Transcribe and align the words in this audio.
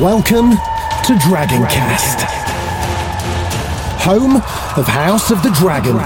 Welcome 0.00 0.52
to 0.52 1.12
Dragoncast, 1.24 2.20
home 3.98 4.36
of 4.36 4.86
House 4.86 5.32
of 5.32 5.42
the 5.42 5.50
Dragon. 5.58 5.96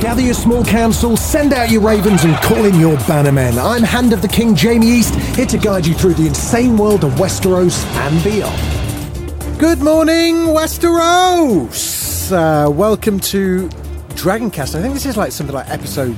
Gather 0.00 0.22
your 0.22 0.32
small 0.32 0.64
council, 0.64 1.18
send 1.18 1.52
out 1.52 1.70
your 1.70 1.82
ravens, 1.82 2.24
and 2.24 2.34
call 2.36 2.64
in 2.64 2.80
your 2.80 2.96
bannermen. 3.00 3.62
I'm 3.62 3.82
Hand 3.82 4.14
of 4.14 4.22
the 4.22 4.28
King 4.28 4.54
Jamie 4.54 4.86
East, 4.86 5.14
here 5.36 5.44
to 5.44 5.58
guide 5.58 5.84
you 5.84 5.92
through 5.92 6.14
the 6.14 6.26
insane 6.26 6.78
world 6.78 7.04
of 7.04 7.12
Westeros 7.16 7.84
and 7.94 8.24
beyond. 8.24 9.60
Good 9.60 9.80
morning, 9.80 10.46
Westeros! 10.46 12.32
Uh, 12.32 12.70
welcome 12.70 13.20
to 13.20 13.68
Dragoncast. 14.14 14.74
I 14.74 14.80
think 14.80 14.94
this 14.94 15.04
is 15.04 15.18
like 15.18 15.32
something 15.32 15.54
like 15.54 15.68
episode 15.68 16.16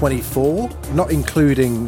24, 0.00 0.68
not 0.92 1.10
including 1.10 1.86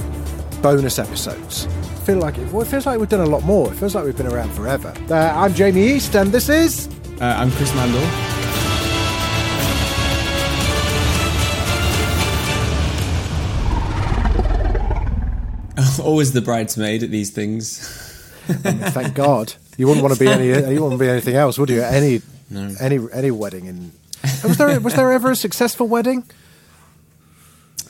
bonus 0.63 0.99
episodes. 0.99 1.67
I 1.67 1.71
feel 2.07 2.17
like 2.17 2.39
it, 2.39 2.51
well, 2.51 2.63
it 2.63 2.69
feels 2.69 2.87
like 2.87 2.99
we've 2.99 3.09
done 3.09 3.21
a 3.21 3.27
lot 3.27 3.43
more. 3.43 3.71
It 3.71 3.77
feels 3.77 3.95
like 3.95 4.07
we've 4.07 4.17
been 4.17 4.27
around 4.27 4.51
forever. 4.53 4.95
Uh, 5.11 5.15
I'm 5.37 5.53
Jamie 5.53 5.87
East, 5.87 6.17
and 6.17 6.33
this 6.33 6.49
is 6.49 6.89
Uh, 7.21 7.25
I'm 7.27 7.51
Chris 7.53 7.71
Mandle. 7.75 8.01
Always 16.03 16.33
the 16.33 16.41
bridesmaid 16.41 17.03
at 17.03 17.11
these 17.11 17.31
things. 17.31 17.79
Thank 18.47 19.15
God. 19.15 19.53
You 19.77 19.87
wouldn't 19.87 20.03
want 20.03 20.15
to 20.17 20.21
be 20.21 20.29
any. 20.29 20.49
You 20.75 20.83
wouldn't 20.83 21.01
be 21.01 21.09
anything 21.09 21.35
else, 21.37 21.59
would 21.59 21.71
you? 21.71 21.83
Any 21.83 22.23
any 22.81 22.99
any 23.13 23.31
wedding 23.31 23.67
in. 23.67 23.93
Was 24.43 24.57
there 24.57 24.81
was 24.81 24.95
there 24.95 25.13
ever 25.13 25.31
a 25.33 25.37
successful 25.37 25.87
wedding? 25.87 26.25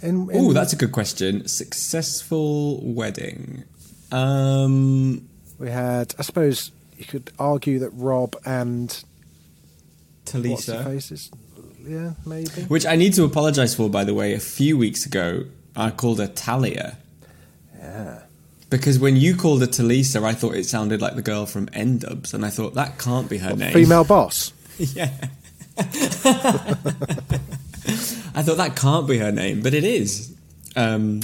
In, 0.03 0.31
in 0.31 0.37
Oh, 0.47 0.53
that's 0.53 0.73
a 0.73 0.77
good 0.77 0.93
question. 0.93 1.47
Successful 1.49 2.81
wedding. 2.83 3.65
Um, 4.13 5.29
we 5.59 5.71
had. 5.71 6.15
I 6.19 6.23
suppose 6.23 6.71
you 6.97 7.05
could 7.05 7.31
argue 7.39 7.79
that 7.81 7.91
Robb 7.91 8.37
and 8.45 9.03
Talisa. 10.25 10.85
faces. 10.85 11.31
Yeah, 11.87 12.13
maybe. 12.27 12.63
Which 12.69 12.87
I 12.87 12.97
need 12.97 13.15
to 13.15 13.25
apologise 13.25 13.75
for, 13.75 13.89
by 13.89 14.05
the 14.05 14.15
way. 14.15 14.35
A 14.35 14.41
few 14.41 14.77
weeks 14.77 15.07
ago, 15.07 15.45
I 15.75 15.91
called 15.91 16.19
her 16.19 16.27
Talia. 16.27 16.99
Yeah. 17.79 18.21
Because 18.71 18.99
when 18.99 19.17
you 19.17 19.35
called 19.35 19.63
her 19.63 19.67
Talisa, 19.67 20.23
I 20.23 20.35
thought 20.35 20.55
it 20.55 20.67
sounded 20.67 21.01
like 21.01 21.15
the 21.15 21.23
girl 21.23 21.47
from 21.47 21.71
N-Dubz, 21.73 22.35
and 22.35 22.45
I 22.45 22.51
thought 22.51 22.75
that 22.75 22.99
can't 22.99 23.31
be 23.31 23.39
her 23.39 23.57
name. 23.57 23.73
Female 23.73 24.05
boss. 24.05 24.53
Yeah. 24.79 25.11
I 28.35 28.43
thought 28.43 28.57
that 28.59 28.77
can't 28.77 29.07
be 29.09 29.19
her 29.19 29.33
name, 29.33 29.63
but 29.63 29.75
it 29.75 29.85
is. 29.85 30.35
Um, 30.77 31.23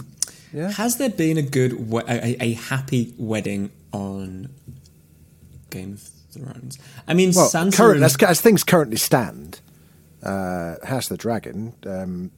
Yeah. 0.52 0.70
Has 0.70 0.96
there 0.98 1.10
been 1.10 1.36
a 1.36 1.42
good, 1.42 1.90
we- 1.90 2.02
a, 2.02 2.36
a 2.42 2.52
happy 2.54 3.12
wedding 3.18 3.70
on 3.92 4.48
Game 5.70 5.94
of 5.94 6.00
Thrones? 6.30 6.78
I 7.08 7.14
mean, 7.14 7.32
Well, 7.34 7.48
Sansa 7.48 7.76
current, 7.76 7.96
and- 7.96 8.04
as, 8.04 8.16
as 8.22 8.40
things 8.40 8.62
currently 8.64 8.96
stand, 8.96 9.60
uh, 10.22 10.76
House 10.84 11.06
of 11.10 11.16
the 11.18 11.22
Dragon, 11.22 11.74
um, 11.86 12.30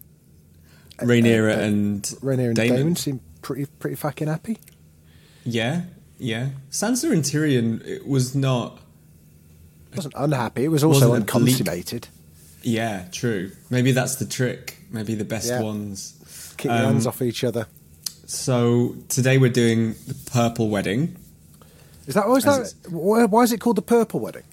Rhaenyra 0.98 1.58
and 1.58 2.02
Rhaenyra 2.22 2.46
and 2.48 2.56
Daemon. 2.56 2.76
Damon 2.78 2.96
seem 2.96 3.20
pretty 3.42 3.66
pretty 3.78 3.96
fucking 3.96 4.28
happy. 4.28 4.58
Yeah, 5.44 5.82
yeah. 6.18 6.48
Sansa 6.70 7.12
and 7.12 7.22
Tyrion 7.22 7.86
it 7.86 8.06
was 8.06 8.34
not. 8.34 8.78
It 9.92 9.96
wasn't 9.96 10.14
unhappy. 10.16 10.64
It 10.64 10.68
was 10.68 10.82
also 10.82 11.12
unconsummated. 11.14 12.08
Yeah, 12.62 13.04
true. 13.12 13.52
Maybe 13.70 13.92
that's 13.92 14.16
the 14.16 14.24
trick. 14.26 14.78
Maybe 14.90 15.14
the 15.14 15.24
best 15.24 15.48
Yeah. 15.48 15.62
ones. 15.62 16.14
Keep 16.56 16.70
your 16.70 16.74
Um, 16.80 16.84
hands 16.94 17.06
off 17.06 17.22
each 17.22 17.44
other. 17.44 17.66
So 18.26 18.96
today 19.08 19.38
we're 19.38 19.52
doing 19.52 19.94
the 20.06 20.14
purple 20.30 20.68
wedding. 20.68 21.16
Is 22.06 22.14
that, 22.14 22.26
is 22.28 22.44
that 22.44 22.72
why, 22.90 23.24
why 23.24 23.42
is 23.42 23.52
it 23.52 23.60
called 23.60 23.76
the 23.76 23.82
Purple 23.82 24.20
Wedding? 24.20 24.44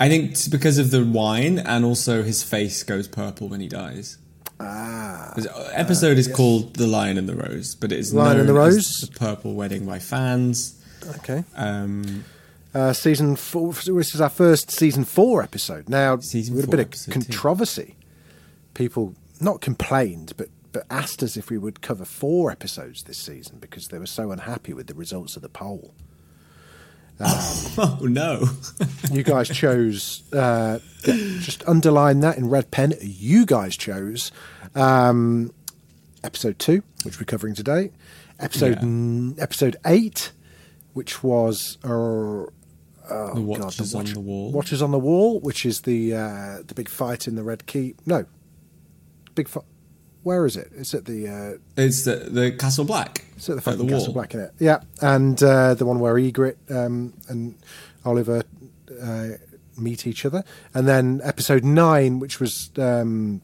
I 0.00 0.08
think 0.08 0.32
it's 0.32 0.48
because 0.48 0.78
of 0.78 0.90
the 0.90 1.04
wine, 1.04 1.58
and 1.60 1.84
also 1.84 2.22
his 2.24 2.42
face 2.42 2.82
goes 2.82 3.06
purple 3.08 3.48
when 3.48 3.60
he 3.60 3.68
dies. 3.68 4.18
Ah, 4.60 5.32
The 5.36 5.48
episode 5.74 6.18
is 6.18 6.26
called 6.26 6.74
"The 6.74 6.86
Lion 6.88 7.16
and 7.18 7.28
the 7.28 7.36
Rose," 7.36 7.76
but 7.76 7.92
it 7.92 7.98
is 8.00 8.12
Lion 8.12 8.40
and 8.40 8.48
the 8.48 8.52
Rose? 8.52 9.00
the 9.00 9.16
Purple 9.18 9.54
Wedding 9.54 9.86
by 9.86 10.00
fans. 10.00 10.74
okay. 11.18 11.44
Um, 11.56 12.24
Uh, 12.74 12.92
season 12.92 13.34
four. 13.36 13.72
This 13.72 14.14
is 14.14 14.20
our 14.20 14.28
first 14.28 14.70
season 14.70 15.04
four 15.04 15.42
episode. 15.42 15.88
Now, 15.88 16.18
Season 16.18 16.54
with 16.54 16.66
a 16.66 16.68
bit 16.68 16.80
of 16.80 16.86
episode 16.86 17.12
two. 17.14 17.20
controversy, 17.20 17.96
people 18.74 19.14
not 19.40 19.60
complained, 19.60 20.34
but 20.36 20.48
but 20.70 20.84
asked 20.90 21.22
us 21.22 21.36
if 21.38 21.48
we 21.48 21.56
would 21.56 21.80
cover 21.80 22.04
four 22.04 22.50
episodes 22.50 23.04
this 23.04 23.16
season 23.16 23.58
because 23.58 23.88
they 23.88 23.98
were 23.98 24.04
so 24.06 24.30
unhappy 24.30 24.74
with 24.74 24.86
the 24.86 24.94
results 24.94 25.34
of 25.34 25.40
the 25.42 25.48
poll. 25.48 25.94
oh 27.20 27.98
no! 28.02 28.44
You 29.10 29.22
guys 29.22 29.48
chose 29.48 30.22
uh, 30.34 30.78
just 31.02 31.66
underline 31.66 32.20
that 32.20 32.36
in 32.36 32.50
red 32.50 32.70
pen. 32.70 32.92
You 33.00 33.46
guys 33.46 33.76
chose 33.76 34.30
um, 34.74 35.52
episode 36.22 36.58
two, 36.58 36.82
which 37.04 37.18
we're 37.18 37.24
covering 37.24 37.54
today. 37.54 37.90
Episode 38.38 38.74
Yeah. 38.76 38.82
n- 38.82 39.34
episode 39.38 39.76
eight, 39.86 40.32
which 40.92 41.22
was 41.24 41.78
uh, 41.82 42.44
oh 43.10 43.34
the 43.34 43.40
God, 43.40 43.64
Watchers 43.64 43.94
on 43.94 44.04
the 44.06 44.20
Wall. 44.20 44.52
Watchers 44.52 44.82
on 44.82 44.90
the 44.90 44.98
Wall, 44.98 45.40
which 45.40 45.64
is 45.66 45.82
the 45.82 46.14
uh, 46.14 46.58
the 46.66 46.74
big 46.74 46.88
fight 46.88 47.26
in 47.28 47.34
the 47.36 47.42
Red 47.42 47.66
Keep. 47.66 48.06
No, 48.06 48.24
big 49.34 49.48
fight. 49.48 49.64
Where 50.24 50.44
is 50.46 50.56
it? 50.56 50.68
It's 50.76 50.92
at 50.94 51.04
the 51.06 51.28
uh, 51.28 51.58
It's 51.82 52.04
the, 52.04 52.16
the 52.16 52.52
Castle 52.52 52.84
Black. 52.84 53.24
it's 53.36 53.48
at 53.48 53.52
the 53.54 53.58
At 53.58 53.64
fucking 53.64 53.86
the 53.86 53.92
Castle 53.92 54.08
wall. 54.08 54.14
Black 54.14 54.34
in 54.34 54.40
it. 54.40 54.52
Yeah, 54.58 54.80
and 55.00 55.40
uh, 55.42 55.74
the 55.74 55.86
one 55.86 56.00
where 56.00 56.14
Ygritte 56.14 56.56
um, 56.70 57.14
and 57.28 57.54
Oliver 58.04 58.42
uh, 59.00 59.28
meet 59.76 60.06
each 60.06 60.26
other, 60.26 60.44
and 60.74 60.86
then 60.88 61.20
episode 61.22 61.64
nine, 61.64 62.18
which 62.18 62.40
was 62.40 62.70
um, 62.78 63.40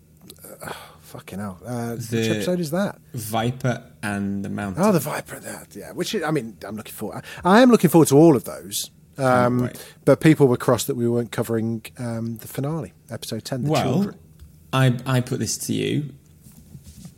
uh, 0.63 0.73
fucking 1.01 1.39
hell. 1.39 1.59
Uh, 1.65 1.93
which 1.93 2.09
The- 2.09 2.31
episode 2.31 2.61
is 2.61 2.71
that? 2.73 2.99
Viper 3.15 3.85
and 4.03 4.45
the 4.45 4.49
Mountain. 4.51 4.83
Oh, 4.85 4.93
the 4.93 4.99
Viper. 5.01 5.39
That 5.39 5.75
yeah. 5.75 5.93
Which 5.93 6.15
is, 6.15 6.23
I 6.25 6.33
mean, 6.33 6.59
I'm 6.67 6.77
looking 6.77 6.93
forward. 6.93 7.25
I 7.45 7.63
am 7.63 7.71
looking 7.71 7.89
forward 7.89 8.09
to 8.09 8.17
all 8.19 8.37
of 8.37 8.45
those. 8.45 8.91
Um, 9.19 9.63
right. 9.63 9.95
But 10.05 10.21
people 10.21 10.49
were 10.49 10.57
cross 10.57 10.85
that 10.85 10.97
we 10.97 11.09
weren't 11.09 11.31
covering 11.33 11.85
um, 11.99 12.39
the 12.39 12.49
finale, 12.49 12.93
episode 13.11 13.45
ten, 13.45 13.65
the 13.65 13.71
well, 13.71 13.83
children. 13.83 14.19
I 14.73 14.99
I 15.07 15.21
put 15.21 15.39
this 15.39 15.57
to 15.59 15.73
you. 15.73 16.11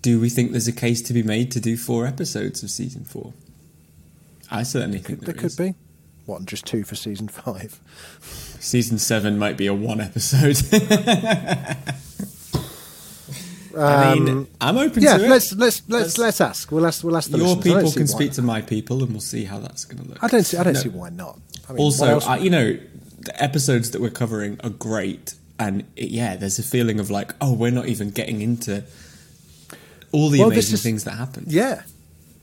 Do 0.02 0.20
we 0.20 0.28
think 0.28 0.52
there's 0.52 0.68
a 0.68 0.72
case 0.72 1.02
to 1.02 1.12
be 1.12 1.22
made 1.22 1.50
to 1.52 1.60
do 1.60 1.76
four 1.76 2.06
episodes 2.06 2.62
of 2.62 2.70
season 2.70 3.04
four? 3.04 3.32
I 4.50 4.62
certainly 4.62 4.98
think 4.98 5.20
There 5.20 5.34
there 5.34 5.42
could 5.42 5.56
be. 5.56 5.74
What, 6.26 6.44
just 6.44 6.66
two 6.66 6.82
for 6.84 6.96
season 6.96 7.28
five? 7.28 7.80
Season 8.60 8.98
seven 8.98 9.38
might 9.38 9.56
be 9.56 9.66
a 9.66 9.74
one 9.74 10.00
episode. 10.00 10.56
I 13.78 14.14
mean, 14.14 14.46
I'm 14.60 14.78
open 14.78 14.98
Um, 14.98 15.04
Yeah, 15.04 15.16
to 15.18 15.28
let's 15.28 15.52
let's 15.54 15.82
let's 15.88 15.88
Let's- 15.88 16.18
let's 16.18 16.40
ask. 16.40 16.70
We'll 16.72 16.86
ask. 16.86 17.04
We'll 17.04 17.16
ask 17.16 17.30
the 17.30 17.38
Your 17.38 17.48
listeners. 17.48 17.66
I 17.66 17.68
don't 17.68 17.82
people 17.84 17.92
can 17.92 18.06
speak 18.06 18.32
to 18.32 18.42
my 18.42 18.60
people, 18.62 19.02
and 19.02 19.12
we'll 19.12 19.20
see 19.20 19.44
how 19.44 19.58
that's 19.58 19.84
going 19.84 20.02
to 20.02 20.08
look. 20.08 20.18
I 20.22 20.28
don't 20.28 20.44
see. 20.44 20.56
I 20.56 20.62
don't 20.62 20.74
No. 20.74 20.80
see 20.80 20.88
why 20.88 21.10
not. 21.10 21.38
I 21.68 21.72
mean, 21.72 21.80
Also, 21.80 22.20
I, 22.20 22.38
you 22.38 22.50
know, 22.50 22.78
the 23.20 23.42
episodes 23.42 23.90
that 23.90 24.00
we're 24.00 24.10
covering 24.10 24.58
are 24.62 24.70
great, 24.70 25.34
and 25.58 25.84
it, 25.96 26.10
yeah, 26.10 26.36
there's 26.36 26.58
a 26.58 26.62
feeling 26.62 27.00
of 27.00 27.10
like, 27.10 27.34
oh, 27.40 27.52
we're 27.52 27.70
not 27.72 27.86
even 27.88 28.10
getting 28.10 28.40
into 28.40 28.84
all 30.12 30.30
the 30.30 30.38
Well, 30.38 30.50
amazing 30.50 30.74
is- 30.74 30.82
things 30.82 31.04
that 31.04 31.12
happened. 31.12 31.52
Yeah, 31.52 31.82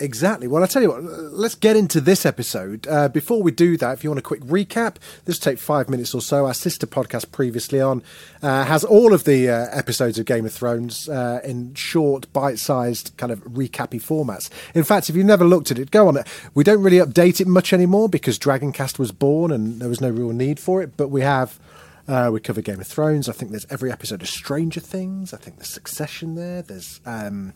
exactly. 0.03 0.47
Well, 0.47 0.61
I'll 0.61 0.67
tell 0.67 0.81
you 0.81 0.89
what, 0.89 1.03
let's 1.03 1.55
get 1.55 1.75
into 1.75 2.01
this 2.01 2.25
episode. 2.25 2.85
Uh, 2.87 3.07
before 3.09 3.41
we 3.41 3.51
do 3.51 3.77
that, 3.77 3.93
if 3.93 4.03
you 4.03 4.09
want 4.09 4.19
a 4.19 4.23
quick 4.23 4.41
recap, 4.41 4.95
this 5.25 5.39
will 5.39 5.51
take 5.51 5.59
five 5.59 5.89
minutes 5.89 6.13
or 6.13 6.21
so. 6.21 6.45
Our 6.45 6.53
sister 6.53 6.85
podcast 6.85 7.31
previously 7.31 7.81
on 7.81 8.03
uh, 8.41 8.65
has 8.65 8.83
all 8.83 9.13
of 9.13 9.23
the 9.23 9.49
uh, 9.49 9.67
episodes 9.71 10.19
of 10.19 10.25
Game 10.25 10.45
of 10.45 10.53
Thrones 10.53 11.09
uh, 11.09 11.39
in 11.43 11.73
short, 11.73 12.31
bite-sized 12.33 13.15
kind 13.17 13.31
of 13.31 13.39
recappy 13.45 14.01
formats. 14.01 14.49
In 14.75 14.83
fact, 14.83 15.09
if 15.09 15.15
you've 15.15 15.25
never 15.25 15.45
looked 15.45 15.71
at 15.71 15.79
it, 15.79 15.91
go 15.91 16.07
on 16.07 16.17
it. 16.17 16.27
We 16.53 16.63
don't 16.63 16.83
really 16.83 16.97
update 16.97 17.39
it 17.39 17.47
much 17.47 17.73
anymore 17.73 18.09
because 18.09 18.37
Dragoncast 18.37 18.99
was 18.99 19.11
born 19.11 19.51
and 19.51 19.81
there 19.81 19.89
was 19.89 20.01
no 20.01 20.09
real 20.09 20.31
need 20.31 20.59
for 20.59 20.83
it. 20.83 20.97
But 20.97 21.09
we 21.09 21.21
have. 21.21 21.59
Uh, 22.05 22.29
we 22.33 22.37
cover 22.41 22.61
Game 22.61 22.81
of 22.81 22.87
Thrones. 22.87 23.29
I 23.29 23.31
think 23.31 23.51
there's 23.51 23.65
every 23.69 23.89
episode 23.89 24.21
of 24.21 24.27
Stranger 24.27 24.81
Things. 24.81 25.33
I 25.33 25.37
think 25.37 25.55
there's 25.55 25.69
Succession 25.69 26.35
there. 26.35 26.61
There's 26.61 26.99
um, 27.05 27.53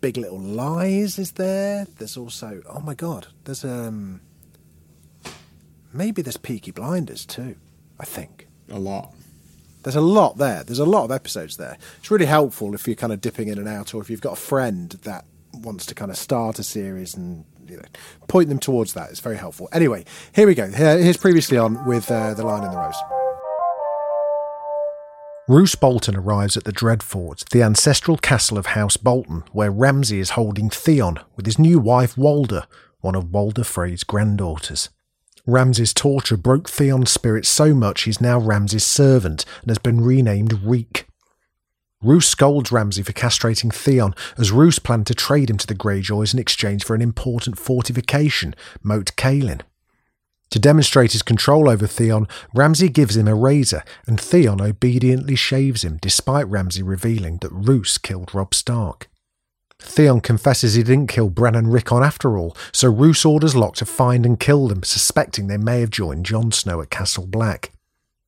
Big 0.00 0.16
Little 0.16 0.38
Lies 0.40 1.18
is 1.18 1.32
there. 1.32 1.86
There's 1.98 2.16
also 2.16 2.62
oh 2.68 2.80
my 2.80 2.94
god, 2.94 3.26
there's 3.44 3.64
um 3.64 4.20
maybe 5.92 6.22
there's 6.22 6.36
Peaky 6.36 6.70
Blinders 6.70 7.24
too. 7.26 7.56
I 7.98 8.04
think 8.04 8.46
A 8.70 8.78
lot. 8.78 9.12
there's 9.82 9.96
a 9.96 10.00
lot 10.00 10.38
there. 10.38 10.62
There's 10.64 10.78
a 10.78 10.84
lot 10.86 11.04
of 11.04 11.10
episodes 11.10 11.56
there. 11.56 11.76
It's 11.98 12.10
really 12.10 12.26
helpful 12.26 12.74
if 12.74 12.86
you're 12.86 12.96
kind 12.96 13.12
of 13.12 13.20
dipping 13.20 13.48
in 13.48 13.58
and 13.58 13.68
out, 13.68 13.94
or 13.94 14.00
if 14.00 14.08
you've 14.08 14.20
got 14.20 14.32
a 14.34 14.40
friend 14.40 14.90
that 15.02 15.24
wants 15.52 15.84
to 15.86 15.94
kind 15.94 16.10
of 16.10 16.16
start 16.16 16.58
a 16.58 16.62
series 16.62 17.14
and 17.14 17.44
you 17.68 17.76
know 17.76 17.84
point 18.28 18.48
them 18.48 18.58
towards 18.58 18.94
that. 18.94 19.10
It's 19.10 19.20
very 19.20 19.36
helpful. 19.36 19.68
Anyway, 19.72 20.04
here 20.34 20.46
we 20.46 20.54
go. 20.54 20.68
Here's 20.70 21.16
previously 21.16 21.58
on 21.58 21.84
with 21.86 22.10
uh, 22.10 22.34
the 22.34 22.44
Lion 22.44 22.64
and 22.64 22.72
the 22.72 22.78
Rose. 22.78 23.19
Roose 25.50 25.74
Bolton 25.74 26.14
arrives 26.14 26.56
at 26.56 26.62
the 26.62 26.72
Dreadfort, 26.72 27.48
the 27.48 27.60
ancestral 27.60 28.16
castle 28.16 28.56
of 28.56 28.66
House 28.66 28.96
Bolton, 28.96 29.42
where 29.50 29.72
Ramsay 29.72 30.20
is 30.20 30.30
holding 30.30 30.70
Theon 30.70 31.18
with 31.34 31.44
his 31.44 31.58
new 31.58 31.80
wife 31.80 32.14
Walda, 32.14 32.66
one 33.00 33.16
of 33.16 33.32
Walder 33.32 33.64
Frey's 33.64 34.04
granddaughters. 34.04 34.90
Ramsay's 35.46 35.92
torture 35.92 36.36
broke 36.36 36.68
Theon's 36.68 37.10
spirit 37.10 37.46
so 37.46 37.74
much 37.74 38.02
he's 38.02 38.20
now 38.20 38.38
Ramsay's 38.38 38.84
servant 38.84 39.44
and 39.62 39.70
has 39.72 39.78
been 39.78 40.00
renamed 40.00 40.62
Reek. 40.62 41.08
Roose 42.00 42.28
scolds 42.28 42.70
Ramsay 42.70 43.02
for 43.02 43.12
castrating 43.12 43.74
Theon, 43.74 44.14
as 44.38 44.52
Roose 44.52 44.78
planned 44.78 45.08
to 45.08 45.14
trade 45.16 45.50
him 45.50 45.58
to 45.58 45.66
the 45.66 45.74
Greyjoys 45.74 46.32
in 46.32 46.38
exchange 46.38 46.84
for 46.84 46.94
an 46.94 47.02
important 47.02 47.58
fortification, 47.58 48.54
Moat 48.84 49.16
Cailin. 49.16 49.62
To 50.50 50.58
demonstrate 50.58 51.12
his 51.12 51.22
control 51.22 51.68
over 51.68 51.86
Theon, 51.86 52.26
Ramsay 52.54 52.88
gives 52.88 53.16
him 53.16 53.28
a 53.28 53.34
razor, 53.34 53.84
and 54.06 54.20
Theon 54.20 54.60
obediently 54.60 55.36
shaves 55.36 55.84
him, 55.84 55.98
despite 56.02 56.48
Ramsay 56.48 56.82
revealing 56.82 57.38
that 57.38 57.52
Roose 57.52 57.98
killed 57.98 58.34
Robb 58.34 58.54
Stark. 58.54 59.08
Theon 59.78 60.20
confesses 60.20 60.74
he 60.74 60.82
didn't 60.82 61.06
kill 61.06 61.30
Bran 61.30 61.54
and 61.54 61.72
Rickon 61.72 62.02
after 62.02 62.36
all, 62.36 62.56
so 62.72 62.90
Roose 62.90 63.24
orders 63.24 63.56
Locke 63.56 63.76
to 63.76 63.86
find 63.86 64.26
and 64.26 64.38
kill 64.38 64.68
them, 64.68 64.82
suspecting 64.82 65.46
they 65.46 65.56
may 65.56 65.80
have 65.80 65.90
joined 65.90 66.26
Jon 66.26 66.52
Snow 66.52 66.80
at 66.80 66.90
Castle 66.90 67.26
Black. 67.26 67.72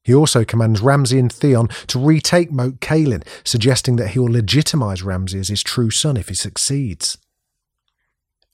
He 0.04 0.14
also 0.14 0.44
commands 0.44 0.80
Ramsay 0.80 1.18
and 1.18 1.32
Theon 1.32 1.68
to 1.88 1.98
retake 1.98 2.50
Moat 2.50 2.80
Cailin, 2.80 3.24
suggesting 3.44 3.96
that 3.96 4.08
he 4.08 4.18
will 4.18 4.28
legitimise 4.28 5.04
Ramsay 5.04 5.40
as 5.40 5.48
his 5.48 5.62
true 5.62 5.90
son 5.90 6.16
if 6.16 6.28
he 6.28 6.34
succeeds. 6.34 7.18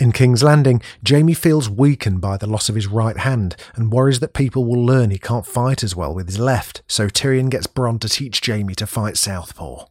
In 0.00 0.12
King's 0.12 0.44
Landing, 0.44 0.80
Jaime 1.06 1.34
feels 1.34 1.68
weakened 1.68 2.20
by 2.20 2.36
the 2.36 2.46
loss 2.46 2.68
of 2.68 2.76
his 2.76 2.86
right 2.86 3.16
hand 3.16 3.56
and 3.74 3.92
worries 3.92 4.20
that 4.20 4.32
people 4.32 4.64
will 4.64 4.84
learn 4.84 5.10
he 5.10 5.18
can't 5.18 5.44
fight 5.44 5.82
as 5.82 5.96
well 5.96 6.14
with 6.14 6.28
his 6.28 6.38
left, 6.38 6.82
so 6.86 7.08
Tyrion 7.08 7.50
gets 7.50 7.66
Bronn 7.66 7.98
to 8.00 8.08
teach 8.08 8.46
Jaime 8.46 8.76
to 8.76 8.86
fight 8.86 9.16
Southpaw. 9.16 9.86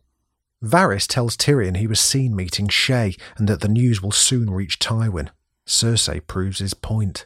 Varys 0.64 1.08
tells 1.08 1.36
Tyrion 1.36 1.76
he 1.76 1.88
was 1.88 2.00
seen 2.00 2.34
meeting 2.34 2.70
Shae 2.70 3.20
and 3.36 3.50
that 3.50 3.60
the 3.60 3.68
news 3.68 4.02
will 4.02 4.14
soon 4.14 4.50
reach 4.50 4.80
Tywin. 4.80 5.30
Cersei 5.68 6.26
proves 6.26 6.60
his 6.60 6.74
point. 6.74 7.26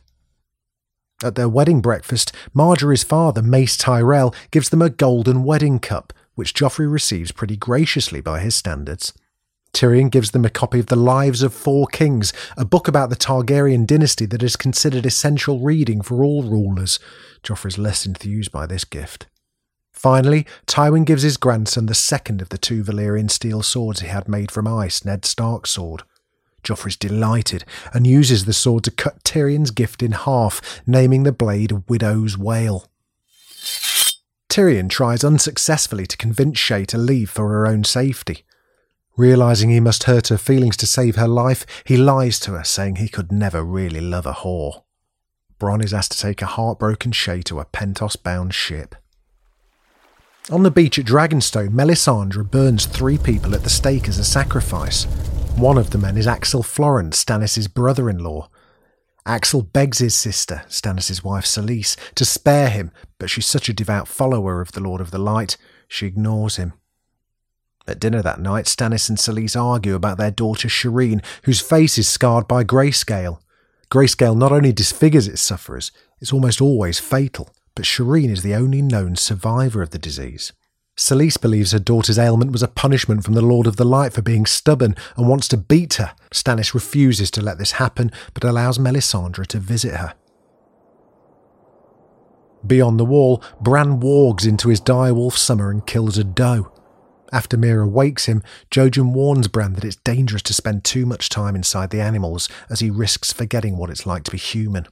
At 1.24 1.36
their 1.36 1.48
wedding 1.48 1.82
breakfast, 1.82 2.32
Margaery's 2.56 3.04
father, 3.04 3.44
Mace 3.44 3.78
Tyrell, 3.78 4.34
gives 4.50 4.70
them 4.70 4.82
a 4.82 4.90
golden 4.90 5.44
wedding 5.44 5.78
cup, 5.78 6.14
which 6.34 6.56
Joffrey 6.56 6.92
receives 6.92 7.32
pretty 7.32 7.58
graciously 7.58 8.22
by 8.22 8.40
his 8.40 8.56
standards. 8.56 9.14
Tyrion 9.74 10.12
gives 10.12 10.32
them 10.32 10.46
a 10.46 10.50
copy 10.50 10.80
of 10.80 10.88
The 10.88 10.96
Lives 10.96 11.42
of 11.42 11.54
Four 11.54 11.88
Kings, 11.88 12.34
a 12.58 12.66
book 12.66 12.88
about 12.88 13.10
the 13.10 13.16
Targaryen 13.16 13.88
dynasty 13.88 14.26
that 14.28 14.44
is 14.44 14.56
considered 14.56 15.06
essential 15.06 15.60
reading 15.60 16.02
for 16.02 16.24
all 16.24 16.44
rulers. 16.44 17.00
Joffrey's 17.44 17.78
less 17.78 18.06
enthused 18.06 18.52
by 18.52 18.66
this 18.66 18.84
gift. 18.84 19.28
Finally, 19.92 20.46
Tywin 20.68 21.06
gives 21.06 21.24
his 21.24 21.38
grandson 21.38 21.86
the 21.86 21.94
second 21.94 22.42
of 22.42 22.50
the 22.50 22.58
two 22.58 22.84
Valyrian 22.84 23.30
steel 23.30 23.62
swords 23.62 24.02
he 24.02 24.08
had 24.08 24.28
made 24.28 24.52
from 24.52 24.68
ice, 24.68 25.06
Ned 25.06 25.26
Stark's 25.26 25.72
sword. 25.72 26.04
Joffrey's 26.64 26.96
delighted 26.96 27.66
and 27.94 28.06
uses 28.06 28.46
the 28.46 28.54
sword 28.54 28.84
to 28.86 28.92
cut 28.92 29.24
Tyrion's 29.24 29.72
gift 29.72 30.04
in 30.04 30.12
half, 30.12 30.82
naming 30.86 31.24
the 31.24 31.32
blade 31.32 31.84
Widow's 31.88 32.38
Wail. 32.38 32.88
Tyrion 34.50 34.90
tries 34.90 35.24
unsuccessfully 35.24 36.06
to 36.06 36.18
convince 36.18 36.58
Shae 36.58 36.86
to 36.88 36.98
leave 36.98 37.30
for 37.30 37.50
her 37.50 37.66
own 37.66 37.84
safety. 37.84 38.44
Realizing 39.22 39.70
he 39.70 39.80
must 39.80 40.06
hurt 40.06 40.30
her 40.30 40.38
feelings 40.40 40.76
to 40.78 40.88
save 40.88 41.16
her 41.16 41.28
life, 41.28 41.64
he 41.86 41.96
lies 41.96 42.40
to 42.40 42.54
her, 42.54 42.64
saying 42.64 42.96
he 42.96 43.08
could 43.08 43.32
never 43.32 43.64
really 43.64 44.02
love 44.02 44.26
a 44.26 44.34
whore. 44.34 44.82
Bronn 45.60 45.86
is 45.86 45.94
asked 45.94 46.14
to 46.14 46.18
take 46.18 46.42
a 46.42 46.48
heartbroken 46.48 47.12
Shae 47.12 47.44
to 47.44 47.60
a 47.60 47.66
Pentos 47.66 48.16
bound 48.16 48.56
ship. 48.56 48.96
On 50.50 50.64
the 50.64 50.72
beach 50.72 50.98
at 50.98 51.06
Dragonstone, 51.06 51.70
Melisandre 51.70 52.50
burns 52.50 52.88
three 52.88 53.20
people 53.20 53.54
at 53.54 53.62
the 53.62 53.70
stake 53.70 54.10
as 54.10 54.18
a 54.18 54.24
sacrifice. 54.24 55.04
One 55.56 55.78
of 55.78 55.92
the 55.92 56.00
men 56.00 56.18
is 56.18 56.26
Axel 56.26 56.64
Florent, 56.64 57.14
Stannis' 57.14 57.72
brother 57.72 58.10
in 58.10 58.24
law. 58.24 58.50
Axel 59.24 59.62
begs 59.62 60.00
his 60.00 60.16
sister, 60.16 60.64
Stannis' 60.68 61.24
wife 61.24 61.46
Selyse, 61.46 61.96
to 62.16 62.26
spare 62.26 62.72
him, 62.72 62.90
but 63.20 63.30
she's 63.30 63.46
such 63.46 63.70
a 63.70 63.74
devout 63.74 64.08
follower 64.08 64.62
of 64.62 64.72
the 64.72 64.82
Lord 64.82 65.00
of 65.00 65.12
the 65.12 65.20
Light, 65.20 65.58
she 65.88 66.08
ignores 66.08 66.56
him. 66.56 66.74
At 67.88 68.00
dinner 68.00 68.22
that 68.22 68.40
night, 68.40 68.66
Stannis 68.66 69.10
and 69.10 69.18
Selyse 69.18 69.60
argue 69.60 69.96
about 69.96 70.18
their 70.18 70.32
daughter 70.32 70.68
Shireen, 70.68 71.24
whose 71.44 71.62
face 71.62 71.98
is 71.98 72.08
scarred 72.08 72.48
by 72.48 72.64
grayscale. 72.64 73.40
Grayscale 73.90 74.38
not 74.38 74.52
only 74.52 74.72
disfigures 74.72 75.28
its 75.28 75.42
sufferers, 75.42 75.92
it's 76.20 76.32
almost 76.32 76.62
always 76.62 77.00
fatal, 77.00 77.50
but 77.76 77.86
Shireen 77.86 78.30
is 78.30 78.44
the 78.44 78.56
only 78.56 78.82
known 78.82 79.16
survivor 79.16 79.82
of 79.82 79.90
the 79.90 80.00
disease. 80.00 80.54
Selyse 80.96 81.42
believes 81.42 81.72
her 81.72 81.80
daughter's 81.80 82.20
ailment 82.20 82.52
was 82.52 82.62
a 82.62 82.68
punishment 82.68 83.24
from 83.24 83.34
the 83.34 83.42
Lord 83.42 83.66
of 83.66 83.78
the 83.78 83.86
Light 83.86 84.14
for 84.14 84.22
being 84.22 84.46
stubborn 84.46 84.96
and 85.18 85.28
wants 85.28 85.48
to 85.48 85.58
beat 85.58 85.96
her. 85.96 86.14
Stannis 86.32 86.74
refuses 86.74 87.32
to 87.32 87.42
let 87.42 87.58
this 87.58 87.74
happen, 87.74 88.12
but 88.34 88.44
allows 88.44 88.78
Melisandre 88.78 89.48
to 89.48 89.58
visit 89.58 89.96
her. 89.96 90.14
Beyond 92.66 93.00
the 93.00 93.06
wall, 93.06 93.42
Bran 93.60 94.00
wargs 94.00 94.46
into 94.46 94.70
his 94.70 94.80
direwolf 94.80 95.36
summer 95.36 95.72
and 95.72 95.86
kills 95.88 96.18
a 96.20 96.24
doe. 96.24 96.72
After 97.32 97.58
Meera 97.58 97.90
wakes 97.90 98.26
him, 98.26 98.44
Jojen 98.70 99.14
warns 99.14 99.48
Bran 99.48 99.74
that 99.74 99.86
it's 99.86 99.96
dangerous 99.98 100.42
to 100.44 100.54
spend 100.54 100.84
too 100.84 101.06
much 101.06 101.30
time 101.30 101.56
inside 101.56 101.90
the 101.90 102.02
animals 102.02 102.50
as 102.70 102.82
he 102.82 102.90
risks 102.90 103.32
forgetting 103.32 103.78
what 103.78 103.90
it's 103.90 104.06
like 104.06 104.24
to 104.24 104.32
be 104.32 104.38
human. 104.38 104.88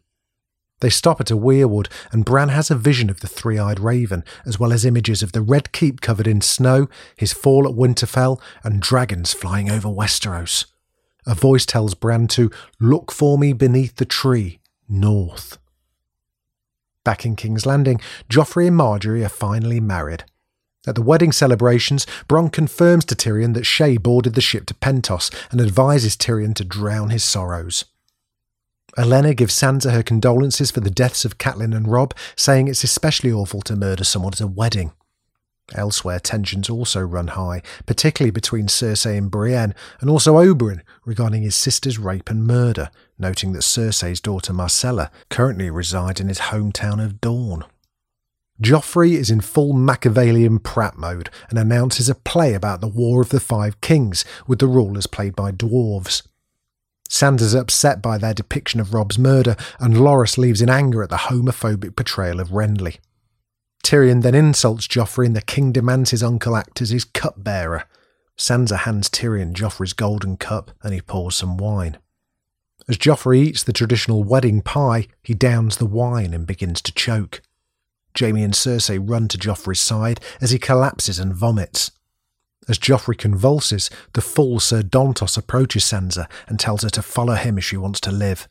They 0.80 0.90
stop 0.90 1.20
at 1.20 1.32
a 1.32 1.36
weirwood, 1.36 1.88
and 2.12 2.24
Bran 2.24 2.50
has 2.50 2.72
a 2.72 2.76
vision 2.76 3.10
of 3.10 3.20
the 3.20 3.28
three 3.28 3.60
eyed 3.60 3.82
raven, 3.82 4.24
as 4.46 4.58
well 4.58 4.72
as 4.72 4.86
images 4.86 5.22
of 5.22 5.34
the 5.34 5.42
Red 5.42 5.74
Keep 5.74 6.00
covered 6.00 6.28
in 6.28 6.40
snow, 6.40 6.88
his 7.18 7.34
fall 7.34 7.68
at 7.68 7.76
Winterfell, 7.76 8.40
and 8.64 8.82
dragons 8.82 9.34
flying 9.34 9.70
over 9.70 9.90
Westeros. 9.90 10.66
A 11.26 11.36
voice 11.36 11.66
tells 11.66 11.96
Bran 11.96 12.28
to 12.30 12.50
look 12.80 13.12
for 13.12 13.38
me 13.38 13.52
beneath 13.52 13.98
the 13.98 14.06
tree, 14.06 14.60
north. 14.88 15.58
Back 17.04 17.26
in 17.26 17.36
King's 17.36 17.66
Landing, 17.66 18.00
Joffrey 18.30 18.68
and 18.68 18.78
Margaery 18.78 19.26
are 19.26 19.30
finally 19.30 19.82
married. 19.82 20.24
At 20.90 20.96
the 20.96 21.04
wedding 21.04 21.32
celebrations, 21.32 22.08
Bronn 22.28 22.52
confirms 22.52 23.06
to 23.06 23.16
Tyrion 23.16 23.54
that 23.54 23.64
Shae 23.64 24.02
boarded 24.02 24.34
the 24.34 24.42
ship 24.42 24.66
to 24.66 24.74
Pentos 24.74 25.32
and 25.52 25.62
advises 25.62 26.18
Tyrion 26.18 26.56
to 26.56 26.64
drown 26.64 27.12
his 27.12 27.24
sorrows. 27.24 27.86
Olenna 28.98 29.36
gives 29.36 29.54
Sansa 29.54 29.92
her 29.92 30.02
condolences 30.02 30.72
for 30.72 30.80
the 30.80 30.90
deaths 30.90 31.26
of 31.26 31.38
Catelyn 31.38 31.78
and 31.78 31.88
Robb, 31.88 32.16
saying 32.36 32.68
it's 32.68 32.84
especially 32.84 33.32
awful 33.32 33.62
to 33.62 33.76
murder 33.76 34.04
someone 34.04 34.34
at 34.34 34.42
a 34.42 34.48
wedding. 34.48 34.92
Elsewhere, 35.76 36.20
tensions 36.20 36.72
also 36.72 37.02
run 37.02 37.28
high, 37.28 37.62
particularly 37.86 38.32
between 38.32 38.66
Cersei 38.66 39.16
and 39.16 39.30
Brienne, 39.30 39.76
and 40.02 40.10
also 40.10 40.38
Oberyn 40.38 40.82
regarding 41.06 41.44
his 41.44 41.56
sister's 41.56 42.00
rape 42.00 42.32
and 42.32 42.48
murder, 42.48 42.90
noting 43.20 43.54
that 43.54 43.62
Cersei's 43.62 44.20
daughter 44.20 44.54
Myrcella 44.54 45.12
currently 45.30 45.70
resides 45.70 46.20
in 46.20 46.30
his 46.30 46.40
hometown 46.40 47.00
of 47.00 47.22
Dorne. 47.22 47.64
Joffrey 48.62 49.14
is 49.14 49.32
in 49.32 49.40
full 49.40 49.74
Machiavellian 49.74 50.60
Pratt 50.60 50.98
mode 50.98 51.30
and 51.50 51.58
announces 51.58 52.10
a 52.10 52.16
play 52.16 52.54
about 52.54 52.82
the 52.82 52.88
War 52.88 53.22
of 53.22 53.30
the 53.30 53.40
Five 53.40 53.80
Kings, 53.80 54.26
with 54.48 54.60
the 54.60 54.68
rulers 54.68 55.08
played 55.08 55.36
by 55.36 55.52
dwarves. 55.52 56.28
Sansa's 57.10 57.56
upset 57.56 58.02
by 58.02 58.18
their 58.18 58.34
depiction 58.34 58.80
of 58.80 58.94
Robb's 58.94 59.18
murder, 59.18 59.56
and 59.80 59.96
Loras 59.96 60.38
leaves 60.38 60.62
in 60.62 60.70
anger 60.70 61.02
at 61.02 61.10
the 61.10 61.16
homophobic 61.16 61.96
portrayal 61.96 62.40
of 62.40 62.50
Renly. 62.50 62.98
Tyrion 63.84 64.22
then 64.22 64.36
insults 64.36 64.88
Joffrey, 64.88 65.26
and 65.26 65.36
the 65.36 65.42
king 65.42 65.72
demands 65.72 66.12
his 66.12 66.22
uncle 66.22 66.56
act 66.56 66.82
as 66.82 66.90
his 66.90 67.06
cupbearer. 67.06 67.86
Sansa 68.38 68.80
hands 68.80 69.10
Tyrion 69.10 69.54
Joffrey's 69.54 69.94
golden 69.94 70.38
cup 70.38 70.72
and 70.82 70.94
he 70.94 71.02
pours 71.02 71.36
some 71.36 71.58
wine. 71.58 71.98
As 72.88 72.98
Joffrey 72.98 73.40
eats 73.40 73.64
the 73.64 73.74
traditional 73.74 74.24
wedding 74.24 74.62
pie, 74.62 75.08
he 75.22 75.34
downs 75.34 75.78
the 75.78 75.86
wine 75.86 76.34
and 76.34 76.48
begins 76.48 76.82
to 76.84 76.94
choke. 76.94 77.42
Jaime 78.20 78.44
and 78.44 78.54
Cersei 78.54 79.00
run 79.02 79.28
to 79.30 79.38
Joffrey's 79.38 79.80
side 79.80 80.20
as 80.42 80.52
he 80.52 80.60
collapses 80.60 81.20
and 81.20 81.34
vomits. 81.34 81.92
As 82.68 82.78
Joffrey 82.78 83.18
convulses, 83.18 83.90
the 84.14 84.22
full 84.22 84.60
Sir 84.60 84.82
Dontos 84.82 85.38
approaches 85.38 85.84
Sansa 85.84 86.30
and 86.48 86.60
tells 86.60 86.84
her 86.84 86.90
to 86.92 87.02
follow 87.02 87.34
him 87.34 87.58
if 87.58 87.64
she 87.64 87.78
wants 87.78 88.00
to 88.02 88.12
live. 88.12 88.48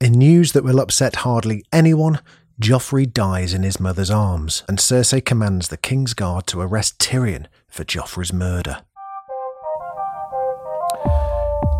In 0.00 0.12
news 0.12 0.52
that 0.52 0.64
will 0.64 0.80
upset 0.80 1.16
hardly 1.16 1.64
anyone, 1.72 2.18
Joffrey 2.60 3.10
dies 3.10 3.54
in 3.54 3.62
his 3.62 3.78
mother's 3.78 4.10
arms, 4.10 4.64
and 4.68 4.78
Cersei 4.78 5.24
commands 5.24 5.68
the 5.68 5.76
King's 5.76 6.14
Guard 6.14 6.46
to 6.48 6.60
arrest 6.60 6.98
Tyrion 6.98 7.46
for 7.68 7.84
Joffrey's 7.84 8.32
murder. 8.32 8.82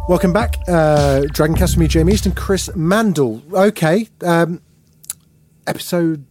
Welcome 0.09 0.33
back, 0.33 0.57
uh, 0.69 1.23
Dragoncast 1.33 1.71
with 1.71 1.79
me, 1.79 1.89
Jamie 1.89 2.17
and 2.25 2.37
Chris 2.37 2.69
Mandle. 2.77 3.43
Okay, 3.53 4.09
um, 4.23 4.61
episode 5.67 6.25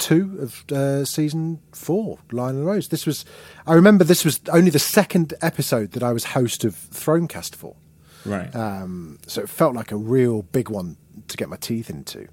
two 0.00 0.38
of 0.40 0.64
uh, 0.72 1.04
season 1.04 1.60
four, 1.72 2.18
Lionel 2.32 2.64
Rose. 2.64 2.88
This 2.88 3.06
was, 3.06 3.24
I 3.66 3.74
remember 3.74 4.02
this 4.02 4.24
was 4.24 4.40
only 4.48 4.70
the 4.70 4.80
second 4.80 5.34
episode 5.42 5.92
that 5.92 6.02
I 6.02 6.12
was 6.12 6.24
host 6.24 6.64
of 6.64 6.74
Thronecast 6.74 7.54
for. 7.54 7.76
Right. 8.24 8.54
Um, 8.56 9.18
so 9.26 9.42
it 9.42 9.48
felt 9.48 9.74
like 9.74 9.92
a 9.92 9.96
real 9.96 10.42
big 10.42 10.68
one 10.68 10.96
to 11.28 11.36
get 11.36 11.48
my 11.48 11.56
teeth 11.56 11.90
into. 11.90 12.26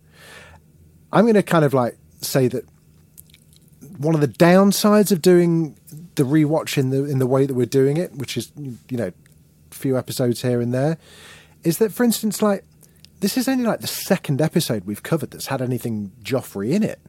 I'm 1.11 1.25
going 1.25 1.35
to 1.35 1.43
kind 1.43 1.63
of 1.63 1.73
like 1.73 1.97
say 2.21 2.47
that 2.47 2.65
one 3.97 4.15
of 4.15 4.21
the 4.21 4.27
downsides 4.27 5.11
of 5.11 5.21
doing 5.21 5.77
the 6.15 6.23
rewatch 6.23 6.77
in 6.77 6.89
the 6.89 7.05
in 7.05 7.19
the 7.19 7.27
way 7.27 7.45
that 7.45 7.53
we're 7.53 7.65
doing 7.65 7.97
it, 7.97 8.13
which 8.13 8.37
is 8.37 8.51
you 8.57 8.97
know, 8.97 9.11
a 9.71 9.75
few 9.75 9.97
episodes 9.97 10.41
here 10.41 10.61
and 10.61 10.73
there, 10.73 10.97
is 11.63 11.77
that 11.77 11.91
for 11.93 12.03
instance, 12.03 12.41
like 12.41 12.63
this 13.19 13.37
is 13.37 13.47
only 13.47 13.65
like 13.65 13.81
the 13.81 13.87
second 13.87 14.41
episode 14.41 14.85
we've 14.85 15.03
covered 15.03 15.31
that's 15.31 15.47
had 15.47 15.61
anything 15.61 16.11
Joffrey 16.21 16.71
in 16.71 16.83
it. 16.83 16.99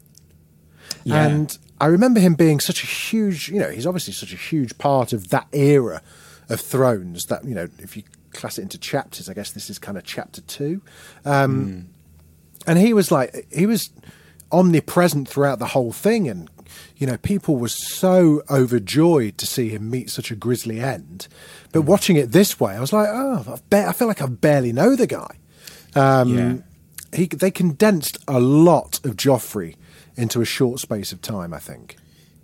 Yeah. 1.04 1.26
And 1.26 1.58
I 1.80 1.86
remember 1.86 2.20
him 2.20 2.34
being 2.34 2.60
such 2.60 2.82
a 2.82 2.86
huge, 2.86 3.48
you 3.48 3.60
know, 3.60 3.70
he's 3.70 3.86
obviously 3.86 4.12
such 4.12 4.32
a 4.32 4.36
huge 4.36 4.76
part 4.78 5.12
of 5.12 5.28
that 5.30 5.46
era 5.52 6.02
of 6.48 6.60
Thrones 6.60 7.26
that, 7.26 7.44
you 7.44 7.54
know, 7.54 7.68
if 7.78 7.96
you 7.96 8.02
class 8.32 8.58
it 8.58 8.62
into 8.62 8.78
chapters, 8.78 9.28
I 9.28 9.34
guess 9.34 9.52
this 9.52 9.70
is 9.70 9.78
kind 9.78 9.96
of 9.98 10.04
chapter 10.04 10.40
two. 10.42 10.82
Um, 11.24 11.88
And 12.66 12.78
he 12.78 12.92
was 12.92 13.10
like, 13.10 13.46
he 13.50 13.66
was 13.66 13.90
omnipresent 14.52 15.28
throughout 15.28 15.58
the 15.58 15.66
whole 15.66 15.92
thing. 15.92 16.28
And, 16.28 16.50
you 16.96 17.06
know, 17.06 17.16
people 17.16 17.56
were 17.56 17.68
so 17.68 18.42
overjoyed 18.50 19.38
to 19.38 19.46
see 19.46 19.68
him 19.70 19.88
meet 19.88 20.10
such 20.10 20.30
a 20.30 20.36
grisly 20.36 20.80
end. 20.80 21.28
But 21.72 21.82
watching 21.82 22.16
it 22.16 22.32
this 22.32 22.60
way, 22.60 22.74
I 22.74 22.80
was 22.80 22.92
like, 22.92 23.08
oh, 23.10 23.58
ba- 23.70 23.86
I 23.88 23.92
feel 23.92 24.08
like 24.08 24.20
I 24.20 24.26
barely 24.26 24.72
know 24.72 24.96
the 24.96 25.06
guy. 25.06 25.36
Um, 25.94 26.36
yeah. 26.36 26.56
he 27.16 27.26
they 27.26 27.50
condensed 27.50 28.18
a 28.28 28.38
lot 28.38 29.00
of 29.04 29.16
Joffrey 29.16 29.76
into 30.18 30.40
a 30.40 30.44
short 30.44 30.80
space 30.80 31.12
of 31.12 31.22
time. 31.22 31.54
I 31.54 31.58
think. 31.58 31.96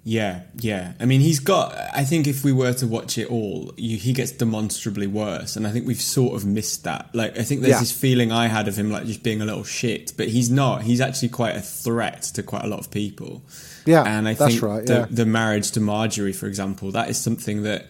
Yeah, 0.07 0.43
yeah. 0.57 0.93
I 1.01 1.07
mean, 1.07 1.23
he's 1.23 1.41
got. 1.41 1.75
I 1.95 2.05
think 2.05 2.27
if 2.27 2.45
we 2.45 2.53
were 2.53 2.75
to 2.75 2.87
watch 2.87 3.17
it 3.17 3.31
all, 3.31 3.73
you, 3.79 3.97
he 3.97 4.13
gets 4.13 4.33
demonstrably 4.33 5.07
worse, 5.07 5.57
and 5.57 5.67
I 5.67 5.71
think 5.71 5.87
we've 5.87 6.01
sort 6.01 6.35
of 6.35 6.45
missed 6.45 6.85
that. 6.85 7.09
Like, 7.15 7.39
I 7.39 7.43
think 7.43 7.63
there's 7.63 7.73
Yeah. 7.73 7.81
this 7.81 7.93
feeling 7.93 8.31
I 8.31 8.49
had 8.49 8.69
of 8.69 8.77
him 8.77 8.91
like 8.91 9.07
just 9.07 9.23
being 9.23 9.41
a 9.41 9.47
little 9.47 9.65
shit, 9.65 10.13
but 10.19 10.29
he's 10.29 10.51
not. 10.51 10.83
He's 10.83 11.01
actually 11.01 11.31
quite 11.31 11.57
a 11.57 11.63
threat 11.63 12.21
to 12.35 12.43
quite 12.43 12.65
a 12.65 12.69
lot 12.69 12.81
of 12.81 12.91
people. 12.91 13.43
Yeah, 13.87 14.03
and 14.05 14.29
I 14.29 14.35
think 14.35 14.61
right, 14.61 14.85
the, 14.85 15.09
the 15.11 15.25
marriage 15.25 15.71
to 15.73 15.81
Margaery, 15.81 16.35
for 16.35 16.49
example, 16.49 16.91
that 16.91 17.09
is 17.09 17.19
something 17.19 17.63
that 17.63 17.87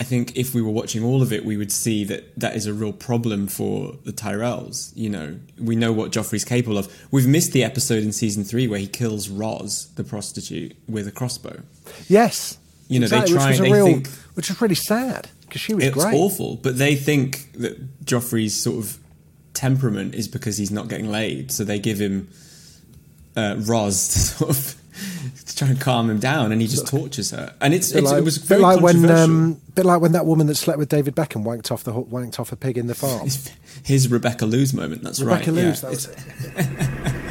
I 0.00 0.04
think 0.04 0.36
if 0.36 0.54
we 0.54 0.62
were 0.62 0.70
watching 0.70 1.02
all 1.02 1.22
of 1.22 1.32
it, 1.32 1.44
we 1.44 1.56
would 1.56 1.72
see 1.72 2.04
that 2.04 2.38
that 2.38 2.54
is 2.54 2.66
a 2.66 2.72
real 2.72 2.92
problem 2.92 3.48
for 3.48 3.96
the 4.04 4.12
Tyrells. 4.12 4.92
You 4.94 5.10
know, 5.10 5.38
we 5.58 5.74
know 5.74 5.92
what 5.92 6.12
Joffrey's 6.12 6.44
capable 6.44 6.78
of. 6.78 6.86
We've 7.10 7.26
missed 7.26 7.52
the 7.52 7.64
episode 7.64 8.04
in 8.04 8.12
season 8.12 8.44
three 8.44 8.68
where 8.68 8.78
he 8.78 8.86
kills 8.86 9.28
Ros, 9.28 9.86
the 9.96 10.04
prostitute, 10.04 10.76
with 10.88 11.08
a 11.08 11.12
crossbow. 11.12 11.62
Yes, 12.08 12.58
You 12.88 13.00
know, 13.00 13.08
they 13.08 13.16
try- 13.24 13.50
which 13.50 13.60
was 13.60 13.70
real, 13.70 13.86
think- 13.86 14.08
which 14.34 14.48
was 14.50 14.60
really 14.62 14.74
sad 14.76 15.28
because 15.42 15.60
she 15.60 15.74
was 15.74 15.84
It's 15.84 15.94
great. 15.94 16.14
awful, 16.14 16.56
but 16.56 16.78
they 16.78 16.94
think 16.94 17.50
that 17.54 18.04
Joffrey's 18.04 18.54
sort 18.54 18.78
of 18.84 18.98
temperament 19.52 20.14
is 20.14 20.28
because 20.28 20.56
he's 20.58 20.70
not 20.70 20.88
getting 20.88 21.10
laid, 21.10 21.50
so 21.50 21.64
they 21.64 21.78
give 21.80 21.98
him 21.98 22.28
uh, 23.36 23.56
Ros 23.58 24.08
to 24.12 24.18
sort 24.36 24.50
of 24.50 24.74
to 25.46 25.56
try 25.56 25.68
and 25.68 25.80
calm 25.80 26.10
him 26.10 26.18
down, 26.18 26.52
and 26.52 26.60
he 26.60 26.66
just 26.68 26.86
tortures 26.86 27.30
her. 27.30 27.54
And 27.60 27.74
it's, 27.74 27.92
Bit 27.92 28.02
it's 28.02 28.12
like, 28.12 28.20
it 28.20 28.24
was 28.24 28.38
bit 28.38 28.48
very 28.48 28.60
like 28.62 28.80
when, 28.80 29.08
um, 29.10 29.60
bit 29.74 29.84
like 29.84 30.00
when 30.00 30.12
that 30.12 30.26
woman 30.26 30.46
that 30.48 30.56
slept 30.56 30.78
with 30.78 30.88
David 30.88 31.14
Beckham 31.14 31.44
wanked 31.44 31.70
off 31.72 31.84
the 31.84 31.92
wanked 31.92 32.38
off 32.40 32.52
a 32.52 32.56
pig 32.56 32.78
in 32.78 32.86
the 32.86 32.94
farm. 32.94 33.20
his 33.24 33.50
his 33.84 34.10
Rebecca 34.10 34.46
Loos 34.46 34.72
moment. 34.74 35.02
That's 35.02 35.20
Rebecca 35.20 35.52
right. 35.52 35.62
Loos, 35.62 35.82
yeah. 35.82 35.88
that 35.88 35.90
was 35.90 36.06
It's- 36.06 36.56
it. 36.56 37.14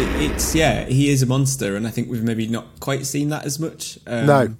it- 0.00 0.30
it's 0.32 0.54
yeah, 0.54 0.84
he 0.86 1.10
is 1.10 1.22
a 1.22 1.26
monster, 1.26 1.76
and 1.76 1.86
I 1.86 1.90
think 1.90 2.10
we've 2.10 2.22
maybe 2.24 2.46
not 2.48 2.80
quite 2.80 3.06
seen 3.06 3.28
that 3.30 3.44
as 3.44 3.58
much. 3.58 3.98
Um, 4.06 4.26
No. 4.26 4.54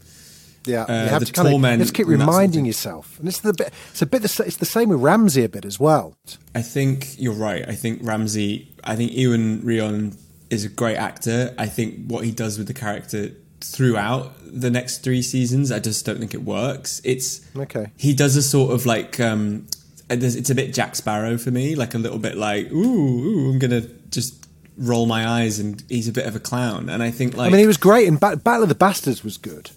Yeah, 0.66 0.82
uh, 0.82 1.02
you 1.04 1.08
have 1.08 1.20
the 1.20 1.26
to 1.26 1.32
kind 1.32 1.48
of 1.48 1.52
torment 1.52 1.78
have 1.78 1.86
to 1.88 1.92
keep 1.94 2.06
and 2.08 2.20
that 2.20 2.24
sort 2.24 2.28
of 2.28 2.34
reminding 2.36 2.66
yourself, 2.66 3.18
and 3.18 3.26
it's 3.26 3.40
the 3.40 3.54
bit. 3.54 3.72
It's 3.90 4.02
a 4.02 4.06
bit. 4.06 4.20
The, 4.22 4.44
it's 4.46 4.56
the 4.58 4.66
same 4.66 4.90
with 4.90 5.00
Ramsay 5.00 5.44
a 5.44 5.48
bit 5.48 5.64
as 5.64 5.80
well. 5.80 6.14
I 6.54 6.60
think 6.60 7.18
you're 7.18 7.32
right. 7.32 7.66
I 7.66 7.74
think 7.74 8.00
Ramsay, 8.02 8.68
I 8.88 8.96
think 8.96 9.12
Iwan 9.12 9.62
Rheon 9.62 10.16
is 10.50 10.64
a 10.64 10.68
great 10.68 10.96
actor. 10.96 11.54
I 11.58 11.66
think 11.66 12.06
what 12.06 12.24
he 12.24 12.32
does 12.32 12.58
with 12.58 12.66
the 12.66 12.74
character 12.74 13.30
throughout 13.60 14.32
the 14.44 14.70
next 14.70 14.98
three 15.04 15.20
seasons, 15.22 15.70
I 15.70 15.78
just 15.78 16.06
don't 16.06 16.18
think 16.18 16.32
it 16.34 16.42
works. 16.42 17.00
It's 17.04 17.40
Okay. 17.56 17.86
He 17.96 18.14
does 18.14 18.34
a 18.36 18.42
sort 18.42 18.72
of 18.72 18.86
like 18.86 19.20
um, 19.20 19.66
it's 20.10 20.50
a 20.50 20.54
bit 20.54 20.72
Jack 20.72 20.96
Sparrow 20.96 21.36
for 21.38 21.50
me, 21.50 21.74
like 21.74 21.94
a 21.94 21.98
little 21.98 22.18
bit 22.18 22.36
like 22.36 22.72
ooh, 22.72 22.78
ooh 22.78 23.52
I'm 23.52 23.58
gonna 23.58 23.82
just 24.10 24.46
roll 24.78 25.06
my 25.06 25.26
eyes, 25.28 25.58
and 25.58 25.82
he's 25.88 26.08
a 26.08 26.12
bit 26.12 26.24
of 26.26 26.34
a 26.36 26.40
clown. 26.40 26.88
And 26.88 27.02
I 27.02 27.10
think 27.10 27.36
like 27.36 27.48
I 27.48 27.50
mean, 27.50 27.60
he 27.60 27.66
was 27.66 27.76
great 27.76 28.06
in 28.08 28.16
ba- 28.16 28.36
Battle 28.36 28.62
of 28.62 28.68
the 28.68 28.74
Bastards. 28.74 29.22
Was 29.22 29.36
good. 29.36 29.70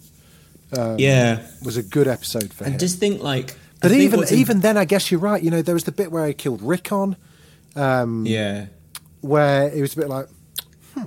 yeah, 0.98 1.40
Was 1.64 1.76
a 1.76 1.84
good 1.84 2.08
episode 2.08 2.54
for 2.54 2.64
I 2.64 2.68
him. 2.68 2.74
And 2.74 2.80
just 2.80 3.00
think 3.00 3.22
like. 3.22 3.58
But 3.82 3.90
think 3.92 4.04
even 4.04 4.20
what's 4.20 4.32
in- 4.32 4.40
even 4.40 4.60
then, 4.62 4.78
I 4.78 4.86
guess 4.86 5.10
you're 5.12 5.20
right. 5.20 5.42
You 5.42 5.50
know, 5.50 5.62
there 5.64 5.74
was 5.74 5.84
the 5.86 5.92
bit 5.92 6.12
where 6.12 6.28
he 6.28 6.34
killed 6.34 6.62
Rickon, 6.62 7.16
Um, 7.76 8.26
yeah. 8.28 8.68
Where 9.22 9.70
it 9.70 9.82
was 9.82 9.94
a 9.94 9.98
bit 9.98 10.10
like, 10.10 10.28
hmm. 10.94 11.04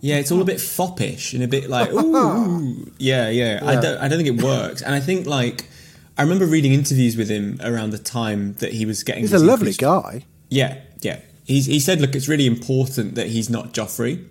Yeah, 0.00 0.16
it's 0.16 0.30
all 0.30 0.40
a 0.40 0.44
bit 0.44 0.60
foppish 0.60 1.34
and 1.34 1.42
a 1.42 1.48
bit 1.48 1.68
like 1.68 1.92
ooh, 1.92 2.16
ooh. 2.16 2.92
Yeah, 2.98 3.28
yeah, 3.28 3.60
I 3.62 3.76
don't 3.80 3.98
I 3.98 4.08
don't 4.08 4.18
think 4.22 4.38
it 4.38 4.42
works. 4.42 4.82
And 4.82 4.94
I 4.94 5.00
think 5.00 5.26
like 5.26 5.68
I 6.16 6.22
remember 6.22 6.46
reading 6.46 6.72
interviews 6.72 7.16
with 7.16 7.28
him 7.28 7.60
around 7.62 7.90
the 7.90 7.98
time 7.98 8.54
that 8.54 8.72
he 8.72 8.84
was 8.86 9.04
getting 9.04 9.22
he's 9.22 9.32
a 9.32 9.38
lovely 9.38 9.68
increased- 9.68 9.80
guy. 9.80 10.24
Yeah, 10.50 10.80
yeah. 11.00 11.20
He's, 11.44 11.64
he 11.64 11.80
said, 11.80 12.00
look, 12.00 12.14
it's 12.14 12.28
really 12.28 12.46
important 12.46 13.14
that 13.14 13.28
he's 13.28 13.48
not 13.48 13.72
Joffrey. 13.72 14.26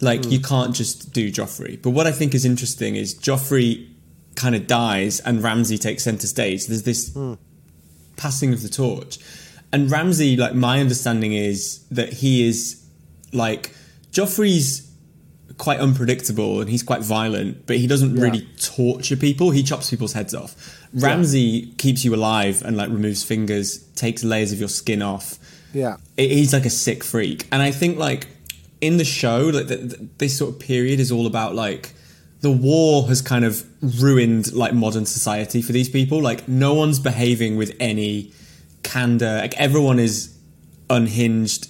Like, 0.00 0.24
you 0.28 0.38
hmm. 0.38 0.44
can't 0.44 0.74
just 0.74 1.12
do 1.12 1.30
Joffrey. 1.30 1.80
But 1.80 1.90
what 1.90 2.08
I 2.08 2.12
think 2.12 2.34
is 2.34 2.44
interesting 2.44 2.96
is 2.96 3.14
Joffrey 3.14 3.88
kind 4.34 4.56
of 4.56 4.66
dies 4.66 5.20
and 5.20 5.40
Ramsay 5.40 5.78
takes 5.78 6.02
center 6.02 6.26
stage. 6.26 6.66
There's 6.66 6.82
this 6.82 7.12
hmm. 7.12 7.34
passing 8.16 8.52
of 8.52 8.62
the 8.62 8.68
torch. 8.68 9.18
And 9.72 9.90
Ramsay, 9.90 10.36
like, 10.36 10.54
my 10.54 10.80
understanding 10.80 11.32
is 11.32 11.80
that 11.90 12.12
he 12.12 12.46
is, 12.46 12.82
like, 13.32 13.74
Joffrey's 14.12 14.88
quite 15.58 15.80
unpredictable 15.80 16.60
and 16.60 16.68
he's 16.68 16.82
quite 16.82 17.02
violent, 17.02 17.66
but 17.66 17.76
he 17.76 17.86
doesn't 17.86 18.16
Yeah. 18.16 18.22
really 18.22 18.46
torture 18.60 19.16
people. 19.16 19.50
He 19.50 19.62
chops 19.62 19.90
people's 19.90 20.12
heads 20.12 20.34
off. 20.34 20.54
Ramsay 20.92 21.72
keeps 21.78 22.04
you 22.04 22.14
alive 22.14 22.62
and 22.64 22.76
like 22.76 22.90
removes 22.90 23.22
fingers, 23.22 23.78
takes 23.94 24.24
layers 24.24 24.52
of 24.52 24.58
your 24.60 24.68
skin 24.68 25.02
off. 25.02 25.38
Yeah. 25.72 25.96
I- 26.18 26.22
He's 26.22 26.52
like 26.52 26.66
a 26.66 26.70
sick 26.70 27.04
freak, 27.04 27.46
and 27.52 27.62
I 27.62 27.70
think 27.70 27.96
like 27.98 28.26
in 28.80 28.96
the 28.96 29.04
show, 29.04 29.46
like 29.54 29.68
th 29.68 29.80
th 29.90 30.00
this 30.18 30.36
sort 30.36 30.54
of 30.54 30.58
period 30.58 30.98
is 31.00 31.10
all 31.12 31.26
about 31.26 31.54
like 31.54 31.94
the 32.40 32.50
war 32.50 33.06
has 33.08 33.20
kind 33.22 33.44
of 33.44 33.64
ruined 33.80 34.52
like 34.52 34.74
modern 34.74 35.06
society 35.06 35.62
for 35.62 35.72
these 35.72 35.88
people. 35.88 36.20
Like 36.20 36.48
no 36.48 36.74
one's 36.74 36.98
behaving 36.98 37.56
with 37.56 37.72
any 37.78 38.32
candor. 38.82 39.38
Like 39.38 39.54
everyone 39.58 39.98
is 39.98 40.36
unhinged 40.90 41.68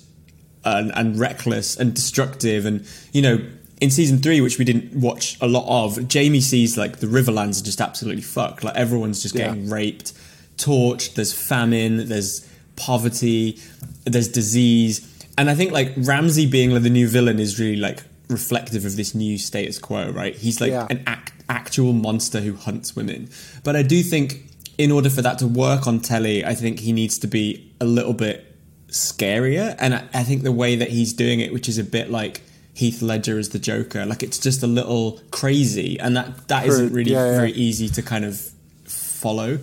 and, 0.65 0.93
and 0.95 1.19
reckless 1.19 1.77
and 1.77 1.95
destructive. 1.95 2.67
And 2.67 2.87
you 3.13 3.23
know, 3.23 3.39
in 3.81 3.91
season 3.91 4.19
three, 4.19 4.41
which 4.41 4.59
we 4.59 4.65
didn't 4.65 4.95
watch 5.01 5.37
a 5.41 5.49
lot 5.49 5.67
of, 5.69 6.13
Jaime 6.13 6.41
sees 6.41 6.77
like 6.79 6.99
the 6.99 7.07
Riverlands 7.07 7.61
are 7.61 7.65
just 7.65 7.81
absolutely 7.81 8.23
fucked. 8.23 8.65
Like 8.65 8.77
everyone's 8.77 9.23
just 9.23 9.35
getting 9.35 9.65
Yeah. 9.67 9.75
raped, 9.75 10.13
torched. 10.57 11.15
There's 11.15 11.33
famine. 11.33 12.09
There's 12.09 12.49
poverty. 12.77 13.59
There's 14.05 14.29
disease. 14.29 15.09
And 15.39 15.51
I 15.51 15.55
think 15.55 15.73
like 15.73 15.93
Ramsay 15.97 16.47
being 16.47 16.71
like 16.71 16.83
the 16.83 16.91
new 16.91 17.09
villain 17.09 17.39
is 17.41 17.59
really 17.59 17.77
like 17.77 18.03
reflective 18.29 18.85
of 18.85 18.97
this 18.97 19.15
new 19.15 19.37
status 19.39 19.79
quo, 19.79 20.11
right? 20.11 20.35
He's 20.35 20.61
like 20.61 20.71
Yeah. 20.71 20.87
an 20.89 21.03
act, 21.07 21.33
actual 21.49 21.93
monster 21.93 22.41
who 22.41 22.55
hunts 22.55 22.95
women. 22.95 23.29
But 23.65 23.75
I 23.77 23.83
do 23.83 24.03
think 24.03 24.49
in 24.83 24.91
order 24.91 25.09
for 25.09 25.23
that 25.23 25.39
to 25.39 25.47
work 25.47 25.87
on 25.87 26.01
telly, 26.01 26.45
I 26.45 26.55
think 26.55 26.81
he 26.81 26.93
needs 26.93 27.17
to 27.19 27.29
be 27.29 27.73
a 27.81 27.85
little 27.85 28.15
bit 28.15 28.45
scarier. 28.89 29.77
And 29.79 29.95
I, 29.95 30.05
I 30.13 30.25
think 30.25 30.43
the 30.43 30.51
way 30.51 30.75
that 30.75 30.91
he's 30.91 31.13
doing 31.13 31.39
it, 31.39 31.53
which 31.53 31.69
is 31.69 31.79
a 31.79 31.85
bit 31.85 32.11
like 32.11 32.43
Heath 32.75 33.01
Ledger 33.01 33.39
as 33.39 33.51
the 33.51 33.61
Joker. 33.61 34.05
Like 34.05 34.25
it's 34.25 34.39
just 34.39 34.63
a 34.63 34.67
little 34.67 35.21
crazy, 35.31 36.01
and 36.01 36.17
that 36.17 36.49
that 36.49 36.67
not 36.67 36.91
really 36.91 37.13
Yeah, 37.13 37.27
yeah. 37.27 37.37
very 37.37 37.53
easy 37.53 37.89
to 37.91 38.03
kind 38.03 38.25
of 38.25 38.41
follow. 38.85 39.59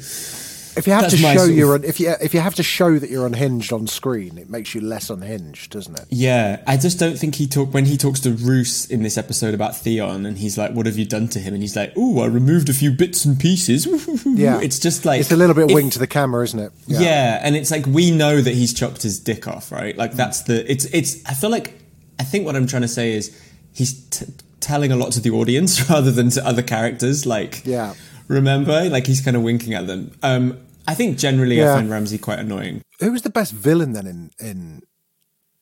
If 0.79 0.87
you 0.87 0.93
have 0.93 1.03
That's 1.03 1.13
to 1.13 1.19
show 1.19 1.43
of- 1.45 1.51
you're 1.51 1.75
un- 1.75 1.83
if 1.83 1.99
you 1.99 2.13
if 2.21 2.33
you 2.33 2.39
have 2.39 2.55
to 2.55 2.63
show 2.63 2.97
that 2.97 3.09
you're 3.09 3.25
unhinged 3.27 3.71
on 3.71 3.85
screen, 3.85 4.37
it 4.37 4.49
makes 4.49 4.73
you 4.73 4.81
less 4.81 5.09
unhinged, 5.09 5.71
doesn't 5.71 5.99
it? 5.99 6.05
Yeah, 6.09 6.61
I 6.65 6.77
just 6.77 6.97
don't 6.97 7.17
think 7.19 7.35
he 7.35 7.45
talk 7.45 7.73
when 7.73 7.85
he 7.85 7.97
talks 7.97 8.21
to 8.21 8.31
Roose 8.31 8.85
in 8.87 9.03
this 9.03 9.17
episode 9.17 9.53
about 9.53 9.75
Theon, 9.75 10.25
and 10.25 10.37
he's 10.37 10.57
like, 10.57 10.71
"What 10.73 10.85
have 10.87 10.97
you 10.97 11.05
done 11.05 11.27
to 11.29 11.39
him?" 11.39 11.53
And 11.53 11.61
he's 11.61 11.75
like, 11.75 11.93
"Oh, 11.95 12.21
I 12.21 12.27
removed 12.27 12.69
a 12.69 12.73
few 12.73 12.91
bits 12.91 13.25
and 13.25 13.39
pieces." 13.39 13.87
Yeah, 14.25 14.59
it's 14.61 14.79
just 14.79 15.05
like 15.05 15.19
it's 15.21 15.31
a 15.31 15.35
little 15.35 15.53
bit 15.55 15.69
if- 15.69 15.75
wing 15.75 15.89
to 15.91 15.99
the 15.99 16.07
camera, 16.07 16.43
isn't 16.45 16.59
it? 16.59 16.71
Yeah. 16.87 17.39
and 17.43 17.55
it's 17.55 17.69
like 17.71 17.85
we 17.85 18.09
know 18.11 18.41
that 18.41 18.53
he's 18.53 18.73
chopped 18.73 19.01
his 19.03 19.19
dick 19.19 19.47
off, 19.47 19.71
right? 19.71 19.95
Like 19.97 20.13
that's 20.13 20.41
the 20.43 20.69
it's 20.71 20.85
it's. 20.85 21.17
I 21.25 21.33
feel 21.33 21.49
like 21.51 21.73
I 22.19 22.23
think 22.23 22.45
what 22.45 22.55
I'm 22.55 22.67
trying 22.67 22.81
to 22.83 22.87
say 22.87 23.13
is 23.13 23.37
he's 23.73 23.93
t- 24.09 24.25
telling 24.61 24.91
a 24.91 24.95
lot 24.95 25.11
to 25.13 25.19
the 25.19 25.31
audience 25.31 25.89
rather 25.89 26.11
than 26.11 26.29
to 26.31 26.45
other 26.47 26.61
characters. 26.61 27.25
Like, 27.25 27.65
Yeah. 27.65 27.93
remember, 28.27 28.89
like 28.89 29.07
he's 29.07 29.21
kind 29.21 29.35
of 29.37 29.43
winking 29.43 29.73
at 29.73 29.87
them. 29.87 30.11
Um, 30.21 30.57
I 30.89 30.95
think 30.95 31.17
generally 31.17 31.57
Yeah. 31.57 31.73
I 31.73 31.75
find 31.77 31.89
Ramsay 31.89 32.17
quite 32.17 32.39
annoying. 32.39 32.81
Who 32.99 33.11
was 33.11 33.21
the 33.21 33.29
best 33.29 33.51
villain 33.53 33.93
then 33.93 34.07
in 34.07 34.31
in 34.39 34.81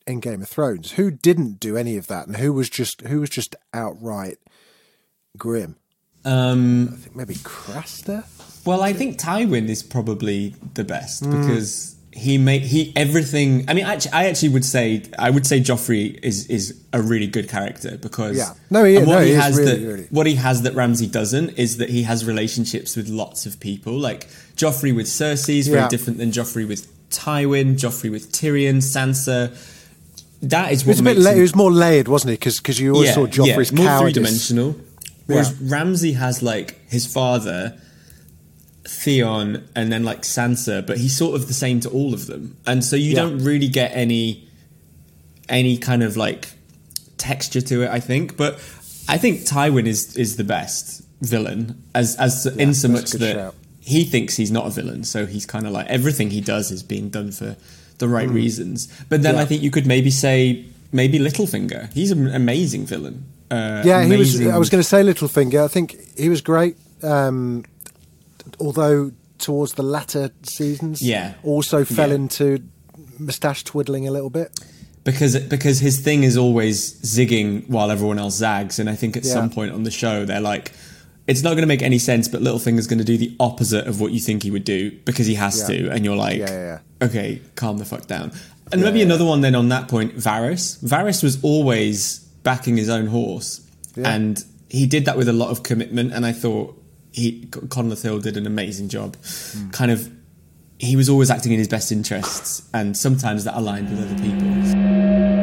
in 0.06 0.20
Game 0.20 0.42
of 0.42 0.48
Thrones? 0.48 0.92
Who 0.94 1.12
didn't 1.12 1.60
do 1.60 1.76
any 1.78 1.98
of 1.98 2.08
that, 2.08 2.28
and 2.28 2.38
who 2.38 2.54
was 2.54 2.70
just 2.70 3.02
who 3.02 3.20
was 3.20 3.30
just 3.30 3.56
outright 3.74 4.38
grim? 5.38 5.76
Um, 6.26 6.90
I 6.94 6.96
think 6.98 7.16
maybe 7.16 7.36
Craster. 7.36 8.24
Well, 8.66 8.82
I 8.82 8.92
think 8.94 9.18
Tywin 9.20 9.70
is 9.70 9.82
probably 9.84 10.56
the 10.74 10.84
best 10.84 11.24
Hmm. 11.24 11.32
because 11.42 11.96
he 12.12 12.38
made 12.38 12.64
he 12.64 12.92
everything. 12.96 13.64
I 13.68 13.74
mean, 13.74 13.86
actually, 13.86 14.12
I 14.12 14.26
actually 14.26 14.50
would 14.50 14.66
say 14.66 15.04
I 15.20 15.30
would 15.30 15.46
say 15.46 15.60
Joffrey 15.62 16.20
is 16.24 16.48
is 16.48 16.74
a 16.92 17.02
really 17.02 17.28
good 17.28 17.48
character 17.48 17.98
because 17.98 18.38
Yeah. 18.38 18.54
No, 18.70 18.84
he- 18.84 18.98
what 18.98 19.08
no, 19.08 19.20
he 19.22 19.32
is 19.32 19.42
has 19.42 19.58
really, 19.58 19.72
that 19.80 19.88
really. 19.88 20.08
what 20.10 20.26
he 20.28 20.36
has 20.36 20.64
that 20.64 20.74
Ramsay 20.74 21.08
doesn't 21.08 21.50
is 21.52 21.78
that 21.78 21.90
he 21.90 22.04
has 22.04 22.26
relationships 22.26 22.96
with 22.96 23.08
lots 23.08 23.46
of 23.46 23.60
people. 23.60 23.98
Like 23.98 24.28
Joffrey 24.58 24.94
with 24.96 25.06
Cersei 25.08 25.60
is 25.60 25.68
very 25.68 25.82
Yeah. 25.82 25.88
different 25.88 26.18
than 26.20 26.32
Joffrey 26.32 26.68
with 26.68 26.88
Tywin. 27.10 27.78
Joffrey 27.78 28.12
with 28.12 28.32
Tyrion, 28.32 28.78
Sansa. 28.78 29.52
That 30.42 30.72
is 30.72 30.82
It 30.82 30.88
what 30.88 30.92
was 30.94 31.00
a 31.00 31.04
bit. 31.04 31.18
La- 31.20 31.32
him- 31.32 31.38
it 31.38 31.42
was 31.42 31.56
more 31.56 31.72
layered, 31.72 32.08
wasn't 32.08 32.34
it? 32.34 32.40
Because 32.40 32.80
you 32.80 32.94
always 32.94 33.14
saw 33.14 33.26
Joffrey's 33.28 33.72
more 33.72 34.00
three 34.02 34.12
dimensional. 34.14 34.76
Whereas 35.28 35.50
Yeah. 35.52 35.56
Ramsay 35.76 36.14
has 36.14 36.42
like 36.42 36.80
his 36.90 37.06
father, 37.06 37.74
Theon, 38.88 39.64
and 39.76 39.92
then 39.92 40.04
like 40.04 40.22
Sansa, 40.24 40.86
but 40.86 40.98
he's 40.98 41.16
sort 41.16 41.36
of 41.36 41.48
the 41.48 41.54
same 41.54 41.80
to 41.82 41.90
all 41.90 42.14
of 42.14 42.28
them, 42.28 42.56
and 42.66 42.84
so 42.84 42.96
you 42.96 43.12
Yeah. 43.12 43.16
don't 43.22 43.40
really 43.40 43.68
get 43.68 43.92
any 43.94 44.44
any 45.50 45.78
kind 45.78 46.04
of 46.04 46.16
like 46.18 46.50
texture 47.18 47.62
to 47.62 47.84
it. 47.84 47.90
I 47.90 48.00
think, 48.00 48.38
but 48.38 48.60
I 49.08 49.18
think 49.18 49.42
Tywin 49.46 49.88
is 49.88 50.16
is 50.16 50.36
the 50.38 50.44
best 50.46 51.02
villain 51.22 51.76
as 51.96 52.16
as 52.16 52.46
in 52.46 52.74
so 52.74 52.88
much 52.88 53.12
that 53.12 53.34
shout. 53.36 53.56
He 53.94 54.04
thinks 54.04 54.36
he's 54.42 54.52
not 54.52 54.66
a 54.68 54.70
villain, 54.70 55.04
so 55.04 55.26
he's 55.26 55.46
kind 55.46 55.66
of 55.68 55.72
like 55.78 55.88
everything 55.88 56.30
he 56.32 56.42
does 56.42 56.72
is 56.72 56.84
being 56.84 57.08
done 57.10 57.32
for 57.32 57.56
the 58.00 58.08
right 58.08 58.30
reasons. 58.30 58.88
But 59.10 59.22
then. 59.24 59.36
Yeah. 59.36 59.42
I 59.42 59.46
think 59.46 59.62
you 59.64 59.72
could 59.72 59.88
maybe 59.88 60.12
say 60.12 60.66
maybe 60.92 61.18
Littlefinger. 61.20 61.92
He's 61.94 62.12
an 62.12 62.28
amazing 62.44 62.86
villain. 62.86 63.18
Uh, 63.50 63.82
Yeah, 63.86 64.04
he 64.04 64.16
was. 64.18 64.40
I 64.46 64.58
was 64.58 64.70
going 64.70 64.84
to 64.84 64.90
say 64.96 65.02
Littlefinger. 65.04 65.64
I 65.64 65.68
think 65.70 65.96
he 66.18 66.30
was 66.30 66.42
great. 66.42 66.76
Um, 67.02 67.64
although 68.60 69.12
towards 69.40 69.74
the 69.74 69.84
latter 69.84 70.32
seasons, 70.44 71.02
Yeah. 71.02 71.34
also 71.44 71.86
fell 71.86 72.10
Yeah. 72.10 72.16
into 72.16 72.64
moustache 73.20 73.64
twiddling 73.64 74.08
a 74.08 74.12
little 74.12 74.30
bit. 74.30 74.50
because 75.04 75.38
because 75.40 75.80
his 75.80 76.00
thing 76.00 76.24
is 76.24 76.36
always 76.36 76.78
zigging 77.16 77.64
while 77.70 77.90
everyone 77.92 78.20
else 78.20 78.36
zags, 78.36 78.78
and 78.80 78.90
I 78.90 78.96
think 78.96 79.16
at 79.16 79.24
Yeah. 79.24 79.34
some 79.34 79.50
point 79.50 79.72
on 79.72 79.84
the 79.84 79.92
show 79.92 80.26
they're 80.26 80.42
like, 80.54 80.74
it's 81.28 81.44
not 81.44 81.50
going 81.52 81.62
to 81.62 81.68
make 81.68 81.82
any 81.82 82.00
sense, 82.00 82.28
but 82.28 82.42
Littlefinger's 82.42 82.88
going 82.88 83.00
to 83.00 83.06
do 83.06 83.18
the 83.18 83.36
opposite 83.40 83.86
of 83.88 84.00
what 84.00 84.12
you 84.14 84.20
think 84.20 84.44
he 84.44 84.52
would 84.52 84.64
do 84.64 84.92
because 85.06 85.28
he 85.28 85.36
has 85.36 85.60
Yeah. 85.60 85.68
to, 85.68 85.90
and 85.92 86.06
you're 86.06 86.16
like, 86.16 86.38
Yeah, 86.40 86.80
yeah, 87.00 87.06
okay, 87.08 87.42
calm 87.56 87.78
the 87.78 87.86
fuck 87.86 88.08
down. 88.08 88.32
And 88.72 88.82
maybe 88.82 89.02
another 89.02 89.24
one 89.26 89.42
then 89.42 89.56
on 89.56 89.70
that 89.70 89.88
point, 89.88 90.16
Varys. 90.18 90.78
Varys 90.84 91.24
was 91.24 91.42
always 91.44 92.20
backing 92.44 92.76
his 92.78 92.90
own 92.90 93.08
horse, 93.08 93.62
and 93.98 94.44
he 94.70 94.86
did 94.86 95.06
that 95.06 95.18
with 95.18 95.28
a 95.30 95.34
lot 95.34 95.50
of 95.50 95.64
commitment, 95.64 96.14
and 96.14 96.26
I 96.26 96.32
thought 96.34 96.82
he 97.12 97.48
Conleth 97.52 98.04
Hill 98.04 98.20
did 98.20 98.36
an 98.38 98.46
amazing 98.46 98.90
job, 98.90 99.16
Hmm. 99.54 99.70
kind 99.72 99.92
of. 99.92 100.10
He 100.80 100.96
was 100.96 101.10
always 101.10 101.32
acting 101.32 101.54
in 101.54 101.58
his 101.60 101.68
best 101.68 101.92
interests, 101.92 102.62
and 102.74 102.96
sometimes 102.96 103.46
that 103.46 103.58
aligned 103.58 103.90
with 103.90 104.00
other 104.00 104.22
people. 104.22 105.37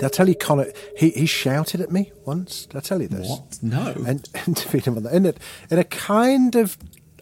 Did 0.00 0.06
I 0.06 0.08
tell 0.08 0.30
you, 0.30 0.34
Connor? 0.34 0.72
He 0.96 1.10
he 1.10 1.26
shouted 1.26 1.82
at 1.82 1.92
me 1.92 2.10
once. 2.24 2.64
Did 2.64 2.78
I 2.78 2.80
tell 2.80 3.02
you 3.02 3.08
this? 3.08 3.28
What? 3.28 3.58
No. 3.62 3.92
And, 4.06 4.26
and 4.46 4.56
to 4.56 4.72
beat 4.72 4.86
him 4.86 4.96
on 4.96 5.02
that 5.02 5.12
in 5.12 5.26
a, 5.26 5.34
in 5.70 5.78
a 5.78 5.84
kind 5.84 6.54
of 6.54 6.78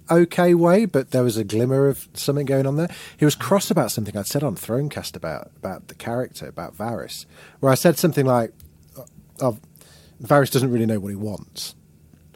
okay 0.09 0.55
way, 0.55 0.85
but 0.85 1.11
there 1.11 1.25
was 1.25 1.37
a 1.37 1.43
glimmer 1.43 1.89
of 1.89 2.09
something 2.15 2.47
going 2.47 2.69
on 2.69 2.77
there. 2.77 2.89
He 3.17 3.25
was 3.25 3.35
cross 3.35 3.69
about 3.73 3.91
something 3.91 4.17
I'd 4.17 4.29
said 4.29 4.45
on 4.45 4.55
Thronecast 4.55 5.17
about 5.17 5.51
about 5.57 5.89
the 5.89 5.97
character 5.97 6.47
about 6.47 6.79
Varys, 6.79 7.27
where 7.59 7.73
I 7.73 7.75
said 7.75 7.99
something 7.99 8.25
like, 8.25 8.53
"Oh, 8.97 9.07
oh 9.41 9.59
Varys 10.23 10.53
doesn't 10.53 10.71
really 10.71 10.87
know 10.87 11.01
what 11.01 11.09
he 11.09 11.17
wants." 11.17 11.75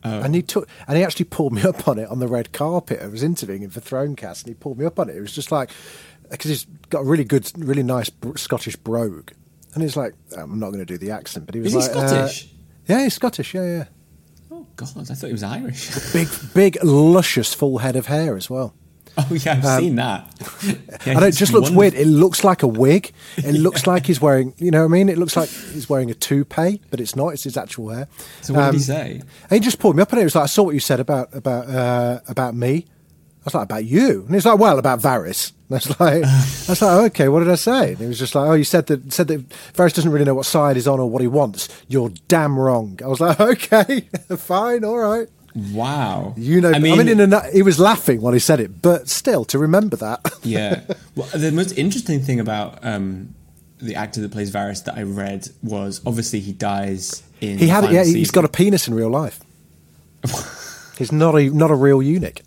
Oh. 0.03 0.23
And 0.23 0.35
he 0.35 0.43
took, 0.43 0.69
and 0.89 0.99
he 0.99 1.05
actually 1.05 1.27
pulled 1.27 1.53
me 1.53 1.63
up 1.69 1.87
on 1.87 2.01
it 2.01 2.09
on 2.09 2.19
the 2.19 2.27
red 2.27 2.51
carpet. 2.51 3.01
I 3.01 3.07
was 3.07 3.23
interviewing 3.23 3.63
him 3.63 3.71
for 3.71 3.81
Thronecast, 3.81 4.43
and 4.43 4.49
he 4.49 4.55
pulled 4.55 4.81
me 4.81 4.87
up 4.87 4.99
on 4.99 5.09
it. 5.09 5.15
It 5.15 5.21
was 5.21 5.33
just 5.33 5.53
like 5.53 5.71
because 6.33 6.51
he's 6.51 6.67
got 6.91 7.03
a 7.03 7.05
really 7.05 7.23
good, 7.23 7.49
really 7.57 7.85
nice 7.85 8.11
br- 8.11 8.37
Scottish 8.37 8.75
brogue, 8.75 9.31
and 9.75 9.83
he's 9.83 9.97
like, 9.97 10.15
"I'm 10.37 10.59
not 10.59 10.69
going 10.73 10.81
to 10.81 10.87
do 10.87 10.99
the 10.99 11.11
accent," 11.11 11.47
but 11.47 11.55
he 11.55 11.61
was 11.61 11.75
Is 11.75 11.87
he 11.87 11.93
like, 11.95 12.05
uh, 12.05 12.09
Scottish? 12.09 12.49
yeah, 12.87 13.03
he's 13.05 13.15
Scottish. 13.15 13.55
Yeah, 13.55 13.65
yeah. 13.65 13.85
Oh 14.51 14.67
God, 14.77 14.89
I 14.97 15.03
thought 15.15 15.27
he 15.27 15.33
was 15.33 15.43
Irish. 15.43 15.91
Big, 16.13 16.29
big, 16.55 16.79
luscious, 16.85 17.55
full 17.55 17.79
head 17.79 17.97
of 17.97 18.07
hair 18.07 18.37
as 18.37 18.51
well. 18.51 18.75
oh 19.19 19.29
yeah, 19.31 19.61
I've 19.63 19.81
seen 19.81 19.97
that. 19.97 20.29
Yeah, 21.07 21.17
Um, 21.17 21.17
and 21.17 21.25
it 21.27 21.33
just 21.33 21.53
looks 21.53 21.71
wonderful. 21.71 21.79
weird. 21.79 21.95
It 21.95 22.07
looks 22.07 22.45
like 22.45 22.63
a 22.63 22.67
wig. 22.69 23.13
It 23.37 23.55
looks 23.67 23.87
like 23.87 24.07
he's 24.07 24.21
wearing, 24.21 24.55
you 24.59 24.71
know 24.71 24.81
what 24.81 24.85
I 24.95 24.99
mean? 24.99 25.09
It 25.09 25.19
looks 25.19 25.37
like 25.37 25.49
he's 25.49 25.89
wearing 25.89 26.11
a 26.11 26.15
toupee, 26.15 26.81
but 26.91 27.01
it's 27.01 27.15
not. 27.17 27.29
It's 27.31 27.43
his 27.45 27.57
actual 27.57 27.91
hair. 27.91 28.09
So 28.41 28.55
what 28.55 28.61
did 28.61 28.69
Um, 28.69 28.75
he 28.75 28.81
say? 28.81 29.11
And 29.51 29.53
he 29.53 29.59
just 29.61 29.79
pulled 29.81 29.97
me 29.97 30.03
up 30.03 30.13
it. 30.13 30.19
It 30.19 30.25
was 30.25 30.35
like, 30.35 30.45
I 30.45 30.47
saw 30.47 30.63
what 30.63 30.75
you 30.75 30.81
said 30.81 31.01
about 31.01 31.35
about 31.35 31.69
uh, 31.69 32.21
about 32.29 32.55
me. 32.55 32.87
I 33.43 33.47
was 33.47 33.55
like, 33.55 33.65
about 33.65 33.85
you? 33.85 34.23
And 34.23 34.31
was 34.31 34.47
like, 34.47 34.59
well, 34.59 34.79
about 34.79 35.01
Varys. 35.01 35.53
And 35.69 35.73
I 35.73 35.75
was 35.75 36.01
like, 36.01 36.25
I 36.25 36.71
was 36.71 36.83
like, 36.83 37.13
okay, 37.13 37.29
what 37.29 37.41
did 37.41 37.51
I 37.51 37.57
say? 37.57 37.89
And 37.91 37.99
he 37.99 38.07
was 38.07 38.19
just 38.21 38.37
like, 38.37 38.49
oh, 38.49 38.53
you 38.53 38.63
said 38.63 38.87
that 38.87 39.13
said 39.13 39.27
that 39.29 39.49
Varys 39.75 39.95
doesn't 39.95 40.13
really 40.13 40.25
know 40.25 40.35
what 40.35 40.47
side 40.47 40.77
he's 40.77 40.87
on 40.87 41.01
or 41.01 41.11
what 41.11 41.23
he 41.23 41.27
wants. 41.27 41.69
You're 41.89 42.11
damn 42.29 42.57
wrong. 42.57 43.01
I 43.05 43.09
was 43.09 43.21
like, 43.21 43.41
okay, 43.53 44.01
fine, 44.37 44.85
all 44.85 44.99
right. 44.99 45.29
Wow. 45.73 46.35
You 46.37 46.61
know, 46.61 46.71
I 46.71 46.75
I 46.75 46.79
mean, 46.79 46.99
mean, 46.99 47.21
in 47.21 47.33
a, 47.33 47.51
he 47.51 47.63
was 47.63 47.79
laughing 47.81 48.21
when 48.23 48.33
he 48.33 48.41
said 48.41 48.61
it, 48.61 48.81
but 48.81 49.09
still, 49.09 49.45
to 49.47 49.59
remember 49.59 49.97
that. 49.97 50.21
yeah. 50.45 50.83
Well, 51.17 51.27
the 51.35 51.51
most 51.53 51.77
interesting 51.77 52.21
thing 52.21 52.39
about 52.41 52.79
um, 52.85 53.35
the 53.79 53.97
actor 53.97 54.21
that 54.23 54.31
plays 54.31 54.53
Varys 54.53 54.85
that 54.85 54.97
I 54.97 55.03
read 55.03 55.49
was 55.63 56.01
obviously 56.07 56.41
he 56.41 56.53
dies 56.53 57.23
in. 57.41 57.59
He 57.59 57.67
had, 57.69 57.91
yeah, 57.91 58.05
he's 58.05 58.31
got 58.31 58.45
a 58.45 58.49
penis 58.49 58.87
in 58.89 58.95
real 58.95 59.11
life. 59.11 59.41
he's 60.97 61.13
not 61.13 61.35
a 61.35 61.51
not 61.51 61.71
a 61.71 61.75
real 61.75 62.01
eunuch. 62.03 62.41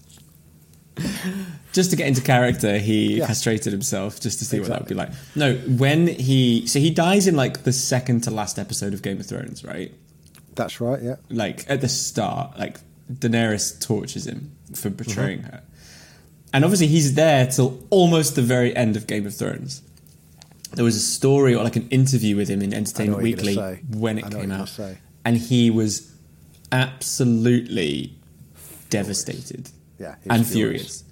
Just 1.74 1.90
to 1.92 1.96
get 1.96 2.08
into 2.08 2.22
character, 2.22 2.78
he 2.78 3.18
Yeah. 3.18 3.28
castrated 3.28 3.74
himself 3.74 4.20
just 4.22 4.40
to 4.40 4.46
see 4.46 4.60
what 4.60 4.70
that 4.70 4.80
would 4.82 4.88
be 4.90 4.96
like. 4.96 5.10
No, 5.36 5.56
when 5.56 6.08
he 6.08 6.66
so 6.68 6.80
he 6.80 6.90
dies 6.90 7.28
in 7.28 7.36
like 7.36 7.64
the 7.64 7.74
second 7.74 8.22
to 8.24 8.32
last 8.32 8.58
episode 8.60 8.94
of 8.94 9.02
Game 9.02 9.20
of 9.20 9.26
Thrones, 9.26 9.64
right? 9.64 9.94
That's 10.56 10.80
right. 10.80 11.02
Yeah, 11.04 11.16
like 11.30 11.66
at 11.68 11.82
the 11.82 11.90
start, 11.90 12.58
like 12.58 12.80
Daenerys 13.14 13.80
tortures 13.80 14.26
him 14.26 14.52
for 14.74 14.90
betraying 14.90 15.40
Mm-hmm. 15.40 15.52
her, 15.52 15.62
and 16.54 16.64
obviously 16.64 16.88
he's 16.88 17.14
there 17.16 17.46
till 17.48 17.86
almost 17.90 18.36
the 18.36 18.42
very 18.42 18.76
end 18.76 18.96
of 18.96 19.06
Game 19.06 19.26
of 19.28 19.36
Thrones. 19.36 19.82
There 20.74 20.86
was 20.86 20.96
a 20.96 21.00
story 21.02 21.54
or 21.56 21.64
like 21.64 21.76
an 21.76 21.88
interview 21.90 22.36
with 22.36 22.48
him 22.50 22.62
in 22.62 22.74
Entertainment 22.74 23.22
what 23.22 23.28
you're 23.30 23.38
gonna 23.56 23.72
Weekly 23.72 24.00
when 24.00 24.18
it 24.18 24.30
came 24.32 24.52
out, 24.52 24.72
and 25.26 25.38
he 25.38 25.70
was 25.70 26.12
absolutely 26.72 28.14
devastated 28.90 29.70
Yeah, 30.00 30.16
and 30.30 30.46
furious. 30.46 30.48
furious. 30.48 31.04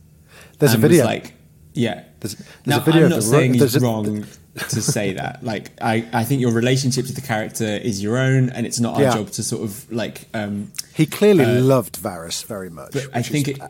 there's 0.59 0.71
a 0.71 0.75
and 0.75 0.83
was 0.83 0.91
video. 0.91 1.05
like, 1.05 1.33
yeah. 1.73 2.03
There's- 2.19 2.35
there's 2.35 2.47
now, 2.65 2.77
a 2.77 2.85
video 2.85 3.01
I'm 3.01 3.05
of 3.05 3.11
not 3.11 3.23
saying 3.23 3.53
he's 3.55 3.79
wrong 3.79 4.25
to 4.69 4.81
say 4.81 5.13
that. 5.13 5.41
Like, 5.51 5.71
I, 5.81 6.07
I 6.13 6.23
think 6.23 6.41
your 6.41 6.51
relationship 6.51 7.05
with 7.05 7.15
the 7.15 7.21
character 7.21 7.65
is 7.65 8.01
your 8.03 8.17
own, 8.17 8.49
and 8.49 8.65
it's 8.65 8.79
not 8.79 8.95
our 8.95 9.01
Yeah. 9.03 9.13
job 9.15 9.29
to 9.31 9.43
sort 9.43 9.63
of 9.63 9.91
like 9.91 10.27
um, 10.33 10.71
he 10.93 11.05
clearly 11.05 11.45
loved 11.59 11.95
Varys 12.01 12.45
very 12.45 12.69
much. 12.69 12.91
but 12.93 13.07
I 13.13 13.21
think 13.21 13.47
is- 13.47 13.57
it, 13.57 13.61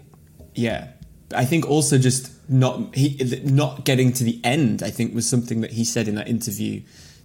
yeah. 0.56 0.88
I 1.36 1.46
think 1.46 1.68
also 1.68 1.98
just 1.98 2.32
not 2.50 2.94
he 2.94 3.18
not 3.46 3.86
getting 3.86 4.14
to 4.14 4.24
the 4.24 4.40
end. 4.44 4.84
I 4.84 4.92
think 4.92 5.16
was 5.16 5.28
something 5.28 5.62
that 5.62 5.72
he 5.72 5.84
said 5.84 6.08
in 6.08 6.16
that 6.16 6.28
interview 6.28 6.82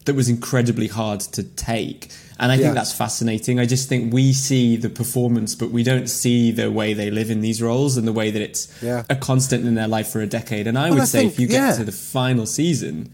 that 0.07 0.15
was 0.15 0.29
incredibly 0.31 0.87
hard 0.87 1.21
to 1.21 1.43
take. 1.43 2.09
And 2.41 2.53
I 2.53 2.57
think 2.57 2.75
that's 2.75 2.93
fascinating. 2.93 3.59
I 3.59 3.67
just 3.67 3.89
think 3.89 4.13
we 4.13 4.33
see 4.33 4.77
the 4.77 4.89
performance, 4.89 5.57
but 5.57 5.71
we 5.71 5.83
don't 5.83 6.09
see 6.09 6.53
the 6.53 6.71
way 6.71 6.95
they 6.95 7.11
live 7.11 7.31
in 7.31 7.41
these 7.41 7.61
roles 7.61 7.97
and 7.97 8.07
the 8.07 8.13
way 8.13 8.31
that 8.31 8.41
it's 8.41 8.69
Yeah. 8.81 9.03
a 9.11 9.17
constant 9.17 9.67
in 9.67 9.75
their 9.75 9.89
life 9.89 10.09
for 10.09 10.21
a 10.21 10.27
decade. 10.27 10.69
And 10.69 10.79
I 10.79 10.91
Well, 10.91 10.95
would 10.95 11.03
I 11.03 11.07
say 11.07 11.21
think- 11.23 11.33
if 11.33 11.41
you 11.41 11.49
get 11.49 11.55
yeah. 11.71 11.77
to 11.77 11.85
the 11.85 11.93
final 11.93 12.47
season, 12.47 13.11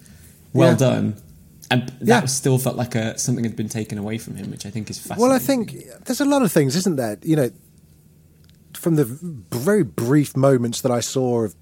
well 0.53 0.73
Yeah. 0.73 0.77
done. 0.77 1.15
And 1.71 1.91
that 2.03 2.29
still 2.29 2.59
felt 2.59 2.77
like 2.77 2.95
a, 2.95 3.19
something 3.19 3.45
had 3.45 3.57
been 3.57 3.71
taken 3.71 3.97
away 3.97 4.19
from 4.19 4.37
him, 4.37 4.51
which 4.51 4.67
I 4.67 4.71
think 4.71 4.91
is 4.91 4.99
fascinating. 4.99 5.23
Well, 5.23 5.33
I 5.33 5.39
think 5.39 5.75
there's 6.05 6.21
a 6.21 6.27
lot 6.27 6.43
of 6.43 6.53
things, 6.53 6.77
isn't 6.77 6.97
there? 6.97 7.17
You 7.23 7.37
know, 7.37 7.51
from 8.75 8.97
the 8.97 9.05
very 9.51 9.83
brief 9.83 10.37
moments 10.37 10.83
that 10.83 10.93
I 10.93 11.01
saw 11.01 11.45
of 11.45 11.55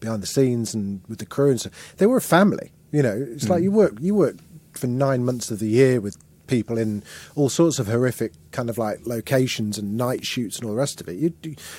behind 0.00 0.22
the 0.22 0.26
scenes 0.26 0.72
and 0.72 1.02
with 1.08 1.18
the 1.18 1.26
crew 1.26 1.50
and 1.50 1.60
stuff, 1.60 1.94
they 1.98 2.06
were 2.06 2.16
a 2.16 2.22
family. 2.22 2.72
You 2.90 3.02
know, 3.02 3.26
it's 3.30 3.48
like 3.50 3.58
hmm. 3.58 3.64
you 3.64 3.70
work 3.72 3.98
you 4.00 4.14
work 4.14 4.36
for 4.72 4.86
nine 4.86 5.22
months 5.24 5.50
of 5.50 5.58
the 5.58 5.68
year 5.68 6.00
with 6.00 6.16
people 6.50 6.76
in 6.76 7.02
all 7.36 7.48
sorts 7.48 7.78
of 7.78 7.86
horrific 7.86 8.32
kind 8.50 8.68
of 8.68 8.76
like 8.76 9.06
locations 9.06 9.78
and 9.78 9.96
night 9.96 10.26
shoots 10.26 10.56
and 10.58 10.66
all 10.66 10.72
the 10.72 10.76
rest 10.78 11.00
of 11.00 11.08
it. 11.08 11.14
You 11.16 11.32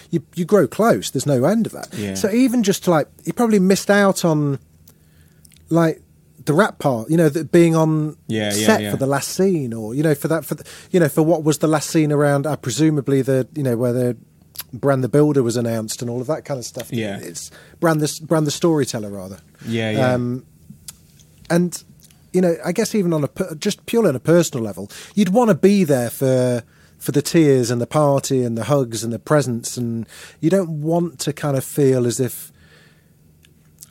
you 0.09 0.23
you 0.35 0.45
grow 0.45 0.67
close. 0.67 1.11
There's 1.11 1.27
no 1.27 1.43
end 1.45 1.65
of 1.67 1.73
that. 1.73 1.93
Yeah. 1.93 2.15
So 2.15 2.31
even 2.31 2.63
just 2.63 2.85
to 2.85 2.91
like 2.91 3.07
he 3.25 3.31
probably 3.31 3.59
missed 3.59 3.89
out 3.91 4.25
on 4.25 4.57
like 5.69 6.01
the 6.45 6.53
rap 6.53 6.79
part, 6.79 7.09
you 7.09 7.17
know, 7.17 7.29
that 7.29 7.51
being 7.51 7.75
on 7.75 8.17
Yeah, 8.27 8.45
yeah, 8.45 8.65
set 8.65 8.81
yeah. 8.81 8.91
for 8.91 8.97
the 8.97 9.05
last 9.05 9.29
scene, 9.29 9.73
or 9.73 9.93
you 9.93 10.01
know, 10.01 10.15
for 10.15 10.27
that, 10.29 10.43
for 10.43 10.55
the, 10.55 10.65
you 10.89 10.99
know, 10.99 11.07
for 11.09 11.21
what 11.21 11.43
was 11.43 11.59
the 11.59 11.67
last 11.67 11.89
scene 11.91 12.11
around, 12.11 12.47
uh, 12.47 12.55
presumably 12.55 13.21
the, 13.21 13.47
you 13.53 13.61
know, 13.61 13.77
where 13.77 13.93
the 13.93 14.17
Bran 14.73 15.01
the 15.01 15.09
Builder 15.09 15.43
was 15.43 15.55
announced 15.57 16.01
and 16.01 16.09
all 16.09 16.19
of 16.21 16.27
that 16.27 16.43
kind 16.45 16.57
of 16.57 16.65
stuff. 16.65 16.91
Yeah. 16.91 17.19
it's 17.21 17.51
Bran 17.79 17.99
the 17.99 18.19
Bran 18.23 18.45
the 18.45 18.51
Storyteller 18.51 19.09
rather. 19.11 19.39
yeah, 19.65 19.91
yeah. 19.91 20.13
Um, 20.13 20.45
and 21.49 21.83
you 22.33 22.41
know, 22.41 22.55
I 22.63 22.71
guess 22.71 22.95
even 22.95 23.13
on 23.13 23.23
a 23.23 23.55
just 23.55 23.85
purely 23.85 24.09
on 24.09 24.15
a 24.15 24.19
personal 24.19 24.63
level, 24.63 24.89
you'd 25.15 25.29
want 25.29 25.49
to 25.49 25.55
be 25.55 25.83
there 25.83 26.09
for 26.09 26.63
for 26.97 27.11
the 27.11 27.21
tears 27.21 27.71
and 27.71 27.81
the 27.81 27.87
party 27.87 28.43
and 28.43 28.57
the 28.57 28.65
hugs 28.65 29.03
and 29.03 29.11
the 29.11 29.19
presents, 29.19 29.75
and 29.77 30.07
you 30.39 30.49
don't 30.49 30.81
want 30.81 31.19
to 31.19 31.33
kind 31.33 31.57
of 31.57 31.63
feel 31.63 32.05
as 32.05 32.19
if. 32.19 32.51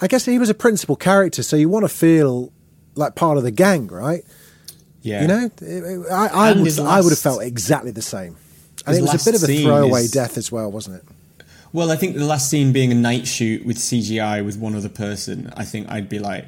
I 0.01 0.07
guess 0.07 0.25
he 0.25 0.39
was 0.39 0.49
a 0.49 0.55
principal 0.55 0.97
character, 0.97 1.43
so 1.43 1.57
you 1.57 1.69
want 1.69 1.85
to 1.85 1.89
feel 1.89 2.53
like 2.95 3.15
part 3.15 3.37
of 3.37 3.43
the 3.43 3.51
gang, 3.51 3.87
right? 3.89 4.25
yeah. 5.03 5.23
You 5.23 5.29
know, 5.29 5.51
I, 6.11 6.29
I 6.29 6.53
would 6.53 6.65
his 6.65 6.79
I 6.79 7.01
would 7.01 7.11
have 7.11 7.19
felt 7.19 7.43
exactly 7.43 7.91
the 7.91 8.03
same, 8.03 8.37
and 8.87 8.97
it 8.97 9.03
was 9.03 9.27
a 9.27 9.31
bit 9.31 9.43
of 9.43 9.49
a 9.49 9.63
throwaway 9.63 10.03
is- 10.03 10.11
death 10.11 10.37
as 10.39 10.51
well, 10.53 10.71
wasn't 10.71 10.97
it? 10.97 11.05
Well, 11.73 11.93
I 11.93 11.97
think 11.97 12.17
the 12.17 12.25
last 12.25 12.51
scene 12.51 12.73
being 12.73 12.91
a 12.91 12.97
night 12.97 13.29
shoot 13.29 13.65
with 13.65 13.77
CGI 13.79 14.45
with 14.45 14.59
one 14.59 14.75
other 14.75 14.89
person, 14.89 15.53
I 15.57 15.65
think 15.65 15.89
I'd 15.89 16.09
be 16.09 16.19
like, 16.19 16.47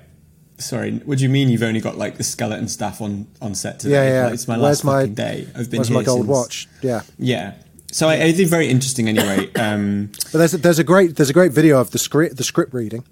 sorry, 0.64 0.92
what 0.98 1.18
do 1.18 1.24
you 1.24 1.30
mean 1.30 1.48
you've 1.48 1.62
only 1.62 1.80
got 1.80 1.98
like 1.98 2.16
the 2.16 2.24
skeleton 2.24 2.68
staff 2.68 3.00
on, 3.00 3.26
on 3.40 3.54
set 3.54 3.80
today? 3.80 3.94
Yeah, 3.94 4.12
yeah. 4.20 4.24
Like, 4.26 4.34
it's 4.34 4.48
my 4.48 4.54
Where's 4.56 4.82
last 4.82 4.84
my- 4.84 5.00
fucking 5.02 5.14
day. 5.14 5.48
I've 5.54 5.70
been 5.70 5.78
Where's 5.78 5.88
here 5.88 5.96
my 5.98 6.02
gold 6.04 6.20
since- 6.20 6.28
watch? 6.28 6.68
Yeah. 6.82 7.02
Yeah. 7.18 7.54
So 7.90 8.08
I, 8.08 8.14
I 8.24 8.32
think 8.32 8.48
very 8.48 8.68
interesting 8.68 9.08
anyway. 9.08 9.50
Um, 9.60 10.10
But 10.32 10.38
there's 10.38 10.54
a, 10.54 10.58
there's 10.58 10.78
a 10.78 10.84
great 10.84 11.16
there's 11.16 11.28
a 11.30 11.34
great 11.34 11.52
video 11.52 11.78
of 11.78 11.90
the 11.90 11.98
script 11.98 12.36
the 12.38 12.44
script 12.44 12.72
reading. 12.72 13.04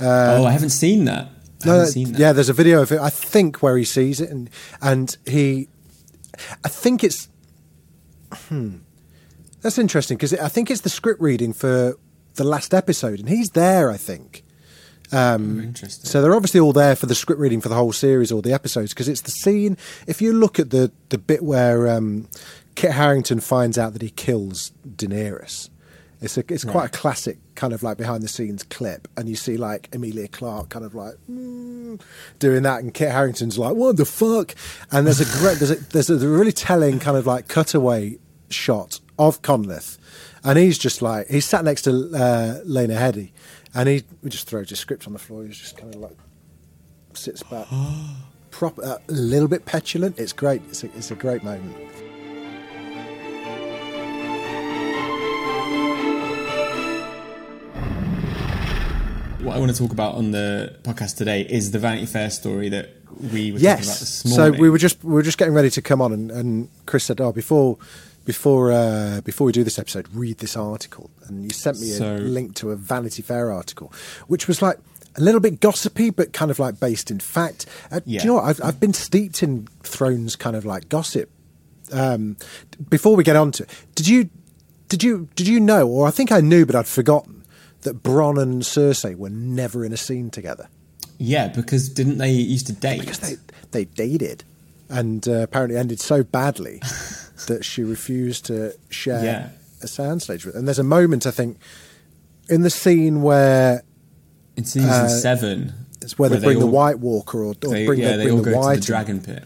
oh, 0.00 0.44
I 0.44 0.50
haven't 0.52 0.70
seen 0.70 1.04
that. 1.04 1.28
I 1.62 1.66
no, 1.66 1.84
seen 1.84 2.12
that. 2.12 2.18
yeah, 2.20 2.32
there's 2.32 2.48
a 2.48 2.52
video 2.54 2.80
of 2.82 2.90
it. 2.92 3.00
I 3.00 3.10
think 3.10 3.62
where 3.62 3.76
he 3.76 3.84
sees 3.84 4.20
it, 4.20 4.30
and 4.30 4.50
and 4.82 5.16
he, 5.26 5.68
I 6.64 6.68
think 6.68 7.02
it's, 7.02 7.28
hmm, 8.48 8.76
that's 9.62 9.78
interesting 9.78 10.16
because 10.16 10.34
I 10.34 10.48
think 10.48 10.70
it's 10.70 10.82
the 10.82 10.90
script 10.90 11.20
reading 11.22 11.52
for 11.54 11.96
the 12.34 12.44
last 12.44 12.74
episode, 12.74 13.18
and 13.20 13.28
he's 13.28 13.50
there. 13.50 13.90
I 13.90 13.96
think. 13.96 14.43
Um, 15.14 15.60
interesting. 15.60 16.08
So 16.08 16.20
they're 16.20 16.34
obviously 16.34 16.60
all 16.60 16.72
there 16.72 16.96
for 16.96 17.06
the 17.06 17.14
script 17.14 17.40
reading 17.40 17.60
for 17.60 17.68
the 17.68 17.74
whole 17.74 17.92
series 17.92 18.32
or 18.32 18.42
the 18.42 18.52
episodes 18.52 18.92
because 18.92 19.08
it's 19.08 19.22
the 19.22 19.30
scene. 19.30 19.76
If 20.06 20.20
you 20.20 20.32
look 20.32 20.58
at 20.58 20.70
the 20.70 20.90
the 21.10 21.18
bit 21.18 21.42
where 21.42 21.88
um, 21.88 22.28
Kit 22.74 22.92
Harington 22.92 23.40
finds 23.40 23.78
out 23.78 23.92
that 23.92 24.02
he 24.02 24.10
kills 24.10 24.72
Daenerys, 24.86 25.70
it's 26.20 26.38
a 26.38 26.44
it's 26.48 26.64
quite 26.64 26.86
a 26.86 26.98
classic 26.98 27.38
kind 27.54 27.72
of 27.72 27.82
like 27.82 27.98
behind 27.98 28.22
the 28.22 28.28
scenes 28.28 28.62
clip, 28.62 29.08
and 29.16 29.28
you 29.28 29.36
see 29.36 29.56
like 29.56 29.88
Emilia 29.92 30.26
Clarke 30.26 30.70
kind 30.70 30.84
of 30.84 30.94
like 30.94 31.14
mm, 31.30 32.00
doing 32.38 32.62
that, 32.62 32.82
and 32.82 32.94
Kit 32.94 33.10
Harington's 33.10 33.58
like, 33.58 33.74
"What 33.74 33.96
the 33.98 34.06
fuck?" 34.06 34.54
And 34.90 35.06
there's 35.06 35.20
a 35.20 35.38
great 35.38 35.58
there's 35.58 35.70
a 35.70 35.76
there's 35.76 36.10
a 36.10 36.28
really 36.28 36.52
telling 36.52 36.98
kind 36.98 37.16
of 37.16 37.26
like 37.26 37.48
cutaway 37.48 38.18
shot 38.48 39.00
of 39.18 39.42
Conleth, 39.42 39.98
and 40.42 40.58
he's 40.58 40.78
just 40.78 41.02
like 41.02 41.28
he's 41.28 41.44
sat 41.44 41.64
next 41.64 41.82
to 41.82 42.10
uh, 42.14 42.60
Lena 42.64 42.94
Headey, 42.94 43.32
and 43.74 43.88
he 43.88 44.04
just 44.28 44.48
throws 44.48 44.70
his 44.70 44.78
script 44.78 45.06
on 45.06 45.12
the 45.12 45.18
floor. 45.18 45.44
He's 45.44 45.58
just 45.58 45.76
kind 45.76 45.94
of 45.94 46.00
like 46.00 46.16
sits 47.12 47.42
back, 47.42 47.66
prop, 48.50 48.78
uh, 48.78 48.98
a 49.08 49.12
little 49.12 49.48
bit 49.48 49.66
petulant. 49.66 50.18
It's 50.18 50.32
great. 50.32 50.62
It's 50.68 50.84
a, 50.84 50.86
it's 50.96 51.10
a 51.10 51.14
great 51.14 51.42
moment. 51.42 51.76
What 59.42 59.56
I 59.56 59.58
want 59.58 59.72
to 59.72 59.76
talk 59.78 59.92
about 59.92 60.14
on 60.14 60.30
the 60.30 60.78
podcast 60.82 61.18
today 61.18 61.42
is 61.42 61.70
the 61.70 61.78
Vanity 61.78 62.06
Fair 62.06 62.30
story 62.30 62.70
that 62.70 62.88
we 63.20 63.52
were 63.52 63.58
talking 63.58 63.58
about 63.58 63.60
Yes. 63.60 64.22
So 64.34 64.50
we 64.50 64.70
were 64.70 64.78
just 64.78 65.04
we 65.04 65.12
were 65.12 65.22
just 65.22 65.36
getting 65.36 65.52
ready 65.52 65.68
to 65.70 65.82
come 65.82 66.00
on, 66.00 66.14
and, 66.14 66.30
and 66.30 66.68
Chris 66.86 67.04
said, 67.04 67.20
"Oh, 67.20 67.30
before 67.30 67.76
before 68.24 68.72
uh, 68.72 69.20
before 69.22 69.44
we 69.46 69.52
do 69.52 69.64
this 69.64 69.78
episode, 69.78 70.06
read 70.14 70.38
this 70.38 70.56
article." 70.56 71.10
And 71.26 71.42
you 71.44 71.50
sent 71.50 71.80
me 71.80 71.88
So- 71.88 72.16
a 72.16 72.18
link 72.18 72.54
to 72.56 72.70
a 72.70 72.76
Vanity 72.76 73.22
Fair 73.22 73.50
article, 73.52 73.92
which 74.26 74.48
was 74.48 74.60
like 74.62 74.78
a 75.16 75.20
little 75.20 75.40
bit 75.40 75.60
gossipy, 75.60 76.10
but 76.10 76.32
kind 76.32 76.50
of 76.50 76.58
like 76.58 76.80
based 76.80 77.10
in 77.10 77.20
fact. 77.20 77.66
Uh, 77.90 78.00
Yeah. 78.04 78.20
Do 78.20 78.24
you 78.26 78.30
know 78.30 78.34
what? 78.40 78.44
I've 78.44 78.60
I've 78.62 78.80
been 78.80 78.94
steeped 78.94 79.42
in 79.42 79.68
Thrones 79.82 80.36
kind 80.36 80.56
of 80.56 80.64
like 80.64 80.88
gossip. 80.88 81.30
Um, 81.92 82.36
before 82.88 83.14
we 83.14 83.22
get 83.24 83.36
on 83.36 83.52
to 83.52 83.62
it, 83.64 83.70
did 83.94 84.08
you 84.08 84.30
did 84.88 85.02
you 85.02 85.28
did 85.36 85.46
you 85.46 85.60
know, 85.60 85.86
or 85.88 86.06
I 86.08 86.10
think 86.10 86.32
I 86.32 86.40
knew, 86.40 86.64
but 86.66 86.74
I'd 86.74 86.86
forgotten 86.88 87.44
that 87.82 88.02
Bronn 88.02 88.40
and 88.40 88.62
Cersei 88.62 89.14
were 89.16 89.28
never 89.30 89.84
in 89.84 89.92
a 89.92 89.96
scene 89.96 90.30
together. 90.30 90.68
yeah, 91.18 91.48
because 91.48 91.88
didn't 91.90 92.18
they 92.18 92.32
used 92.32 92.66
to 92.68 92.72
date? 92.72 93.00
because 93.00 93.18
they 93.18 93.36
they 93.72 93.84
dated 93.84 94.42
and 94.88 95.26
uh, 95.28 95.32
apparently 95.42 95.76
ended 95.78 96.00
so 96.00 96.22
badly 96.22 96.78
that 97.48 97.60
she 97.64 97.82
refused 97.82 98.46
to 98.46 98.72
share 98.90 99.24
Yeah. 99.24 99.48
a 99.82 99.86
soundstage 99.86 100.44
with. 100.46 100.54
And 100.54 100.66
there's 100.68 100.78
a 100.78 100.84
moment 100.84 101.26
I 101.26 101.30
think 101.30 101.58
in 102.48 102.62
the 102.62 102.70
scene 102.70 103.22
where 103.22 103.82
in 104.56 104.64
season 104.64 104.90
uh, 104.90 105.08
seven, 105.08 105.72
it's 106.02 106.18
where, 106.18 106.28
they 106.28 106.38
bring 106.38 106.58
the 106.58 106.66
all- 106.66 106.70
White 106.70 106.98
Walker 107.00 107.38
or, 107.38 107.50
or 107.50 107.54
They, 107.54 107.86
bring, 107.86 107.98
yeah, 108.00 108.10
they 108.12 108.16
they 108.18 108.22
bring 108.24 108.36
all 108.36 108.42
the 108.42 108.50
go 108.50 108.58
White. 108.58 108.74
to 108.74 108.80
the 108.80 108.86
Dragon 108.86 109.20
Pit. 109.20 109.44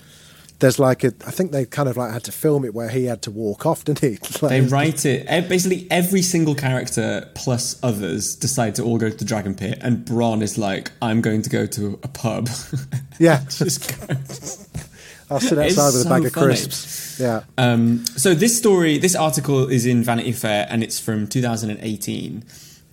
There's 0.61 0.81
like 0.81 1.05
a, 1.05 1.13
I 1.25 1.31
think 1.31 1.53
they 1.53 1.65
kind 1.67 1.89
of 1.89 1.97
like 1.97 2.13
had 2.13 2.25
to 2.25 2.33
film 2.33 2.65
it 2.65 2.75
where 2.75 2.89
he 2.89 3.05
had 3.05 3.23
to 3.23 3.31
walk 3.31 3.65
off, 3.65 3.85
didn't 3.87 4.01
he? 4.01 4.19
Like- 4.43 4.51
They 4.51 4.61
write 4.61 5.07
it. 5.07 5.25
Basically, 5.49 5.87
every 5.89 6.21
single 6.21 6.57
character 6.57 7.31
plus 7.37 7.79
others 7.85 8.35
decide 8.35 8.75
to 8.75 8.83
all 8.83 8.99
go 8.99 9.09
to 9.09 9.17
the 9.17 9.25
Dragon 9.25 9.55
Pit, 9.55 9.79
and 9.83 10.05
Bronn 10.05 10.43
is 10.43 10.59
like, 10.59 10.91
"I'm 11.01 11.21
going 11.21 11.43
to 11.43 11.51
go 11.51 11.65
to 11.67 11.99
a 12.03 12.09
pub." 12.09 12.49
Yeah. 13.21 13.45
just 13.49 13.99
go. 14.07 14.15
I'll 15.31 15.41
sit 15.41 15.59
outside 15.59 15.93
with 15.95 16.07
a 16.07 16.09
bag 16.09 16.25
of 16.25 16.33
funny. 16.33 16.47
crisps. 16.47 17.21
Yeah. 17.21 17.43
Um, 17.59 18.05
so 18.17 18.35
this 18.35 18.57
story, 18.57 18.99
this 18.99 19.15
article 19.15 19.69
is 19.69 19.87
in 19.87 20.03
Vanity 20.03 20.33
Fair, 20.33 20.67
and 20.71 20.83
it's 20.83 20.99
from 21.01 21.27
2018, 21.27 22.45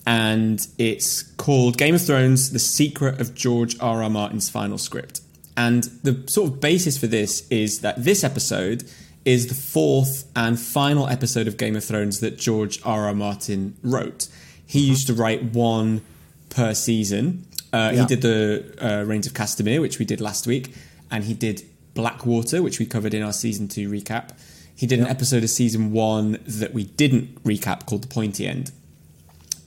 and 0.06 0.66
it's 0.78 1.22
called 1.22 1.78
"Game 1.78 1.94
of 1.94 2.02
Thrones: 2.04 2.50
The 2.50 2.58
Secret 2.58 3.20
of 3.20 3.34
George 3.34 3.76
R. 3.80 4.02
R. 4.02 4.10
Martin's 4.10 4.48
Final 4.50 4.78
Script." 4.78 5.20
And 5.56 5.84
the 6.02 6.22
sort 6.26 6.50
of 6.52 6.60
basis 6.60 6.98
for 6.98 7.06
this 7.06 7.46
is 7.48 7.80
that 7.80 8.04
this 8.04 8.22
episode 8.22 8.84
is 9.24 9.46
the 9.48 9.54
fourth 9.54 10.30
and 10.36 10.60
final 10.60 11.08
episode 11.08 11.48
of 11.48 11.56
Game 11.56 11.74
of 11.74 11.82
Thrones 11.84 12.20
that 12.20 12.38
George 12.38 12.78
R. 12.84 13.06
R. 13.06 13.14
Martin 13.14 13.74
wrote. 13.82 14.28
He 14.66 14.80
used 14.80 15.06
to 15.06 15.14
write 15.14 15.42
one 15.42 16.02
per 16.50 16.74
season. 16.74 17.46
Uh, 17.72 17.90
Yeah. 17.94 18.00
He 18.02 18.06
did 18.06 18.22
the 18.22 18.74
uh, 18.80 19.04
Rains 19.04 19.26
of 19.26 19.32
Castamere, 19.32 19.80
which 19.80 19.98
we 19.98 20.04
did 20.04 20.20
last 20.20 20.46
week, 20.46 20.74
and 21.10 21.24
he 21.24 21.34
did 21.34 21.62
Blackwater, 21.96 22.62
which 22.62 22.78
we 22.78 22.86
covered 22.86 23.14
in 23.14 23.22
our 23.22 23.32
season 23.32 23.66
two 23.66 23.90
recap. 23.90 24.30
He 24.76 24.86
did 24.86 25.00
an 25.00 25.06
episode 25.06 25.42
of 25.42 25.50
season 25.50 25.90
one 25.90 26.38
that 26.46 26.72
we 26.72 26.84
didn't 26.84 27.42
recap 27.42 27.86
called 27.86 28.02
The 28.02 28.08
Pointy 28.08 28.46
End. 28.46 28.70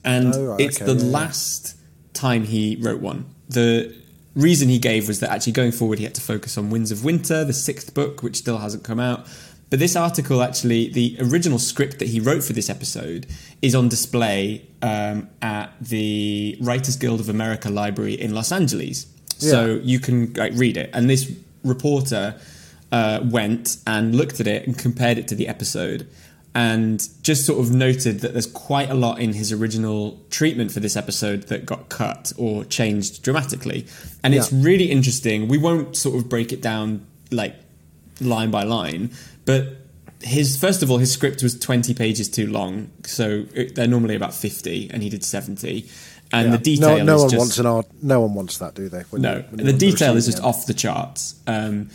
And 0.04 0.34
Oh, 0.34 0.44
right, 0.46 0.60
it's 0.60 0.80
okay, 0.80 0.86
the 0.86 0.98
yeah, 0.98 1.04
yeah. 1.04 1.12
last 1.12 1.76
time 2.14 2.44
he 2.44 2.76
wrote 2.80 3.00
one. 3.00 3.26
The 3.48 3.94
reason 4.34 4.68
he 4.68 4.78
gave 4.78 5.08
was 5.08 5.20
that 5.20 5.30
actually 5.30 5.52
going 5.52 5.72
forward 5.72 5.98
he 5.98 6.04
had 6.04 6.14
to 6.14 6.20
focus 6.20 6.56
on 6.56 6.70
Winds 6.70 6.90
of 6.92 7.04
Winter, 7.04 7.44
the 7.44 7.52
sixth 7.52 7.92
book, 7.92 8.22
which 8.22 8.36
still 8.36 8.58
hasn't 8.58 8.84
come 8.84 9.00
out. 9.00 9.26
But 9.68 9.78
this 9.78 9.94
article, 9.94 10.42
actually, 10.42 10.88
the 10.92 11.16
original 11.20 11.58
script 11.58 11.98
that 12.00 12.08
he 12.08 12.18
wrote 12.18 12.42
for 12.42 12.52
this 12.52 12.68
episode 12.70 13.26
is 13.62 13.74
on 13.74 13.88
display 13.88 14.66
um, 14.82 15.28
at 15.42 15.72
the 15.80 16.56
Writers 16.60 16.96
Guild 16.96 17.20
of 17.20 17.28
America 17.28 17.70
Library 17.70 18.14
in 18.14 18.34
Los 18.34 18.50
Angeles. 18.50 19.06
So 19.38 19.80
you 19.82 20.00
can 20.00 20.34
like, 20.34 20.52
read 20.54 20.76
it. 20.76 20.90
And 20.92 21.08
this 21.08 21.32
reporter 21.64 22.38
uh, 22.92 23.20
went 23.22 23.76
and 23.86 24.14
looked 24.14 24.40
at 24.40 24.46
it 24.46 24.66
and 24.66 24.76
compared 24.76 25.18
it 25.18 25.28
to 25.28 25.34
the 25.34 25.48
episode. 25.48 26.06
and 26.52 27.08
just 27.22 27.46
sort 27.46 27.60
of 27.60 27.70
noted 27.70 28.20
that 28.20 28.32
there's 28.32 28.48
quite 28.48 28.90
a 28.90 28.94
lot 28.94 29.20
in 29.20 29.34
his 29.34 29.52
original 29.52 30.18
treatment 30.30 30.72
for 30.72 30.80
this 30.80 30.96
episode 30.96 31.44
that 31.44 31.64
got 31.64 31.88
cut 31.88 32.32
or 32.36 32.64
changed 32.64 33.22
dramatically. 33.22 33.86
And 34.24 34.34
it's 34.34 34.52
really 34.52 34.90
interesting. 34.90 35.46
We 35.46 35.58
won't 35.58 35.96
sort 35.96 36.16
of 36.16 36.28
break 36.28 36.52
it 36.52 36.60
down 36.60 37.06
like 37.30 37.54
line 38.20 38.50
by 38.50 38.64
line, 38.64 39.10
but 39.44 39.76
his 40.22 40.58
first 40.58 40.82
of 40.82 40.90
all 40.90 40.98
his 40.98 41.10
script 41.10 41.42
was 41.42 41.58
20 41.58 41.94
pages 41.94 42.28
too 42.28 42.46
long 42.46 42.90
so 43.04 43.46
it, 43.54 43.74
they're 43.74 43.86
normally 43.86 44.14
about 44.14 44.34
50 44.34 44.90
and 44.90 45.02
he 45.02 45.08
did 45.08 45.24
70 45.24 45.88
and 46.32 46.46
Yeah. 46.50 46.56
the 46.56 46.62
detail 46.62 46.98
no, 46.98 47.04
no 47.04 47.14
is 47.16 47.20
one 47.22 47.30
just 47.30 47.38
wants 47.38 47.58
an 47.58 47.66
art. 47.66 47.86
No 48.02 48.20
one 48.20 48.34
wants 48.34 48.58
that, 48.58 48.74
do 48.74 48.88
they? 48.88 49.02
When 49.10 49.22
no, 49.22 49.44
you- 49.56 49.64
the 49.64 49.72
detail 49.72 50.16
is 50.16 50.26
just 50.26 50.38
it. 50.38 50.44
off 50.44 50.66
the 50.66 50.74
charts. 50.74 51.34
Um, 51.46 51.88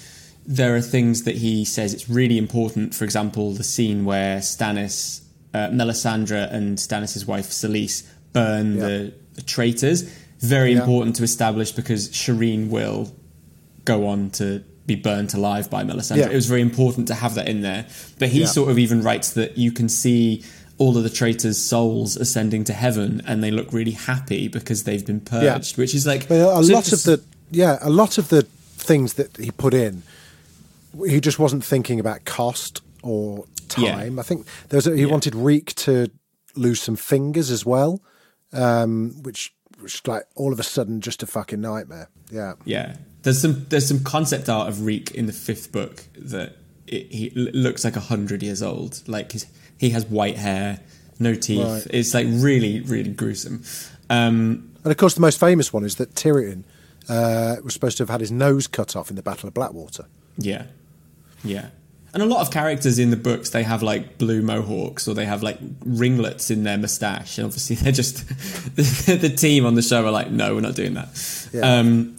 there 0.46 0.76
are 0.76 0.82
things 0.82 1.24
that 1.24 1.36
he 1.38 1.66
says 1.66 1.94
it's 1.94 2.10
really 2.10 2.38
important. 2.38 2.94
For 2.94 3.04
example, 3.04 3.54
the 3.54 3.64
scene 3.64 4.06
where 4.06 4.40
Stannis, 4.40 5.22
uh, 5.54 5.70
Melisandre, 5.70 6.52
and 6.54 6.78
Stannis' 6.78 7.26
wife 7.26 7.50
Selyse 7.50 8.04
burn 8.34 8.76
Yeah. 8.76 8.82
the, 8.82 9.14
the 9.36 9.42
traitors. 9.42 10.04
Very 10.42 10.74
Yeah. 10.74 10.80
important 10.82 11.16
to 11.16 11.24
establish 11.24 11.72
because 11.72 12.10
Shireen 12.10 12.70
will 12.70 13.12
go 13.86 14.08
on 14.08 14.30
to 14.32 14.62
be 14.86 14.94
burnt 14.96 15.34
alive 15.34 15.68
by 15.70 15.84
Melisandre. 15.84 16.30
It 16.32 16.36
was 16.36 16.46
very 16.46 16.62
important 16.62 17.08
to 17.08 17.16
have 17.16 17.34
that 17.36 17.48
in 17.48 17.62
there. 17.62 17.86
But 18.20 18.30
he 18.30 18.46
sort 18.46 18.70
of 18.70 18.78
even 18.78 19.02
writes 19.02 19.32
that 19.32 19.58
you 19.58 19.72
can 19.72 19.90
see 19.90 20.44
all 20.78 20.98
of 20.98 21.04
the 21.04 21.10
traitors' 21.10 21.58
souls 21.58 22.18
ascending 22.18 22.64
to 22.66 22.74
heaven, 22.74 23.22
and 23.26 23.44
they 23.44 23.52
look 23.52 23.72
really 23.72 23.92
happy 23.92 24.48
because 24.48 24.84
they've 24.84 25.06
been 25.06 25.22
purged. 25.22 25.78
Which 25.78 25.96
is 25.96 26.06
like 26.06 26.28
But 26.28 26.36
a 26.60 26.64
so 26.64 26.74
lot 26.74 26.92
of 26.92 27.04
the 27.04 27.24
yeah, 27.52 27.78
a 27.82 27.90
lot 27.90 28.18
of 28.18 28.30
the 28.30 28.44
things 28.44 29.14
that 29.14 29.38
he 29.38 29.52
put 29.52 29.74
in, 29.74 30.04
he 31.08 31.20
just 31.22 31.40
wasn't 31.40 31.64
thinking 31.64 32.00
about 32.00 32.26
cost 32.26 32.82
or 33.04 33.46
Yeah. 33.78 33.96
time. 33.96 34.20
I 34.20 34.24
think 34.24 34.46
there 34.70 34.78
was 34.78 34.88
a, 34.88 34.96
he 34.96 35.06
wanted 35.06 35.34
Reek 35.36 35.74
to 35.76 36.08
lose 36.56 36.82
some 36.82 36.96
fingers 36.96 37.50
as 37.52 37.66
well, 37.66 38.02
um, 38.54 39.16
which 39.24 39.54
which 39.80 40.06
like 40.08 40.24
all 40.36 40.54
of 40.54 40.60
a 40.60 40.64
sudden 40.64 41.02
just 41.02 41.22
a 41.24 41.28
fucking 41.28 41.60
nightmare. 41.62 42.10
Yeah, 42.32 42.54
Yeah, 42.66 42.96
there's 43.24 43.42
some 43.42 43.66
there's 43.70 43.88
some 43.88 44.04
concept 44.04 44.50
art 44.50 44.68
of 44.70 44.86
Reek 44.86 45.12
in 45.12 45.26
the 45.26 45.34
fifth 45.34 45.72
book 45.72 46.04
that 46.18 46.56
it, 46.88 47.12
he 47.12 47.30
looks 47.36 47.84
like 47.84 47.96
a 47.96 48.00
hundred 48.02 48.42
years 48.44 48.62
old. 48.64 49.02
Like 49.08 49.32
his, 49.34 49.46
he 49.78 49.90
has 49.92 50.06
white 50.06 50.38
hair, 50.38 50.80
no 51.20 51.36
teeth. 51.36 51.64
Right. 51.64 51.88
It's 51.90 52.14
like 52.14 52.28
really 52.30 52.82
really 52.82 53.12
gruesome. 53.12 53.64
Um, 54.10 54.72
and 54.84 54.92
of 54.92 54.98
course 54.98 55.16
the 55.16 55.22
most 55.22 55.40
famous 55.40 55.74
one 55.74 55.84
is 55.84 55.96
that 55.96 56.14
Tyrion 56.16 56.64
uh, 57.10 57.58
was 57.64 57.74
supposed 57.74 57.98
to 57.98 58.04
have 58.04 58.10
had 58.10 58.22
his 58.22 58.32
nose 58.32 58.68
cut 58.68 58.96
off 58.96 59.10
in 59.10 59.16
the 59.16 59.24
Battle 59.24 59.48
of 59.48 59.54
Blackwater. 59.54 60.06
yeah, 60.38 60.66
yeah. 61.44 61.70
And 62.14 62.24
a 62.24 62.26
lot 62.28 62.40
of 62.40 62.50
characters 62.50 62.98
in 62.98 63.10
the 63.10 63.18
books, 63.18 63.50
they 63.50 63.64
have 63.64 63.84
like 63.84 64.18
blue 64.18 64.42
mohawks 64.42 65.06
or 65.06 65.14
they 65.14 65.26
have 65.26 65.44
like 65.44 65.60
ringlets 65.86 66.50
in 66.50 66.64
their 66.64 66.78
moustache. 66.78 67.38
And 67.38 67.44
obviously, 67.44 67.76
they're 67.82 67.92
just 67.92 68.26
the 68.78 69.34
team 69.36 69.66
on 69.66 69.76
the 69.76 69.82
show 69.82 70.06
are 70.06 70.12
like, 70.12 70.32
no, 70.32 70.56
we're 70.56 70.62
not 70.62 70.76
doing 70.76 70.94
that. 70.94 71.50
Yeah. 71.52 71.80
Um, 71.80 72.16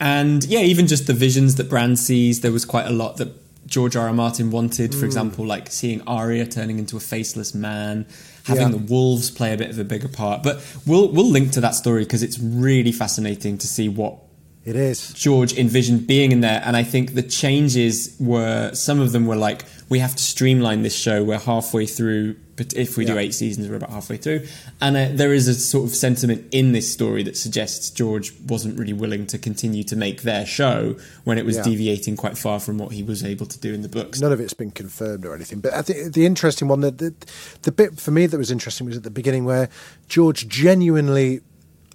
and 0.00 0.42
yeah, 0.44 0.60
even 0.60 0.86
just 0.86 1.06
the 1.06 1.12
visions 1.12 1.56
that 1.56 1.68
Bran 1.68 1.96
sees, 1.96 2.40
there 2.40 2.50
was 2.50 2.64
quite 2.64 2.86
a 2.86 2.92
lot 2.92 3.18
that 3.18 3.28
George 3.66 3.96
R. 3.96 4.06
R. 4.08 4.12
Martin 4.14 4.50
wanted. 4.50 4.92
Mm. 4.92 5.00
For 5.00 5.06
example, 5.06 5.44
like 5.46 5.70
seeing 5.70 6.00
Arya 6.06 6.46
turning 6.46 6.78
into 6.78 6.96
a 6.96 7.00
faceless 7.00 7.54
man, 7.54 8.06
having 8.44 8.62
Yeah. 8.64 8.68
the 8.70 8.78
wolves 8.78 9.30
play 9.30 9.52
a 9.52 9.56
bit 9.56 9.70
of 9.70 9.78
a 9.78 9.84
bigger 9.84 10.08
part. 10.08 10.42
But 10.42 10.62
we'll 10.86 11.08
we'll 11.08 11.28
link 11.30 11.52
to 11.52 11.60
that 11.62 11.74
story 11.74 12.04
because 12.04 12.22
it's 12.22 12.38
really 12.38 12.92
fascinating 12.92 13.58
to 13.58 13.66
see 13.66 13.88
what 13.88 14.18
It 14.66 14.74
is. 14.74 15.12
George 15.12 15.56
envisioned 15.56 16.08
being 16.08 16.32
in 16.32 16.40
there. 16.40 16.60
And 16.64 16.76
I 16.76 16.82
think 16.82 17.14
the 17.14 17.22
changes 17.22 18.16
were 18.18 18.74
some 18.74 18.98
of 19.00 19.12
them 19.12 19.24
were 19.26 19.36
like, 19.36 19.62
we 19.88 20.00
have 20.00 20.16
to 20.16 20.22
streamline 20.22 20.82
this 20.82 20.96
show. 20.96 21.22
We're 21.22 21.38
halfway 21.38 21.86
through, 21.86 22.34
but 22.56 22.74
if 22.74 22.96
we 22.96 23.04
do 23.04 23.16
eight 23.16 23.32
seasons, 23.32 23.68
we're 23.68 23.76
about 23.76 23.90
halfway 23.90 24.16
through. 24.16 24.44
And 24.80 24.96
uh, 24.96 25.08
there 25.12 25.32
is 25.32 25.46
a 25.46 25.54
sort 25.54 25.84
of 25.88 25.94
sentiment 25.94 26.48
in 26.50 26.72
this 26.72 26.92
story 26.92 27.22
that 27.22 27.36
suggests 27.36 27.90
George 27.90 28.32
wasn't 28.48 28.76
really 28.76 28.92
willing 28.92 29.28
to 29.28 29.38
continue 29.38 29.84
to 29.84 29.94
make 29.94 30.22
their 30.22 30.44
show 30.44 30.96
when 31.22 31.38
it 31.38 31.44
was 31.46 31.58
Yeah. 31.58 31.62
deviating 31.62 32.16
quite 32.16 32.36
far 32.36 32.58
from 32.58 32.78
what 32.78 32.90
he 32.90 33.04
was 33.04 33.22
able 33.22 33.46
to 33.46 33.58
do 33.60 33.72
in 33.72 33.82
the 33.82 33.88
books. 33.88 34.20
None 34.20 34.32
of 34.32 34.40
it's 34.40 34.54
been 34.54 34.72
confirmed 34.72 35.24
or 35.24 35.32
anything. 35.36 35.60
But 35.60 35.74
I 35.74 35.82
think 35.82 36.12
the 36.14 36.26
interesting 36.26 36.66
one, 36.66 36.80
the, 36.80 36.90
the, 36.90 37.14
the 37.62 37.70
bit 37.70 38.00
for 38.00 38.10
me 38.10 38.26
that 38.26 38.36
was 38.36 38.50
interesting 38.50 38.88
was 38.88 38.96
at 38.96 39.04
the 39.04 39.10
beginning 39.10 39.44
where 39.44 39.68
George 40.08 40.48
genuinely, 40.48 41.42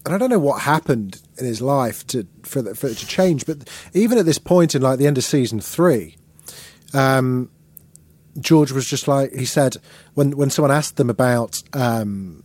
and 0.06 0.16
I 0.16 0.18
don't 0.18 0.30
know 0.30 0.40
what 0.40 0.62
happened 0.62 1.20
in 1.42 1.48
his 1.48 1.62
life 1.62 2.06
to 2.08 2.28
for, 2.44 2.62
the, 2.62 2.76
for 2.76 2.88
it 2.88 2.98
to 2.98 3.08
change, 3.08 3.46
but 3.46 3.70
even 3.94 4.18
at 4.18 4.26
this 4.26 4.38
point 4.38 4.76
in 4.76 4.82
like 4.82 5.00
the 5.00 5.08
end 5.08 5.18
of 5.18 5.24
season 5.24 5.60
three, 5.60 6.16
um, 6.94 7.50
George 8.40 8.72
was 8.72 8.88
just 8.88 9.08
like 9.08 9.34
he 9.34 9.46
said 9.46 9.78
when 10.14 10.38
when 10.38 10.50
someone 10.50 10.72
asked 10.72 10.98
them 10.98 11.10
about 11.10 11.62
um, 11.74 12.44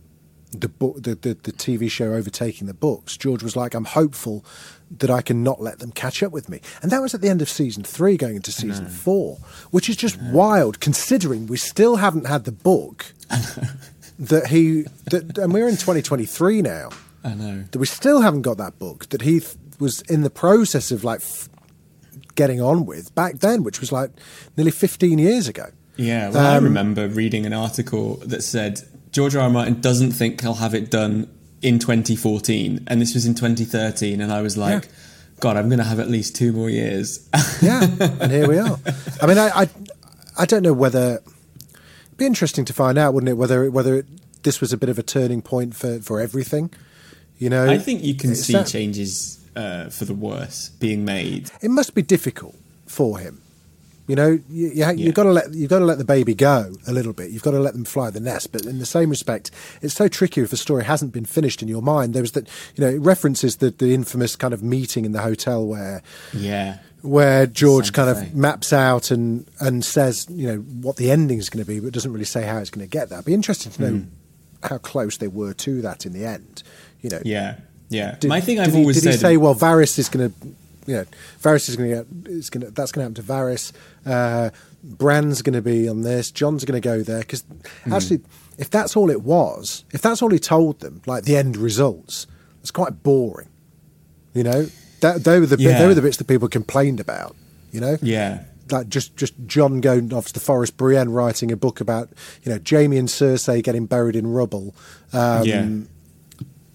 the 0.51 0.69
book, 0.69 0.95
the, 0.97 1.15
the 1.15 1.37
the 1.43 1.51
TV 1.51 1.89
show 1.89 2.13
overtaking 2.13 2.67
the 2.67 2.73
books. 2.73 3.17
George 3.17 3.43
was 3.43 3.55
like, 3.55 3.73
"I'm 3.73 3.85
hopeful 3.85 4.43
that 4.89 5.09
I 5.09 5.21
can 5.21 5.43
not 5.43 5.61
let 5.61 5.79
them 5.79 5.91
catch 5.91 6.23
up 6.23 6.31
with 6.31 6.49
me," 6.49 6.61
and 6.81 6.91
that 6.91 7.01
was 7.01 7.13
at 7.13 7.21
the 7.21 7.29
end 7.29 7.41
of 7.41 7.49
season 7.49 7.83
three, 7.83 8.17
going 8.17 8.35
into 8.35 8.51
season 8.51 8.87
four, 8.87 9.37
which 9.71 9.89
is 9.89 9.95
just 9.95 10.21
wild 10.21 10.79
considering 10.79 11.47
we 11.47 11.57
still 11.57 11.97
haven't 11.97 12.27
had 12.27 12.45
the 12.45 12.51
book 12.51 13.13
that 14.19 14.47
he 14.47 14.83
that, 15.05 15.37
and 15.37 15.53
we're 15.53 15.67
in 15.67 15.75
2023 15.75 16.61
now. 16.61 16.89
I 17.23 17.33
know. 17.33 17.63
That 17.71 17.79
we 17.79 17.85
still 17.87 18.21
haven't 18.21 18.43
got 18.43 18.57
that 18.57 18.79
book 18.79 19.09
that 19.09 19.21
he 19.21 19.39
th- 19.39 19.55
was 19.79 20.01
in 20.01 20.21
the 20.21 20.29
process 20.29 20.91
of 20.91 21.03
like 21.03 21.19
f- 21.21 21.49
getting 22.35 22.61
on 22.61 22.85
with 22.85 23.13
back 23.15 23.39
then, 23.39 23.63
which 23.63 23.79
was 23.79 23.91
like 23.91 24.11
nearly 24.55 24.71
15 24.71 25.19
years 25.19 25.47
ago. 25.47 25.67
Yeah, 25.97 26.29
well, 26.29 26.45
I 26.53 26.57
Um, 26.57 26.63
remember 26.63 27.07
reading 27.07 27.45
an 27.45 27.53
article 27.53 28.17
that 28.25 28.43
said 28.43 28.81
George 29.11 29.35
R. 29.35 29.41
R. 29.43 29.49
Martin 29.49 29.81
doesn't 29.81 30.11
think 30.11 30.41
he'll 30.41 30.53
have 30.55 30.73
it 30.75 30.91
done 30.91 31.27
in 31.61 31.79
2014, 31.79 32.83
and 32.87 33.01
this 33.01 33.13
was 33.15 33.25
in 33.25 33.33
2013, 33.33 34.21
and 34.21 34.31
I 34.31 34.41
was 34.43 34.57
like, 34.57 34.83
Yeah. 34.83 34.89
God, 35.39 35.57
I'm 35.57 35.69
going 35.69 35.79
to 35.79 35.83
have 35.85 35.99
at 35.99 36.07
least 36.09 36.35
two 36.35 36.51
more 36.51 36.69
years. 36.69 37.27
yeah, 37.61 37.83
and 37.99 38.31
here 38.31 38.47
we 38.47 38.57
are. 38.65 38.79
I 39.21 39.25
mean, 39.27 39.37
I, 39.39 39.49
I, 39.63 39.69
I 40.37 40.45
don't 40.45 40.61
know 40.63 40.73
whether 40.73 41.19
it'd 41.23 42.17
be 42.17 42.25
interesting 42.25 42.63
to 42.65 42.73
find 42.73 42.97
out, 42.97 43.13
wouldn't 43.13 43.29
it? 43.29 43.33
Whether 43.37 43.69
whether 43.71 43.95
it, 43.95 44.05
this 44.43 44.61
was 44.61 44.71
a 44.73 44.77
bit 44.77 44.89
of 44.89 44.97
a 44.99 45.03
turning 45.03 45.41
point 45.41 45.75
for 45.75 45.99
for 45.99 46.19
everything. 46.21 46.71
You 47.37 47.49
know, 47.49 47.65
I 47.69 47.77
think 47.77 48.03
you 48.03 48.15
can 48.15 48.35
see 48.35 48.53
that- 48.53 48.67
changes 48.67 49.39
uh, 49.55 49.89
for 49.89 50.05
the 50.05 50.13
worse 50.13 50.69
being 50.79 51.05
made. 51.05 51.51
It 51.61 51.69
must 51.71 51.93
be 51.95 52.01
difficult 52.01 52.55
for 52.85 53.19
him. 53.19 53.41
You 54.07 54.15
know, 54.15 54.27
you, 54.49 54.67
you, 54.67 54.71
Yeah. 54.73 54.91
you've 54.91 55.15
got 55.15 55.23
to 55.23 55.31
let 55.31 55.53
you've 55.53 55.69
got 55.69 55.79
to 55.79 55.85
let 55.85 55.97
the 55.97 56.05
baby 56.05 56.33
go 56.33 56.71
a 56.87 56.93
little 56.93 57.11
bit. 57.11 57.29
You've 57.31 57.43
got 57.43 57.51
to 57.51 57.59
let 57.59 57.73
them 57.73 57.83
fly 57.83 58.09
the 58.09 58.21
nest. 58.21 58.51
But 58.53 58.65
in 58.65 58.79
the 58.79 58.85
same 58.85 59.09
respect, 59.09 59.51
it's 59.81 59.93
so 59.93 60.07
tricky 60.07 60.39
if 60.41 60.53
a 60.53 60.57
story 60.57 60.85
hasn't 60.85 61.11
been 61.11 61.25
finished 61.25 61.61
in 61.61 61.67
your 61.67 61.81
mind. 61.81 62.13
There 62.13 62.21
was 62.23 62.31
that 62.31 62.47
you 62.75 62.83
know 62.85 62.89
it 62.89 62.99
references 63.01 63.57
the 63.57 63.69
the 63.71 63.93
infamous 63.93 64.35
kind 64.37 64.53
of 64.53 64.63
meeting 64.63 65.03
in 65.03 65.11
the 65.11 65.21
hotel 65.21 65.65
where 65.67 66.01
Yeah. 66.33 66.77
where 67.01 67.45
George 67.47 67.91
kind 67.91 68.09
of 68.09 68.33
maps 68.33 68.71
out 68.71 69.11
and 69.11 69.45
and 69.59 69.83
says 69.83 70.25
you 70.29 70.47
know 70.47 70.57
what 70.59 70.95
the 70.95 71.11
ending 71.11 71.37
is 71.39 71.49
going 71.49 71.65
to 71.65 71.69
be, 71.69 71.81
but 71.81 71.91
doesn't 71.91 72.13
really 72.13 72.25
say 72.25 72.43
how 72.43 72.59
it's 72.59 72.69
going 72.69 72.87
to 72.87 72.89
get 72.89 73.09
there. 73.09 73.17
It'd 73.17 73.25
be 73.25 73.33
interesting 73.33 73.73
to 73.73 73.81
know 73.91 74.05
how 74.63 74.77
close 74.77 75.17
they 75.17 75.27
were 75.27 75.53
to 75.53 75.81
that 75.81 76.05
in 76.05 76.13
the 76.13 76.23
end. 76.25 76.63
You 77.11 77.17
know. 77.17 77.21
Yeah. 77.25 77.55
Yeah. 77.89 78.15
did- 78.19 78.27
My 78.29 78.41
thing 78.41 78.59
I've 78.59 78.73
he, 78.73 78.79
always 78.79 78.97
did 78.97 79.03
said. 79.03 79.11
he 79.13 79.17
say, 79.17 79.37
well, 79.37 79.55
Varys 79.55 79.97
is 79.97 80.09
going 80.09 80.29
to, 80.29 80.47
you 80.85 80.95
know, 80.97 81.05
Varys 81.41 81.69
is 81.69 81.75
going 81.75 81.89
to 81.89 81.95
get, 81.95 82.31
is 82.31 82.49
going 82.49 82.65
to, 82.65 82.71
that's 82.71 82.91
going 82.91 83.13
to 83.13 83.21
happen 83.21 83.27
to 83.27 83.33
Varys. 83.33 83.71
Uh, 84.05 84.49
Bran's 84.83 85.41
going 85.41 85.53
to 85.55 85.61
be 85.61 85.87
on 85.89 86.01
this. 86.01 86.31
Jon's 86.31 86.63
going 86.65 86.79
to 86.81 86.85
go 86.87 87.01
there 87.03 87.19
because 87.19 87.43
Hmm. 87.83 87.93
actually, 87.93 88.21
if 88.57 88.69
that's 88.69 88.95
all 88.95 89.09
it 89.09 89.21
was, 89.21 89.83
if 89.91 90.01
that's 90.01 90.21
all 90.21 90.29
he 90.29 90.39
told 90.39 90.79
them, 90.81 91.01
like 91.05 91.23
the 91.23 91.35
end 91.37 91.57
results, 91.57 92.27
it's 92.61 92.71
quite 92.71 93.03
boring. 93.03 93.49
You 94.33 94.43
know, 94.43 94.67
that 95.01 95.23
they 95.23 95.39
were 95.39 95.45
the 95.45 95.57
bit, 95.57 95.63
Yeah. 95.63 95.79
they 95.79 95.87
were 95.87 95.93
the 95.95 96.01
bits 96.01 96.17
that 96.17 96.27
people 96.27 96.47
complained 96.47 96.99
about. 96.99 97.35
You 97.71 97.81
know, 97.81 97.97
yeah. 98.01 98.43
like 98.71 98.87
just 98.87 99.15
just 99.17 99.33
John 99.45 99.81
going 99.81 100.13
off 100.13 100.27
to 100.27 100.33
the 100.33 100.39
forest, 100.39 100.77
Brienne 100.77 101.09
writing 101.11 101.51
a 101.51 101.57
book 101.57 101.81
about 101.81 102.09
you 102.43 102.51
know 102.51 102.59
Jaime 102.67 102.97
and 102.97 103.07
Cersei 103.09 103.61
getting 103.63 103.85
buried 103.87 104.15
in 104.15 104.25
rubble. 104.27 104.73
Um, 105.13 105.43
Yeah. 105.43 105.67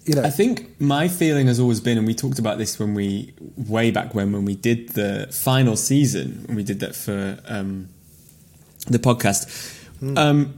You 0.05 0.15
know, 0.15 0.23
I 0.23 0.29
think 0.29 0.79
my 0.81 1.07
feeling 1.07 1.47
has 1.47 1.59
always 1.59 1.79
been, 1.79 1.97
and 1.97 2.05
we 2.05 2.13
talked 2.13 2.37
about 2.39 2.57
this 2.57 2.77
when 2.77 2.93
we 2.93 3.33
way 3.55 3.89
back 3.91 4.13
when 4.13 4.31
when 4.33 4.43
we 4.43 4.55
did 4.55 4.89
the 4.89 5.27
final 5.31 5.77
season, 5.77 6.43
when 6.47 6.57
we 6.57 6.63
did 6.63 6.81
that 6.81 6.95
for 6.95 7.39
um, 7.47 7.87
the 8.87 8.99
podcast. 8.99 9.79
Um, 10.17 10.55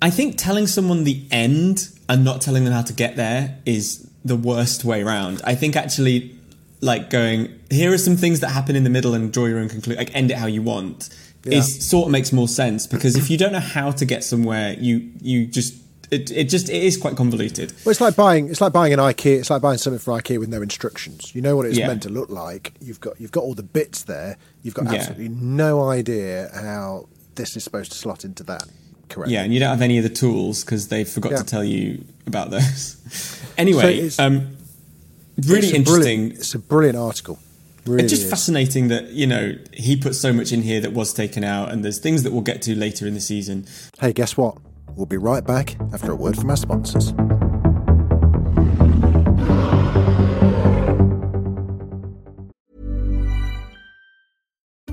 I 0.00 0.10
think 0.10 0.36
telling 0.38 0.68
someone 0.68 1.02
the 1.02 1.24
end 1.32 1.88
and 2.08 2.24
not 2.24 2.40
telling 2.40 2.62
them 2.64 2.72
how 2.72 2.82
to 2.82 2.92
get 2.92 3.16
there 3.16 3.58
is 3.66 4.08
the 4.24 4.36
worst 4.36 4.84
way 4.84 5.02
around. 5.02 5.40
I 5.44 5.56
think 5.56 5.74
actually, 5.74 6.36
like 6.80 7.10
going, 7.10 7.58
here 7.70 7.92
are 7.92 7.98
some 7.98 8.16
things 8.16 8.38
that 8.40 8.50
happen 8.50 8.76
in 8.76 8.84
the 8.84 8.90
middle 8.90 9.14
and 9.14 9.32
draw 9.32 9.46
your 9.46 9.58
own 9.58 9.68
conclusion, 9.68 9.98
like 9.98 10.14
end 10.14 10.30
it 10.30 10.36
how 10.36 10.46
you 10.46 10.62
want, 10.62 11.08
Yeah. 11.44 11.58
is 11.58 11.84
sort 11.88 12.06
of 12.06 12.12
makes 12.12 12.32
more 12.32 12.46
sense 12.48 12.86
because 12.86 13.16
if 13.16 13.30
you 13.30 13.36
don't 13.36 13.52
know 13.52 13.58
how 13.58 13.90
to 13.90 14.04
get 14.04 14.22
somewhere, 14.22 14.76
you 14.78 15.10
you 15.20 15.46
just 15.46 15.74
it, 16.10 16.30
it 16.30 16.44
just 16.48 16.68
it 16.68 16.82
is 16.82 16.96
quite 16.96 17.16
convoluted. 17.16 17.72
Well, 17.84 17.90
it's 17.90 18.00
like 18.00 18.16
buying 18.16 18.48
it's 18.48 18.60
like 18.60 18.72
buying 18.72 18.92
an 18.92 18.98
IKEA. 18.98 19.38
It's 19.38 19.50
like 19.50 19.62
buying 19.62 19.78
something 19.78 19.98
from 20.00 20.18
IKEA 20.20 20.38
with 20.38 20.48
no 20.48 20.60
instructions. 20.62 21.34
You 21.34 21.42
know 21.42 21.56
what 21.56 21.66
it's 21.66 21.78
Yeah. 21.78 21.86
meant 21.88 22.02
to 22.04 22.08
look 22.08 22.30
like. 22.30 22.72
You've 22.80 23.00
got 23.00 23.20
you've 23.20 23.32
got 23.32 23.44
all 23.44 23.54
the 23.54 23.62
bits 23.62 24.02
there. 24.04 24.36
You've 24.62 24.74
got 24.74 24.86
Yeah. 24.86 24.94
absolutely 24.98 25.28
no 25.28 25.88
idea 25.88 26.50
how 26.54 27.08
this 27.36 27.56
is 27.56 27.64
supposed 27.64 27.92
to 27.92 27.98
slot 27.98 28.24
into 28.24 28.42
that. 28.44 28.64
correct. 29.08 29.30
Yeah, 29.32 29.42
and 29.42 29.52
you 29.52 29.58
don't 29.58 29.70
have 29.70 29.82
any 29.82 29.98
of 29.98 30.04
the 30.04 30.08
tools 30.08 30.62
because 30.62 30.86
they 30.86 31.02
forgot 31.02 31.32
Yeah. 31.32 31.38
to 31.38 31.44
tell 31.44 31.64
you 31.64 32.04
about 32.28 32.50
those. 32.52 32.96
anyway, 33.58 33.96
it's- 33.98 34.18
um, 34.20 34.56
really 35.46 35.66
It's 35.66 35.74
interesting. 35.76 36.30
It's 36.32 36.54
a 36.54 36.60
brilliant 36.60 36.96
article. 36.96 37.38
Really 37.86 38.04
it's 38.04 38.12
just 38.12 38.24
is. 38.24 38.30
fascinating 38.30 38.86
that 38.88 39.10
you 39.10 39.26
know 39.26 39.54
he 39.72 39.96
put 39.96 40.14
so 40.14 40.32
much 40.32 40.52
in 40.52 40.62
here 40.62 40.80
that 40.82 40.92
was 40.92 41.12
taken 41.12 41.42
out, 41.42 41.72
and 41.72 41.82
there's 41.84 41.98
things 41.98 42.22
that 42.24 42.32
we'll 42.32 42.42
get 42.42 42.62
to 42.62 42.76
later 42.76 43.06
in 43.06 43.14
the 43.14 43.20
season. 43.20 43.66
Hey, 44.00 44.12
guess 44.12 44.36
what? 44.36 44.58
We'll 44.96 45.06
be 45.06 45.16
right 45.16 45.44
back 45.44 45.76
after 45.92 46.12
a 46.12 46.16
word 46.16 46.36
from 46.36 46.50
our 46.50 46.56
sponsors. 46.56 47.12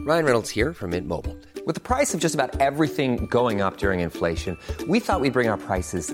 Ryan 0.07 0.23
Reynolds 0.23 0.49
here 0.49 0.73
from 0.73 0.91
Mint 0.91 1.05
Mobile. 1.05 1.35
With 1.65 1.75
the 1.75 1.81
price 1.81 2.13
of 2.13 2.21
just 2.21 2.33
about 2.33 2.61
everything 2.61 3.25
going 3.25 3.59
up 3.59 3.75
during 3.75 3.99
inflation, 3.99 4.57
we 4.87 5.01
thought 5.01 5.19
we'd 5.19 5.33
bring 5.33 5.49
our 5.49 5.57
prices 5.57 6.13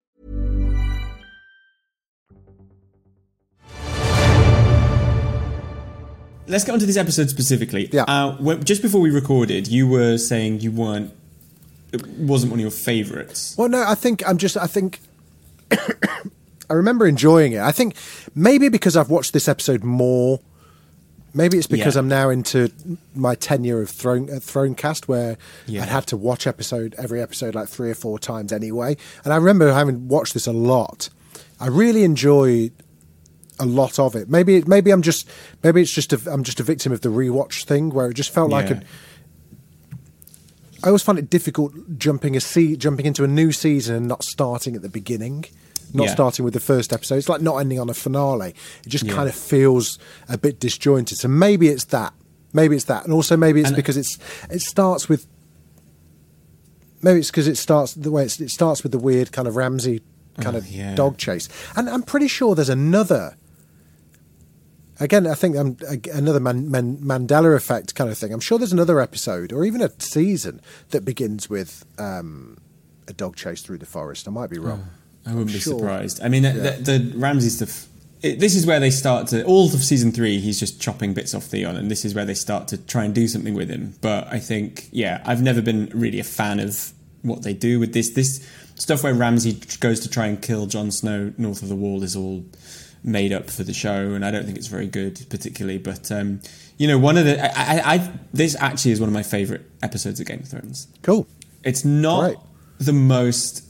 Let's 6.51 6.65
get 6.65 6.73
onto 6.73 6.85
this 6.85 6.97
episode 6.97 7.29
specifically. 7.29 7.89
Yeah. 7.91 8.03
Uh, 8.03 8.35
when, 8.37 8.63
just 8.63 8.81
before 8.81 8.99
we 9.01 9.09
recorded, 9.09 9.67
you 9.69 9.87
were 9.87 10.17
saying 10.17 10.59
you 10.59 10.71
weren't. 10.71 11.13
It 11.93 12.05
wasn't 12.07 12.51
one 12.51 12.59
of 12.59 12.61
your 12.61 12.71
favourites. 12.71 13.55
Well, 13.57 13.69
no, 13.69 13.83
I 13.87 13.95
think 13.95 14.27
I'm 14.27 14.37
just. 14.37 14.57
I 14.57 14.67
think 14.67 14.99
I 15.71 16.73
remember 16.73 17.07
enjoying 17.07 17.53
it. 17.53 17.61
I 17.61 17.71
think 17.71 17.95
maybe 18.35 18.69
because 18.69 18.95
I've 18.97 19.09
watched 19.09 19.33
this 19.33 19.47
episode 19.47 19.83
more. 19.83 20.39
Maybe 21.33 21.57
it's 21.57 21.67
because 21.67 21.95
Yeah. 21.95 21.99
I'm 21.99 22.09
now 22.09 22.29
into 22.29 22.69
my 23.15 23.35
tenure 23.35 23.81
of 23.81 23.89
Throne 23.89 24.29
uh, 24.29 24.33
Thronecast, 24.33 25.07
where 25.07 25.37
Yeah. 25.65 25.83
I'd 25.83 25.87
had 25.89 26.05
to 26.07 26.17
watch 26.17 26.45
episode 26.45 26.93
every 26.97 27.21
episode 27.21 27.55
like 27.55 27.69
three 27.69 27.89
or 27.89 27.95
four 27.95 28.19
times 28.19 28.51
anyway. 28.51 28.97
And 29.23 29.31
I 29.31 29.37
remember 29.37 29.71
having 29.71 30.09
watched 30.09 30.33
this 30.33 30.45
a 30.47 30.51
lot. 30.51 31.07
I 31.61 31.67
really 31.67 32.03
enjoyed 32.03 32.73
a 33.61 33.65
lot 33.65 33.99
of 33.99 34.15
it. 34.15 34.29
Maybe 34.29 34.61
maybe 34.63 34.91
I'm 34.91 35.01
just 35.01 35.27
maybe 35.63 35.81
it's 35.81 35.91
just 35.93 36.11
a, 36.13 36.19
I'm 36.31 36.43
just 36.43 36.59
a 36.59 36.63
victim 36.63 36.91
of 36.91 37.01
the 37.01 37.09
rewatch 37.09 37.63
thing, 37.65 37.89
where 37.91 38.09
it 38.09 38.15
just 38.15 38.31
felt 38.33 38.49
like 38.49 38.69
Yeah. 38.69 38.79
a, 38.79 38.83
I 40.83 40.87
always 40.87 41.03
find 41.03 41.19
it 41.19 41.29
difficult 41.29 41.73
jumping 41.97 42.35
a 42.35 42.39
se- 42.41 42.77
jumping 42.77 43.05
into 43.05 43.23
a 43.23 43.27
new 43.27 43.51
season 43.51 43.95
and 43.95 44.07
not 44.07 44.23
starting 44.23 44.75
at 44.75 44.81
the 44.81 44.89
beginning, 44.89 45.45
not 45.93 46.05
Yeah. 46.07 46.13
starting 46.13 46.43
with 46.43 46.53
the 46.55 46.59
first 46.59 46.91
episode. 46.91 47.15
It's 47.17 47.29
like 47.29 47.41
not 47.41 47.57
ending 47.57 47.79
on 47.79 47.89
a 47.89 47.93
finale. 47.93 48.55
It 48.85 48.89
just 48.89 49.05
Yeah. 49.05 49.13
kind 49.13 49.29
of 49.29 49.35
feels 49.35 49.99
a 50.27 50.37
bit 50.37 50.59
disjointed. 50.59 51.17
So 51.19 51.27
maybe 51.27 51.67
it's 51.69 51.85
that. 51.85 52.13
Maybe 52.53 52.75
it's 52.75 52.85
that, 52.85 53.03
and 53.05 53.13
also 53.13 53.37
maybe 53.37 53.59
it's 53.61 53.69
And- 53.69 53.75
because 53.75 53.95
it's 53.95 54.17
it 54.49 54.61
starts 54.61 55.07
with. 55.07 55.27
Maybe 57.03 57.19
it's 57.19 57.31
because 57.31 57.47
it 57.47 57.57
starts 57.57 57.93
the 57.93 58.11
way 58.11 58.23
it's, 58.25 58.39
it 58.39 58.51
starts 58.51 58.83
with 58.83 58.91
the 58.91 58.99
weird 58.99 59.31
kind 59.31 59.47
of 59.47 59.55
Ramsay 59.55 60.01
kind 60.39 60.55
Oh, 60.55 60.59
of 60.59 60.67
yeah. 60.67 60.93
dog 60.95 61.17
chase, 61.17 61.47
and 61.75 61.89
I'm 61.89 62.03
pretty 62.03 62.27
sure 62.27 62.53
there's 62.55 62.69
another. 62.69 63.35
Again, 65.01 65.25
I 65.25 65.33
think 65.33 65.57
um, 65.57 65.77
ag- 65.89 66.07
another 66.13 66.39
Man- 66.39 66.69
Man- 66.69 66.97
Mandela 66.97 67.55
effect 67.55 67.95
kind 67.95 68.09
of 68.09 68.17
thing. 68.17 68.31
I'm 68.31 68.39
sure 68.39 68.59
there's 68.59 68.71
another 68.71 68.99
episode 68.99 69.51
or 69.51 69.65
even 69.65 69.81
a 69.81 69.89
season 69.99 70.61
that 70.91 71.03
begins 71.03 71.49
with 71.49 71.83
um, 71.97 72.57
a 73.07 73.13
dog 73.13 73.35
chase 73.35 73.61
through 73.63 73.79
the 73.79 73.85
forest. 73.87 74.27
I 74.27 74.31
might 74.31 74.51
be 74.51 74.59
wrong. 74.59 74.85
I 75.25 75.29
wouldn't 75.29 75.49
I'm 75.49 75.53
be 75.53 75.59
sure. 75.59 75.79
surprised. 75.79 76.21
I 76.23 76.29
mean, 76.29 76.43
the, 76.43 76.51
the, 76.51 76.97
the 76.99 77.17
Ramsay 77.17 77.49
stuff. 77.49 77.87
It, 78.21 78.39
this 78.39 78.55
is 78.55 78.67
where 78.67 78.79
they 78.79 78.91
start 78.91 79.27
to. 79.29 79.43
All 79.45 79.65
of 79.65 79.83
season 79.83 80.11
three, 80.11 80.39
he's 80.39 80.59
just 80.59 80.79
chopping 80.79 81.15
bits 81.15 81.33
off 81.33 81.45
Theon, 81.45 81.75
and 81.75 81.89
this 81.89 82.05
is 82.05 82.13
where 82.13 82.25
they 82.25 82.35
start 82.35 82.67
to 82.67 82.77
try 82.77 83.03
and 83.03 83.15
do 83.15 83.27
something 83.27 83.55
with 83.55 83.69
him. 83.69 83.95
But 84.01 84.27
I 84.27 84.37
think, 84.39 84.87
yeah, 84.91 85.23
I've 85.25 85.41
never 85.41 85.61
been 85.63 85.91
really 85.95 86.19
a 86.19 86.23
fan 86.23 86.59
of 86.59 86.93
what 87.23 87.41
they 87.41 87.53
do 87.53 87.79
with 87.79 87.93
this. 87.93 88.11
This 88.11 88.47
stuff 88.75 89.03
where 89.03 89.15
Ramsay 89.15 89.53
goes 89.79 89.99
to 90.01 90.09
try 90.09 90.27
and 90.27 90.39
kill 90.39 90.67
Jon 90.67 90.91
Snow 90.91 91.33
north 91.37 91.63
of 91.63 91.69
the 91.69 91.75
Wall 91.75 92.03
is 92.03 92.15
all 92.15 92.45
made 93.03 93.33
up 93.33 93.49
for 93.49 93.63
the 93.63 93.73
show, 93.73 94.11
and 94.13 94.23
I 94.25 94.31
don't 94.31 94.45
think 94.45 94.57
it's 94.57 94.67
very 94.67 94.87
good, 94.87 95.25
particularly. 95.29 95.77
But 95.77 96.11
um, 96.11 96.41
you 96.77 96.87
know, 96.87 96.97
one 96.97 97.17
of 97.17 97.25
the 97.25 97.39
I, 97.57 97.77
I, 97.77 97.95
I 97.95 98.11
this 98.33 98.55
actually 98.59 98.91
is 98.91 98.99
one 98.99 99.09
of 99.09 99.13
my 99.13 99.23
favorite 99.23 99.63
episodes 99.81 100.19
of 100.19 100.27
Game 100.27 100.39
of 100.41 100.47
Thrones. 100.47 100.87
Cool. 101.01 101.27
It's 101.63 101.83
not 101.85 102.21
Right. 102.21 102.37
the 102.79 102.93
most 102.93 103.63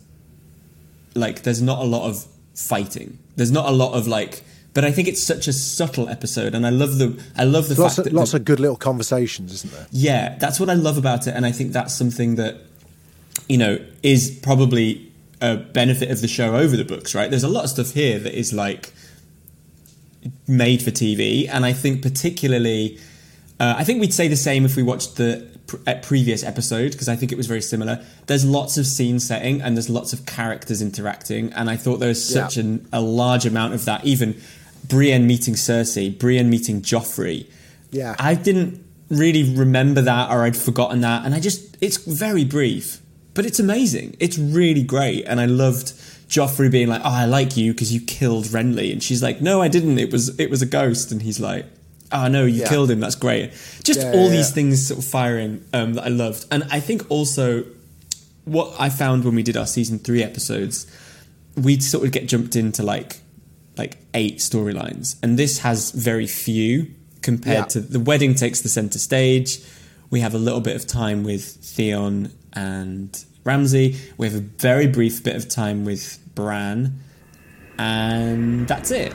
like 1.16 1.44
there's 1.44 1.62
not 1.62 1.80
a 1.80 1.84
lot 1.86 2.08
of 2.10 2.26
fighting. 2.56 3.18
There's 3.36 3.52
not 3.52 3.68
a 3.68 3.72
lot 3.72 3.94
of 3.94 4.08
like 4.08 4.44
but 4.74 4.86
I 4.86 4.92
think 4.94 5.10
it's 5.10 5.22
such 5.22 5.50
a 5.50 5.54
subtle 5.54 6.08
episode 6.08 6.56
and 6.56 6.66
I 6.66 6.70
love 6.70 6.98
the 6.98 7.22
I 7.36 7.44
love 7.44 7.68
the 7.68 7.80
Lots 7.82 7.96
fact 7.96 8.08
of, 8.08 8.14
that 8.14 8.14
lots 8.14 8.32
the- 8.32 8.38
of 8.38 8.46
good 8.46 8.60
little 8.62 8.78
conversations, 8.78 9.52
isn't 9.54 9.74
there? 9.74 9.88
yeah, 9.92 10.38
that's 10.38 10.60
what 10.60 10.70
I 10.70 10.74
love 10.76 10.98
about 10.98 11.28
it, 11.28 11.36
and 11.36 11.46
I 11.46 11.52
think 11.52 11.74
that's 11.74 11.94
something 11.94 12.36
that 12.36 12.58
you 13.50 13.58
know 13.58 13.80
is 14.04 14.40
probably 14.42 15.12
a 15.42 15.58
benefit 15.58 16.10
of 16.12 16.22
the 16.22 16.28
show 16.30 16.56
over 16.56 16.78
the 16.78 16.86
books. 16.86 17.14
Right? 17.14 17.30
There's 17.30 17.44
a 17.44 17.50
lot 17.50 17.66
of 17.66 17.70
stuff 17.70 17.92
here 17.92 18.20
that 18.20 18.34
is 18.38 18.54
like 18.54 18.94
made 20.48 20.82
for 20.82 20.92
TV, 20.92 21.48
and 21.50 21.66
I 21.66 21.74
think 21.74 22.02
particularly, 22.02 23.00
uh, 23.60 23.76
I 23.78 23.84
think 23.84 24.02
we'd 24.02 24.14
say 24.14 24.28
the 24.28 24.36
same 24.36 24.66
if 24.66 24.76
we 24.76 24.84
watched 24.84 25.16
the 25.18 25.48
pr- 25.68 25.78
uh, 25.88 25.96
previous 26.02 26.44
episode 26.44 26.92
because 26.92 27.08
I 27.10 27.16
think 27.16 27.32
it 27.32 27.36
was 27.38 27.48
very 27.48 27.62
similar. 27.62 28.04
There's 28.28 28.46
lots 28.46 28.78
of 28.78 28.86
scene 28.86 29.20
setting 29.20 29.62
and 29.62 29.76
there's 29.76 29.90
lots 29.90 30.14
of 30.14 30.26
characters 30.26 30.82
interacting, 30.82 31.52
and 31.54 31.70
I 31.70 31.76
thought 31.76 31.98
there 32.00 32.10
was 32.10 32.24
such 32.24 32.58
Yeah. 32.58 32.64
an, 32.64 32.88
a 32.94 33.02
large 33.02 33.46
amount 33.46 33.74
of 33.74 33.86
that. 33.86 34.06
Even 34.06 34.40
Brienne 34.88 35.26
meeting 35.28 35.54
Cersei, 35.56 36.18
Brienne 36.18 36.50
meeting 36.50 36.82
Joffrey. 36.82 37.48
Yeah. 37.92 38.16
I 38.20 38.36
didn't 38.36 38.84
really 39.10 39.44
remember 39.56 40.02
that 40.02 40.32
or 40.32 40.44
I'd 40.44 40.56
forgotten 40.58 41.02
that. 41.02 41.26
And 41.26 41.36
I 41.36 41.40
just, 41.40 41.78
it's 41.82 41.98
very 41.98 42.46
brief, 42.46 43.02
but 43.34 43.46
it's 43.46 43.60
amazing. 43.60 44.16
It's 44.20 44.38
really 44.38 44.84
great. 44.84 45.26
And 45.26 45.40
I 45.42 45.46
loved 45.46 45.94
Joffrey 46.32 46.72
being 46.72 46.88
like, 46.88 47.02
oh, 47.04 47.10
I 47.12 47.26
like 47.26 47.58
you 47.58 47.74
because 47.74 47.94
you 47.94 48.00
killed 48.02 48.46
Renly. 48.46 48.92
And 48.92 49.04
she's 49.04 49.22
like, 49.22 49.42
no, 49.42 49.62
I 49.62 49.68
didn't. 49.68 50.00
It 50.00 50.12
was, 50.12 50.40
it 50.40 50.50
was 50.50 50.62
a 50.62 50.66
ghost. 50.66 51.12
And 51.12 51.22
he's 51.22 51.40
like, 51.40 51.66
oh, 52.12 52.28
no, 52.30 52.46
you 52.46 52.62
Yeah. 52.62 52.70
killed 52.70 52.90
him. 52.90 53.02
That's 53.02 53.16
great. 53.16 53.52
Just 53.84 54.00
Yeah, 54.00 54.14
all 54.14 54.26
yeah, 54.30 54.38
these 54.38 54.52
things 54.52 54.88
sort 54.88 55.00
of 55.00 55.06
firing 55.06 55.64
um, 55.74 55.94
that 55.96 56.06
I 56.06 56.10
loved. 56.10 56.46
And 56.50 56.64
I 56.72 56.80
think 56.80 57.10
also 57.12 57.66
what 58.46 58.74
I 58.80 58.90
found 58.90 59.26
when 59.26 59.36
we 59.36 59.44
did 59.44 59.58
our 59.58 59.68
season 59.68 60.00
three 60.00 60.24
episodes, 60.24 60.88
we'd 61.56 61.84
sort 61.84 62.06
of 62.06 62.12
get 62.12 62.28
jumped 62.28 62.56
into 62.56 62.82
like 62.84 63.18
like 63.78 63.98
eight 64.14 64.38
storylines, 64.40 65.16
and 65.24 65.40
this 65.40 65.60
has 65.60 65.92
very 65.92 66.28
few 66.28 66.88
compared 67.22 67.70
to 67.70 67.80
the 67.80 68.00
wedding 68.00 68.36
takes 68.36 68.62
the 68.62 68.70
center 68.70 69.00
stage. 69.00 69.60
We 70.10 70.20
have 70.20 70.34
a 70.34 70.38
little 70.38 70.60
bit 70.60 70.76
of 70.76 70.86
time 70.86 71.24
with 71.24 71.44
Theon 71.46 72.32
and 72.54 73.24
Ramsay. 73.46 73.96
We 74.18 74.28
have 74.28 74.36
a 74.36 74.42
very 74.42 74.88
brief 74.88 75.24
bit 75.24 75.36
of 75.38 75.48
time 75.48 75.86
with 75.86 76.20
Bran, 76.36 76.94
and 77.78 78.68
that's 78.68 78.92
it. 78.92 79.14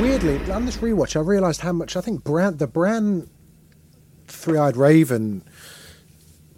Weirdly, 0.00 0.38
on 0.52 0.66
this 0.66 0.76
rewatch, 0.78 1.16
I 1.16 1.20
realised 1.20 1.60
how 1.60 1.72
much 1.72 1.96
I 1.96 2.00
think 2.00 2.22
Bran, 2.22 2.58
the 2.58 2.66
Bran 2.66 3.28
three-eyed 4.26 4.76
raven 4.76 5.42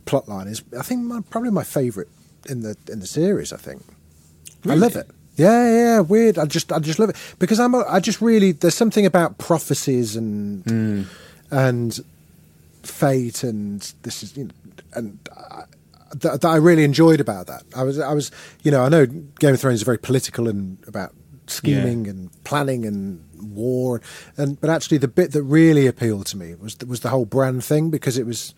plotline 0.07 0.49
is. 0.49 0.63
I 0.79 0.83
think 0.83 1.03
my, 1.03 1.21
probably 1.31 1.51
my 1.51 1.65
favourite 1.65 2.09
in 2.49 2.63
the 2.63 2.77
in 2.91 3.01
the 3.01 3.07
series. 3.07 3.53
I 3.53 3.57
think 3.57 3.83
I 4.67 4.75
love 4.75 4.97
it. 4.97 5.09
Yeah, 5.37 5.73
yeah, 5.73 6.01
weird. 6.01 6.37
I 6.37 6.47
just, 6.47 6.73
I 6.73 6.81
just 6.81 6.99
love 6.99 7.11
it 7.11 7.17
because 7.39 7.61
I'm. 7.61 7.75
A, 7.75 7.85
I 7.89 8.01
just 8.01 8.21
really. 8.21 8.53
There's 8.53 8.75
something 8.75 9.07
about 9.07 9.39
prophecies 9.39 10.17
and 10.17 10.65
hmm. 10.65 11.03
and 11.51 12.01
fate 12.83 13.43
and 13.43 13.81
this 14.03 14.23
is 14.23 14.37
you 14.37 14.45
know, 14.45 14.51
and 14.95 15.19
I, 15.37 15.65
that, 16.15 16.41
that 16.41 16.49
I 16.49 16.57
really 16.57 16.85
enjoyed 16.85 17.21
about 17.21 17.47
that. 17.47 17.63
I 17.77 17.83
was, 17.83 17.99
I 17.99 18.13
was, 18.13 18.31
you 18.63 18.71
know, 18.71 18.83
I 18.85 18.89
know 18.89 19.07
Game 19.07 19.55
of 19.55 19.61
Thrones 19.61 19.77
is 19.81 19.83
very 19.83 19.99
political 19.99 20.49
and 20.49 20.79
about 20.87 21.15
scheming 21.47 22.05
Yeah. 22.05 22.11
and 22.13 22.45
planning 22.45 22.85
and 22.87 23.25
war, 23.41 24.01
and 24.37 24.61
but 24.61 24.71
actually 24.71 24.99
the 24.99 25.09
bit 25.09 25.33
that 25.33 25.43
really 25.43 25.87
appealed 25.87 26.27
to 26.27 26.37
me 26.37 26.55
was 26.55 26.77
was 26.87 27.01
the 27.01 27.09
whole 27.09 27.25
Bran 27.25 27.61
thing 27.61 27.91
because 27.91 28.19
it 28.19 28.27
was. 28.27 28.55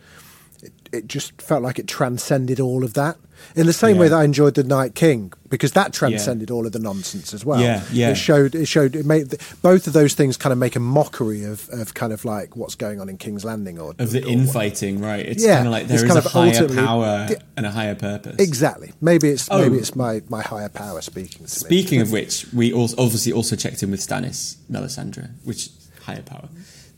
It, 0.93 1.07
just 1.07 1.41
felt 1.41 1.63
like 1.63 1.79
it 1.79 1.87
transcended 1.87 2.59
all 2.61 2.83
of 2.85 2.95
that 2.95 3.17
in 3.57 3.67
the 3.67 3.73
same 3.73 3.97
way 3.97 4.09
that 4.09 4.17
I 4.17 4.25
enjoyed 4.25 4.55
the 4.55 4.65
Night 4.65 4.95
King 4.95 5.33
because 5.49 5.73
that 5.73 5.93
transcended 5.93 6.51
all 6.51 6.67
of 6.67 6.73
the 6.73 6.79
nonsense 6.79 7.33
as 7.33 7.45
well. 7.45 7.61
Yeah, 7.61 7.83
yeah. 7.93 8.11
It 8.11 8.17
showed. 8.17 8.55
It 8.55 8.67
showed. 8.67 8.95
It 8.97 9.07
made 9.07 9.35
both 9.63 9.87
of 9.87 9.93
those 9.93 10.15
things 10.15 10.37
kind 10.37 10.53
of 10.53 10.59
make 10.59 10.77
a 10.77 10.81
mockery 10.81 11.45
of, 11.45 11.69
of 11.71 11.95
kind 11.95 12.13
of 12.13 12.25
like 12.25 12.55
what's 12.57 12.75
going 12.75 13.01
on 13.01 13.09
in 13.09 13.17
King's 13.19 13.45
Landing 13.45 13.79
or 13.79 13.95
Of 13.99 14.11
the 14.11 14.23
or- 14.25 14.29
infighting, 14.29 15.01
right? 15.01 15.25
It's 15.25 15.43
Yeah, 15.43 15.57
kind 15.57 15.69
of 15.69 15.73
like 15.73 15.87
there 15.87 16.05
is 16.05 16.17
a 16.17 16.21
higher 16.29 16.69
power 16.69 17.27
Yeah. 17.31 17.37
and 17.57 17.67
a 17.67 17.71
higher 17.71 17.95
purpose. 17.95 18.37
Exactly. 18.39 18.93
Maybe 19.01 19.29
it's 19.29 19.49
Oh. 19.51 19.59
maybe 19.63 19.77
it's 19.79 19.95
my, 19.97 20.23
my 20.29 20.43
higher 20.43 20.69
power 20.69 21.01
speaking. 21.01 21.39
To 21.39 21.43
me. 21.43 21.49
Speaking 21.49 22.01
of 22.01 22.11
which, 22.13 22.47
we 22.53 22.73
also 22.73 22.97
obviously 22.99 23.33
also 23.33 23.57
checked 23.57 23.83
in 23.83 23.91
with 23.91 24.01
Stannis 24.01 24.57
Melisandre, 24.71 25.31
which 25.45 25.71
higher 26.03 26.23
power. 26.23 26.49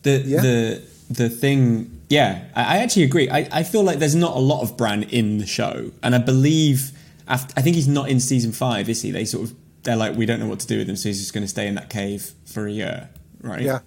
The 0.02 0.22
Yeah. 0.26 0.40
the 0.40 0.82
the 1.10 1.28
thing, 1.28 2.00
yeah, 2.12 2.44
I, 2.54 2.76
I 2.76 2.78
actually 2.82 3.04
agree. 3.04 3.30
I, 3.30 3.48
I 3.50 3.62
feel 3.62 3.82
like 3.82 3.98
there's 3.98 4.14
not 4.14 4.36
a 4.36 4.40
lot 4.40 4.62
of 4.62 4.76
Bran 4.76 5.04
in 5.04 5.38
the 5.38 5.46
show, 5.46 5.92
and 6.02 6.14
I 6.14 6.18
believe 6.18 6.92
after, 7.26 7.54
I 7.56 7.62
think 7.62 7.74
he's 7.76 7.88
not 7.88 8.10
in 8.10 8.20
season 8.20 8.52
five, 8.52 8.90
is 8.90 9.00
he? 9.00 9.10
They 9.10 9.24
sort 9.24 9.44
of 9.44 9.56
they're 9.82 9.96
like 9.96 10.14
we 10.14 10.26
don't 10.26 10.38
know 10.38 10.46
what 10.46 10.60
to 10.60 10.66
do 10.66 10.78
with 10.78 10.88
him, 10.90 10.96
so 10.96 11.08
he's 11.08 11.20
just 11.20 11.32
going 11.32 11.42
to 11.44 11.48
stay 11.48 11.66
in 11.66 11.74
that 11.76 11.88
cave 11.88 12.32
for 12.44 12.66
a 12.66 12.70
year, 12.70 13.08
right? 13.40 13.62
yeah, 13.62 13.78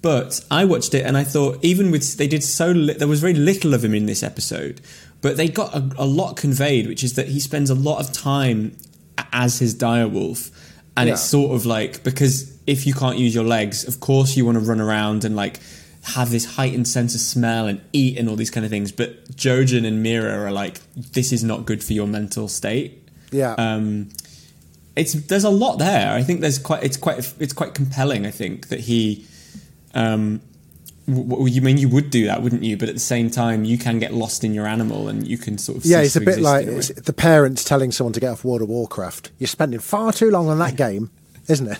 But 0.00 0.42
I 0.50 0.64
watched 0.64 0.94
it 0.94 1.04
and 1.04 1.18
I 1.18 1.24
thought, 1.24 1.58
even 1.62 1.90
with 1.90 2.16
they 2.16 2.26
did 2.26 2.42
so 2.42 2.70
li- 2.70 2.94
there 2.94 3.08
was 3.08 3.20
very 3.20 3.34
little 3.34 3.74
of 3.74 3.84
him 3.84 3.94
in 3.94 4.06
this 4.06 4.22
episode, 4.22 4.80
but 5.20 5.36
they 5.36 5.48
got 5.48 5.74
a, 5.74 5.90
a 5.98 6.06
lot 6.06 6.36
conveyed, 6.36 6.86
which 6.86 7.04
is 7.04 7.12
that 7.14 7.28
he 7.28 7.40
spends 7.40 7.68
a 7.68 7.74
lot 7.74 8.00
of 8.00 8.10
time 8.10 8.74
as 9.32 9.58
his 9.58 9.74
direwolf, 9.74 10.50
and 10.96 11.10
it's 11.10 11.22
sort 11.22 11.54
of 11.54 11.66
like 11.66 12.02
because 12.04 12.58
if 12.66 12.86
you 12.86 12.94
can't 12.94 13.18
use 13.18 13.34
your 13.34 13.44
legs, 13.44 13.86
of 13.86 14.00
course 14.00 14.34
you 14.34 14.46
want 14.46 14.56
to 14.56 14.64
run 14.64 14.80
around 14.80 15.24
and 15.26 15.36
like 15.36 15.60
have 16.04 16.30
this 16.30 16.56
heightened 16.56 16.86
sense 16.86 17.14
of 17.14 17.20
smell 17.20 17.66
and 17.66 17.80
eat 17.92 18.18
and 18.18 18.28
all 18.28 18.36
these 18.36 18.50
kind 18.50 18.64
of 18.64 18.70
things. 18.70 18.92
But 18.92 19.24
Jojen 19.36 19.86
and 19.86 20.04
Meera 20.04 20.46
are 20.46 20.52
like, 20.52 20.80
this 20.94 21.32
is 21.32 21.42
not 21.42 21.64
good 21.66 21.82
for 21.82 21.92
your 21.92 22.06
mental 22.06 22.48
state 22.48 23.04
yeah. 23.34 23.54
um, 23.58 24.10
it's 24.96 25.12
there's 25.12 25.44
a 25.44 25.50
lot 25.50 25.78
there. 25.78 26.12
I 26.12 26.22
think 26.22 26.40
there's 26.40 26.58
quite 26.58 26.84
it's 26.84 26.96
quite 26.96 27.34
it's 27.40 27.52
quite 27.52 27.74
compelling. 27.74 28.26
I 28.26 28.30
think 28.30 28.68
that 28.68 28.80
he, 28.80 29.26
um, 29.92 30.40
w- 31.08 31.48
you 31.48 31.60
mean 31.60 31.78
you 31.78 31.88
would 31.88 32.10
do 32.10 32.26
that, 32.26 32.42
wouldn't 32.42 32.62
you? 32.62 32.76
But 32.76 32.88
at 32.88 32.94
the 32.94 33.00
same 33.00 33.28
time, 33.28 33.64
you 33.64 33.76
can 33.76 33.98
get 33.98 34.14
lost 34.14 34.44
in 34.44 34.54
your 34.54 34.66
animal 34.66 35.08
and 35.08 35.26
you 35.26 35.36
can 35.36 35.58
sort 35.58 35.78
of 35.78 35.84
yeah, 35.84 36.00
it's 36.00 36.16
a 36.16 36.20
bit 36.20 36.38
like 36.38 36.66
a 36.66 36.80
the 36.94 37.12
parents 37.12 37.64
telling 37.64 37.90
someone 37.90 38.12
to 38.12 38.20
get 38.20 38.30
off 38.30 38.44
World 38.44 38.62
of 38.62 38.68
Warcraft. 38.68 39.32
You're 39.38 39.48
spending 39.48 39.80
far 39.80 40.12
too 40.12 40.30
long 40.30 40.48
on 40.48 40.60
that 40.60 40.76
game, 40.86 41.10
isn't 41.48 41.66
it? 41.66 41.78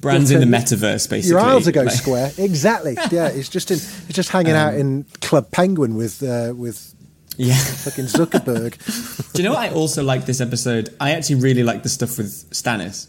Bran's 0.00 0.30
in 0.30 0.40
the 0.40 0.46
metaverse, 0.56 1.08
basically. 1.08 1.28
Your 1.30 1.40
are 1.40 1.72
go 1.72 1.82
Like- 1.82 1.90
square. 1.94 2.32
Exactly. 2.38 2.96
Yeah, 3.10 3.28
it's 3.28 3.48
just 3.48 3.70
in. 3.70 3.76
It's 3.76 4.14
just 4.14 4.30
hanging 4.30 4.52
out 4.54 4.74
in 4.74 5.04
Club 5.20 5.50
Penguin 5.50 5.94
with 5.96 6.22
uh, 6.22 6.52
with 6.56 6.94
Yeah. 7.36 7.54
fucking 7.56 8.06
Zuckerberg. 8.06 9.32
Do 9.32 9.42
you 9.42 9.48
know 9.48 9.54
what 9.54 9.70
I 9.70 9.74
also 9.74 10.02
like 10.02 10.26
this 10.26 10.40
episode? 10.40 10.94
I 11.00 11.12
actually 11.12 11.36
really 11.36 11.62
like 11.62 11.82
the 11.82 11.88
stuff 11.88 12.16
with 12.18 12.30
Stannis. 12.50 13.08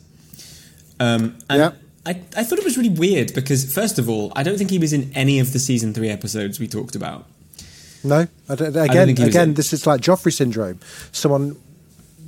Um, 1.00 1.38
and 1.50 1.60
Yeah. 1.60 1.72
I, 2.06 2.22
I 2.36 2.44
thought 2.44 2.60
it 2.60 2.66
was 2.66 2.76
really 2.78 2.90
weird 2.90 3.34
because, 3.34 3.74
first 3.74 3.98
of 3.98 4.10
all, 4.10 4.34
I 4.36 4.44
don't 4.44 4.58
think 4.58 4.70
he 4.70 4.78
was 4.80 4.92
in 4.94 5.12
any 5.16 5.40
of 5.40 5.54
the 5.54 5.60
season 5.60 5.94
three 5.94 6.10
episodes 6.10 6.60
we 6.60 6.68
talked 6.68 6.96
about. 6.98 7.26
No, 8.04 8.28
I 8.50 8.56
don't, 8.56 8.74
don't 8.74 8.90
again, 8.90 9.06
think 9.08 9.18
he 9.20 9.24
was 9.26 9.34
again, 9.36 9.50
in- 9.50 9.54
this 9.56 9.72
is 9.72 9.88
like 9.88 10.02
Joffrey 10.02 10.34
syndrome. 10.34 10.80
Someone 11.14 11.56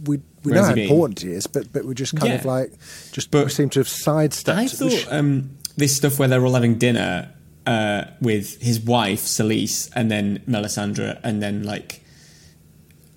we 0.06 0.22
we 0.46 0.52
know 0.54 0.64
how 0.64 0.74
important 0.74 1.22
he 1.22 1.32
is, 1.32 1.48
but 1.48 1.72
but 1.74 1.86
we 1.86 1.94
just 1.94 2.16
kind 2.16 2.34
of 2.34 2.46
like 2.46 2.72
just 3.12 3.32
But 3.32 3.52
seem 3.52 3.70
to 3.72 3.80
have 3.80 3.88
sidestepped. 3.90 4.58
I 4.60 4.68
thought 4.68 4.92
sh- 4.92 5.08
um, 5.10 5.52
this 5.78 5.96
stuff 5.96 6.20
where 6.20 6.28
they're 6.28 6.46
all 6.46 6.54
having 6.54 6.78
dinner 6.78 7.32
uh, 7.66 8.06
with 8.22 8.62
his 8.62 8.80
wife 8.80 9.22
Selyse 9.22 9.90
and 9.96 10.10
then 10.12 10.40
Melisandre 10.48 11.20
and 11.24 11.42
then 11.42 11.64
like 11.64 12.02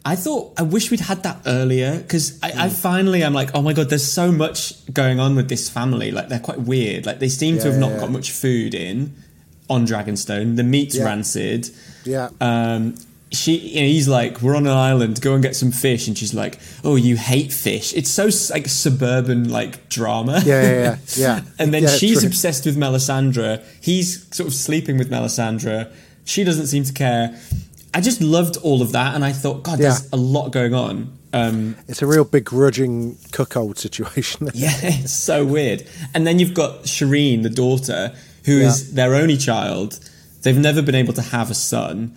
I 0.04 0.16
thought 0.16 0.54
I 0.58 0.62
wish 0.62 0.90
we'd 0.90 1.00
had 1.00 1.22
that 1.24 1.42
earlier 1.44 1.98
because 1.98 2.38
I, 2.42 2.50
Hmm. 2.52 2.60
I 2.60 2.68
finally 2.70 3.22
I'm 3.22 3.34
like 3.34 3.50
oh 3.54 3.60
my 3.62 3.72
god 3.74 3.90
there's 3.90 4.10
so 4.10 4.32
much 4.32 4.72
going 4.92 5.20
on 5.20 5.36
with 5.36 5.48
this 5.50 5.68
family 5.68 6.10
like 6.10 6.28
they're 6.28 6.38
quite 6.40 6.60
weird 6.60 7.04
like 7.04 7.18
they 7.18 7.28
seem 7.28 7.58
to 7.58 7.64
Yeah, 7.66 7.70
have 7.72 7.80
not 7.80 7.90
yeah. 7.92 7.98
got 8.00 8.10
much 8.10 8.30
food 8.30 8.74
in 8.74 9.14
on 9.68 9.86
Dragonstone 9.86 10.56
the 10.56 10.62
meat's 10.64 10.96
Yeah. 10.96 11.04
rancid 11.04 11.68
Yeah. 12.04 12.30
um, 12.40 12.94
she, 13.30 13.56
you 13.58 13.80
know, 13.82 13.86
he's 13.86 14.08
like, 14.08 14.40
we're 14.42 14.56
on 14.56 14.66
an 14.66 14.72
island, 14.72 15.20
go 15.20 15.34
and 15.34 15.42
get 15.42 15.54
some 15.54 15.70
fish, 15.70 16.08
and 16.08 16.16
she's 16.16 16.32
like, 16.34 16.58
oh, 16.84 16.96
you 16.96 17.16
hate 17.16 17.52
fish. 17.52 17.92
It's 17.94 18.10
so 18.10 18.24
like 18.54 18.66
suburban 18.68 19.50
like 19.50 19.88
drama. 19.88 20.40
Yeah, 20.44 20.62
yeah, 20.62 20.70
yeah, 20.72 20.96
yeah. 21.16 21.40
and 21.58 21.72
then 21.74 21.82
Yeah, 21.82 21.88
she's 21.90 22.20
true. 22.20 22.28
obsessed 22.28 22.64
with 22.66 22.76
Melisandre. 22.76 23.62
He's 23.82 24.26
sort 24.34 24.48
of 24.48 24.54
sleeping 24.54 24.96
with 24.98 25.10
Melisandre. 25.10 25.92
She 26.24 26.44
doesn't 26.44 26.66
seem 26.68 26.84
to 26.84 26.92
care. 26.92 27.38
I 27.94 28.00
just 28.00 28.20
loved 28.20 28.56
all 28.58 28.82
of 28.82 28.92
that, 28.92 29.14
and 29.14 29.24
I 29.24 29.32
thought, 29.32 29.62
God, 29.62 29.78
there's 29.78 30.10
a 30.12 30.16
lot 30.16 30.50
going 30.50 30.74
on. 30.74 31.16
Um, 31.32 31.76
it's 31.88 32.00
a 32.00 32.06
real 32.06 32.24
begrudging 32.24 33.18
cuckold 33.32 33.78
situation. 33.78 34.48
yeah, 34.54 34.70
it's 34.82 35.12
so 35.12 35.44
weird. 35.44 35.86
And 36.14 36.26
then 36.26 36.38
you've 36.38 36.54
got 36.54 36.84
Shireen, 36.84 37.42
the 37.42 37.50
daughter, 37.50 38.14
who 38.46 38.58
is 38.60 38.88
Yeah. 38.90 38.94
their 38.96 39.14
only 39.14 39.36
child. 39.36 40.00
They've 40.42 40.56
never 40.56 40.80
been 40.80 40.94
able 40.94 41.12
to 41.14 41.22
have 41.22 41.50
a 41.50 41.54
son. 41.54 42.14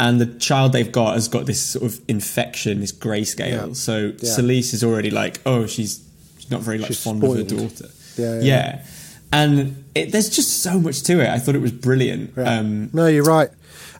And 0.00 0.20
the 0.20 0.26
child 0.38 0.72
they've 0.72 0.90
got 0.90 1.14
has 1.14 1.28
got 1.28 1.44
this 1.46 1.62
sort 1.62 1.84
of 1.84 2.00
infection, 2.08 2.80
this 2.80 2.90
grayscale. 2.92 3.68
Yeah. 3.68 3.72
So 3.74 4.06
Yeah. 4.06 4.30
Selyse 4.36 4.72
is 4.74 4.82
already 4.82 5.10
like, 5.10 5.40
oh, 5.44 5.66
she's 5.66 6.02
she's 6.38 6.50
not 6.50 6.62
very 6.62 6.78
like 6.78 6.88
She's 6.88 7.04
fond 7.04 7.22
of 7.22 7.36
her 7.36 7.42
daughter. 7.44 7.88
Yeah, 8.16 8.40
yeah. 8.40 8.84
And 9.32 9.84
it, 9.94 10.10
there's 10.10 10.30
just 10.30 10.62
so 10.62 10.80
much 10.80 11.02
to 11.04 11.20
it. 11.20 11.28
I 11.28 11.38
thought 11.38 11.54
it 11.54 11.60
was 11.60 11.70
brilliant. 11.72 12.32
Yeah. 12.36 12.58
Um, 12.58 12.90
no, 12.92 13.06
you're 13.06 13.24
right. 13.24 13.50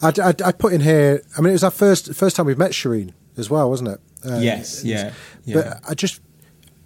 I, 0.02 0.08
I, 0.22 0.34
I 0.46 0.52
put 0.52 0.72
in 0.72 0.80
here. 0.80 1.22
I 1.36 1.40
mean, 1.42 1.50
it 1.50 1.52
was 1.60 1.64
our 1.64 1.70
first 1.70 2.14
first 2.14 2.34
time 2.34 2.46
we've 2.46 2.58
met 2.58 2.72
Shireen 2.72 3.12
as 3.36 3.50
well, 3.50 3.68
wasn't 3.68 3.90
it? 3.90 4.00
Uh, 4.24 4.38
Yes, 4.38 4.82
yeah, 4.84 5.12
yeah. 5.44 5.54
But 5.54 5.80
I 5.88 5.94
just, 5.94 6.20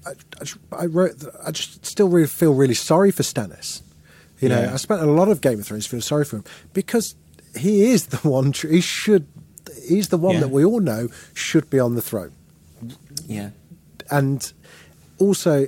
I, 0.06 0.10
I, 0.40 0.44
just- 0.44 0.58
I 0.76 0.86
wrote. 0.86 1.24
I 1.46 1.50
just 1.52 1.86
still 1.86 2.08
really 2.08 2.26
feel 2.26 2.52
really 2.54 2.74
sorry 2.74 3.10
for 3.12 3.22
Stannis. 3.22 3.82
You 4.40 4.48
know, 4.48 4.60
Yeah. 4.60 4.74
I 4.74 4.76
spent 4.76 5.00
a 5.00 5.06
lot 5.06 5.28
of 5.28 5.40
Game 5.40 5.60
of 5.60 5.66
Thrones 5.66 5.86
feeling 5.86 6.02
sorry 6.02 6.24
for 6.24 6.36
him 6.38 6.44
because 6.72 7.14
he 7.56 7.90
is 7.90 8.06
the 8.06 8.28
one. 8.28 8.52
He 8.52 8.80
should. 8.80 9.26
He's 9.88 10.08
the 10.08 10.16
one 10.18 10.34
Yeah. 10.34 10.40
that 10.40 10.48
we 10.50 10.64
all 10.64 10.80
know 10.80 11.08
should 11.34 11.68
be 11.70 11.78
on 11.80 11.94
the 11.94 12.02
throne, 12.02 12.32
yeah. 13.26 13.50
and 14.10 14.52
also 15.18 15.66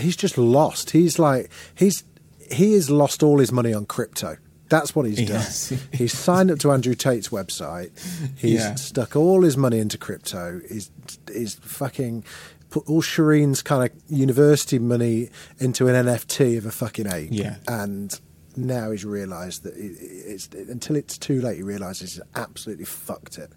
he's 0.00 0.16
just 0.16 0.36
lost. 0.38 0.90
He's 0.90 1.18
like 1.18 1.50
he's 1.74 2.04
he 2.50 2.74
has 2.74 2.90
lost 2.90 3.22
all 3.22 3.38
his 3.38 3.52
money 3.52 3.72
on 3.72 3.86
crypto. 3.86 4.36
That's 4.68 4.96
what 4.96 5.06
he's 5.06 5.18
done. 5.18 5.36
has. 5.36 5.72
he's 5.92 6.12
signed 6.16 6.50
up 6.50 6.58
to 6.60 6.72
Andrew 6.72 6.94
Tate's 6.94 7.28
website. 7.28 7.90
He's 8.36 8.60
Yeah. 8.60 8.74
stuck 8.74 9.14
all 9.14 9.42
his 9.42 9.56
money 9.56 9.78
into 9.78 9.96
crypto. 9.96 10.60
He's 10.68 10.90
he's 11.32 11.54
fucking 11.54 12.24
put 12.70 12.88
all 12.88 13.00
Shireen's 13.00 13.62
kind 13.62 13.88
of 13.88 13.96
university 14.08 14.80
money 14.80 15.30
into 15.58 15.86
an 15.86 16.06
NFT 16.06 16.58
of 16.58 16.66
a 16.66 16.72
fucking 16.72 17.06
ape. 17.06 17.28
Yeah. 17.30 17.56
And 17.68 18.18
now 18.56 18.90
he's 18.90 19.04
realised 19.04 19.62
that 19.64 19.74
it, 19.76 19.96
it's 20.00 20.48
until 20.54 20.96
it's 20.96 21.18
too 21.18 21.40
late. 21.40 21.56
He 21.56 21.62
realises 21.62 22.14
he's 22.14 22.22
absolutely 22.34 22.84
fucked 22.86 23.38
it. 23.38 23.50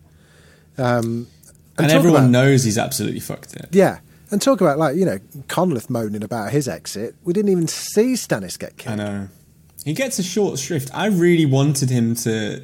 Um, 0.78 1.28
And, 1.78 1.88
talk 1.88 1.96
everyone 1.98 2.22
about- 2.26 2.32
knows 2.32 2.64
he's 2.64 2.78
absolutely 2.78 3.20
fucked 3.22 3.56
it. 3.56 3.70
yeah. 3.72 4.00
And 4.32 4.40
talk 4.42 4.62
about 4.62 4.78
like 4.78 4.96
you 4.96 5.06
know 5.06 5.18
Conleth 5.48 5.90
moaning 5.90 6.24
about 6.24 6.52
his 6.52 6.68
exit. 6.68 7.16
We 7.24 7.34
didn't 7.34 7.50
even 7.52 7.68
see 7.68 8.14
Stannis 8.14 8.60
get 8.60 8.78
killed. 8.78 9.00
I 9.00 9.04
know. 9.04 9.28
He 9.86 9.94
gets 9.94 10.20
a 10.20 10.24
short 10.24 10.60
shrift. 10.60 10.92
I 10.94 11.08
really 11.08 11.46
wanted 11.48 11.90
him 11.90 12.14
to. 12.16 12.64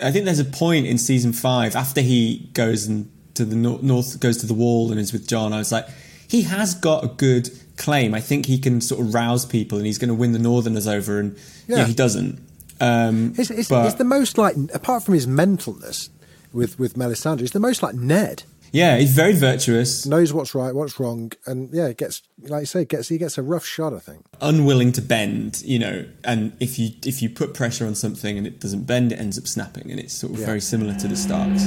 I 0.00 0.10
think 0.10 0.24
there's 0.24 0.40
a 0.40 0.44
point 0.44 0.86
in 0.86 0.98
season 0.98 1.32
five 1.32 1.76
after 1.76 2.00
he 2.00 2.50
goes 2.52 2.86
and 2.86 3.08
to 3.34 3.44
the 3.44 3.54
nor- 3.54 3.78
north, 3.80 4.18
goes 4.18 4.38
to 4.38 4.46
the 4.46 4.54
wall 4.54 4.90
and 4.90 4.98
is 4.98 5.12
with 5.12 5.28
Jon. 5.28 5.52
I 5.52 5.58
was 5.58 5.70
like, 5.70 5.86
he 6.26 6.42
has 6.42 6.74
got 6.74 7.04
a 7.04 7.08
good 7.08 7.48
claim. 7.76 8.14
I 8.14 8.20
think 8.20 8.46
he 8.46 8.58
can 8.58 8.80
sort 8.80 9.00
of 9.00 9.14
rouse 9.14 9.44
people 9.44 9.78
and 9.78 9.86
he's 9.86 9.98
going 9.98 10.08
to 10.08 10.14
win 10.14 10.32
the 10.32 10.38
Northerners 10.38 10.86
over. 10.86 11.18
And 11.20 11.36
yeah, 11.66 11.78
Yeah. 11.78 11.86
he 11.86 11.94
doesn't. 11.94 12.40
Um, 12.80 13.34
He's, 13.34 13.48
he's, 13.48 13.68
but- 13.68 13.84
he's 13.84 13.94
the 13.96 14.04
most 14.04 14.36
like 14.38 14.56
apart 14.74 15.04
from 15.04 15.14
his 15.14 15.26
mentalness 15.26 16.08
with 16.52 16.78
with 16.78 16.94
Melisandre, 16.94 17.40
he's 17.40 17.52
the 17.52 17.60
most 17.60 17.82
like 17.82 17.94
Ned. 17.94 18.42
Yeah, 18.72 18.96
he's 18.98 19.12
very 19.14 19.34
virtuous, 19.34 20.04
knows 20.04 20.32
what's 20.32 20.52
right, 20.52 20.74
what's 20.74 20.98
wrong, 20.98 21.30
and 21.46 21.72
yeah, 21.72 21.92
gets 21.92 22.22
like 22.48 22.62
you 22.62 22.66
say, 22.66 22.84
gets 22.84 23.08
he 23.08 23.18
gets 23.18 23.38
a 23.38 23.42
rough 23.42 23.64
shot. 23.64 23.92
I 23.94 24.00
think. 24.00 24.26
unwilling 24.40 24.90
to 24.92 25.00
bend. 25.02 25.62
You 25.64 25.78
know, 25.78 26.04
and 26.24 26.56
if 26.58 26.76
you 26.76 26.88
if 27.06 27.22
you 27.22 27.30
put 27.30 27.54
pressure 27.54 27.86
on 27.86 27.94
something 27.94 28.36
and 28.36 28.48
it 28.48 28.58
doesn't 28.58 28.82
bend, 28.84 29.12
it 29.12 29.20
ends 29.20 29.38
up 29.38 29.46
snapping, 29.46 29.92
and 29.92 30.00
it's 30.00 30.12
sort 30.14 30.32
of 30.32 30.40
Yeah. 30.40 30.46
very 30.46 30.60
similar 30.60 30.94
to 30.94 31.06
the 31.06 31.14
Starks. 31.16 31.66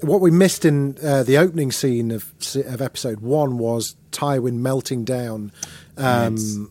What 0.00 0.20
we 0.20 0.30
missed 0.30 0.64
in 0.64 0.96
uh, 1.02 1.22
the 1.22 1.38
opening 1.38 1.72
scene 1.72 2.10
of 2.10 2.32
of 2.66 2.82
episode 2.82 3.20
one 3.20 3.58
was 3.58 3.96
Tywin 4.12 4.54
melting 4.58 5.04
down. 5.04 5.52
Um, 5.96 6.70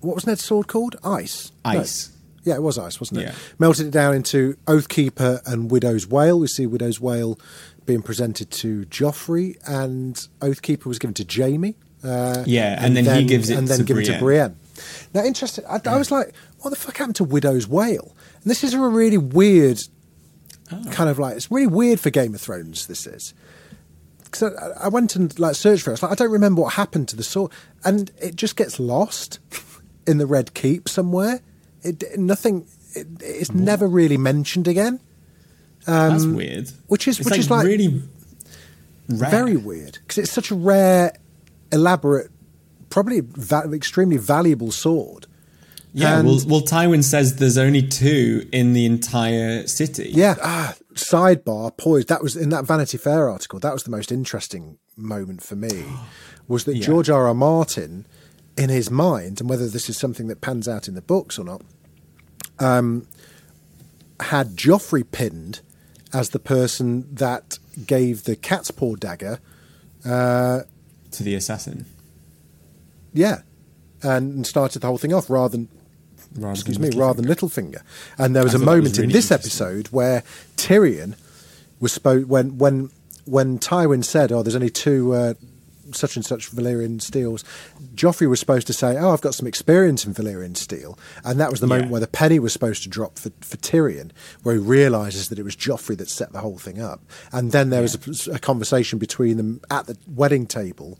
what 0.00 0.14
was 0.14 0.26
Ned's 0.26 0.44
sword 0.44 0.66
called? 0.68 0.96
Ice. 1.02 1.52
No. 1.64 1.70
Ice. 1.80 2.10
Yeah, 2.44 2.54
it 2.54 2.62
was 2.62 2.78
ice, 2.78 3.00
wasn't 3.00 3.20
it? 3.20 3.24
Yeah. 3.24 3.34
Melted 3.58 3.86
it 3.88 3.90
down 3.90 4.14
into 4.14 4.54
Oathkeeper 4.66 5.40
and 5.46 5.70
Widow's 5.70 6.06
Wail. 6.06 6.38
We 6.40 6.46
see 6.46 6.66
Widow's 6.66 7.00
Wail 7.00 7.38
being 7.84 8.02
presented 8.02 8.50
to 8.52 8.84
Joffrey, 8.86 9.56
and 9.66 10.14
Oathkeeper 10.40 10.86
was 10.86 10.98
given 10.98 11.14
to 11.14 11.26
Jaime. 11.28 11.74
Uh, 12.04 12.44
Yeah, 12.46 12.82
and 12.82 12.96
then 12.96 13.04
he 13.04 13.24
gives 13.24 13.50
it 13.50 13.58
and 13.58 13.66
then 13.68 13.78
to 13.78 13.84
given 13.84 14.04
to 14.04 14.18
Brienne. 14.18 14.20
Brienne. 14.20 14.56
Now, 15.12 15.24
interesting. 15.24 15.64
I, 15.68 15.80
I 15.86 15.96
was 15.96 16.10
like, 16.10 16.32
what 16.60 16.70
the 16.70 16.76
fuck 16.76 16.96
happened 16.98 17.16
to 17.16 17.24
Widow's 17.24 17.66
Wail? 17.66 18.14
And 18.42 18.50
this 18.50 18.62
is 18.62 18.72
a 18.74 18.78
really 18.80 19.18
weird 19.18 19.82
Oh. 20.70 20.82
kind 20.90 21.08
of 21.08 21.18
like 21.18 21.36
it's 21.36 21.50
really 21.50 21.66
weird 21.66 21.98
for 22.00 22.10
Game 22.10 22.34
of 22.34 22.40
Thrones. 22.40 22.86
This 22.86 23.06
is 23.06 23.32
because 24.24 24.42
I, 24.42 24.84
I 24.84 24.88
went 24.88 25.16
and 25.16 25.36
like 25.38 25.54
searched 25.54 25.82
for 25.84 25.90
it. 25.90 25.92
I 25.92 25.94
was 25.94 26.02
like, 26.02 26.12
I 26.12 26.14
don't 26.16 26.30
remember 26.32 26.60
what 26.62 26.74
happened 26.74 27.08
to 27.08 27.16
the 27.16 27.22
sword, 27.22 27.50
and 27.84 28.10
it 28.20 28.36
just 28.36 28.56
gets 28.56 28.78
lost 28.78 29.38
in 30.06 30.18
the 30.18 30.26
Red 30.26 30.52
Keep 30.54 30.88
somewhere. 30.88 31.40
It 31.82 32.04
nothing. 32.18 32.66
It, 32.94 33.06
it's 33.20 33.52
never 33.52 33.86
really 33.86 34.16
mentioned 34.16 34.66
again, 34.68 34.98
That's 35.86 36.24
weird. 36.26 36.68
Um, 36.68 36.74
which 36.88 37.06
is- 37.06 37.20
It's 37.20 37.30
which 37.30 37.38
is 37.38 37.50
like- 37.50 37.64
really 37.66 38.02
rare. 39.08 39.30
very 39.30 39.56
weird 39.56 39.98
because 40.02 40.18
it's 40.18 40.32
such 40.32 40.50
a 40.50 40.54
rare, 40.54 41.12
elaborate, 41.70 42.30
probably 42.90 43.20
va- 43.22 43.70
extremely 43.72 44.16
valuable 44.16 44.70
sword. 44.72 45.26
Yeah, 45.92 46.18
And- 46.18 46.28
well, 46.28 46.40
well, 46.46 46.60
Tywin 46.60 47.02
says 47.02 47.36
there's 47.36 47.58
only 47.58 47.82
two 47.82 48.46
in 48.52 48.72
the 48.74 48.84
entire 48.84 49.66
city. 49.66 50.10
Yeah. 50.14 50.36
Ah, 50.42 50.74
sidebar, 50.94 51.76
poised. 51.76 52.08
That 52.08 52.22
was 52.22 52.36
in 52.36 52.50
that 52.50 52.64
Vanity 52.66 52.98
Fair 52.98 53.28
article. 53.28 53.58
That 53.58 53.72
was 53.72 53.84
the 53.84 53.90
most 53.90 54.12
interesting 54.12 54.78
moment 54.96 55.42
for 55.42 55.56
me. 55.56 55.84
Was 56.48 56.64
that 56.64 56.76
Yeah. 56.76 56.86
George 56.86 57.10
R. 57.10 57.26
R. 57.28 57.34
Martin, 57.34 58.06
in 58.56 58.70
his 58.70 58.90
mind, 58.90 59.38
and 59.40 59.50
whether 59.50 59.68
this 59.68 59.90
is 59.90 59.98
something 59.98 60.28
that 60.28 60.40
pans 60.40 60.66
out 60.66 60.88
in 60.88 60.94
the 60.94 61.02
books 61.02 61.38
or 61.38 61.44
not, 61.44 61.60
um, 62.58 63.06
had 64.20 64.56
Joffrey 64.56 65.04
pinned 65.10 65.60
as 66.14 66.30
the 66.30 66.38
person 66.38 67.06
that 67.14 67.58
gave 67.86 68.24
the 68.24 68.34
cat's 68.34 68.70
paw 68.70 68.94
dagger. 68.96 69.40
to 70.04 70.64
the 71.22 71.34
assassin. 71.34 71.84
Yeah. 73.12 73.42
And 74.02 74.46
started 74.46 74.80
the 74.80 74.86
whole 74.86 74.98
thing 74.98 75.12
off 75.12 75.28
rather 75.28 75.52
than 75.56 75.68
Rather 76.40 76.52
excuse 76.54 76.78
me, 76.78 76.90
rather 76.90 77.20
than 77.20 77.30
Littlefinger. 77.30 77.82
And 78.16 78.34
there 78.34 78.42
was 78.44 78.54
I 78.54 78.56
a 78.56 78.58
that 78.60 78.66
was 78.66 78.76
moment 78.76 78.98
in 78.98 79.10
this 79.10 79.30
episode 79.30 79.88
where 79.88 80.22
Tyrion 80.56 81.14
was 81.80 81.92
spoke 81.92 82.26
when 82.26 82.58
when 82.58 82.90
when 83.24 83.58
Tywin 83.58 84.04
said, 84.04 84.32
"Oh, 84.32 84.42
there's 84.42 84.54
only 84.56 84.70
two 84.70 85.12
uh, 85.14 85.34
such 85.92 86.16
and 86.16 86.24
such 86.24 86.50
Valyrian 86.50 87.00
steels." 87.00 87.44
Joffrey 87.94 88.28
was 88.28 88.40
supposed 88.40 88.66
to 88.68 88.72
say, 88.72 88.96
"Oh, 88.96 89.12
I've 89.12 89.20
got 89.20 89.34
some 89.34 89.46
experience 89.46 90.04
in 90.04 90.14
Valyrian 90.14 90.56
steel," 90.56 90.98
and 91.24 91.38
that 91.40 91.50
was 91.50 91.60
the 91.60 91.66
moment 91.66 91.86
Yeah. 91.86 91.92
where 91.92 92.00
the 92.00 92.06
penny 92.06 92.38
was 92.38 92.52
supposed 92.52 92.82
to 92.84 92.88
drop 92.88 93.18
for, 93.18 93.30
for 93.40 93.56
Tyrion, 93.58 94.10
where 94.42 94.54
he 94.54 94.60
realizes 94.60 95.28
that 95.28 95.38
it 95.38 95.42
was 95.44 95.56
Joffrey 95.56 95.96
that 95.98 96.08
set 96.08 96.32
the 96.32 96.40
whole 96.40 96.58
thing 96.58 96.80
up. 96.80 97.00
And 97.32 97.52
then 97.52 97.70
there 97.70 97.82
was 97.82 98.26
a, 98.28 98.34
a 98.34 98.38
conversation 98.38 98.98
between 98.98 99.36
them 99.36 99.60
at 99.70 99.86
the 99.86 99.96
wedding 100.06 100.46
table. 100.46 100.98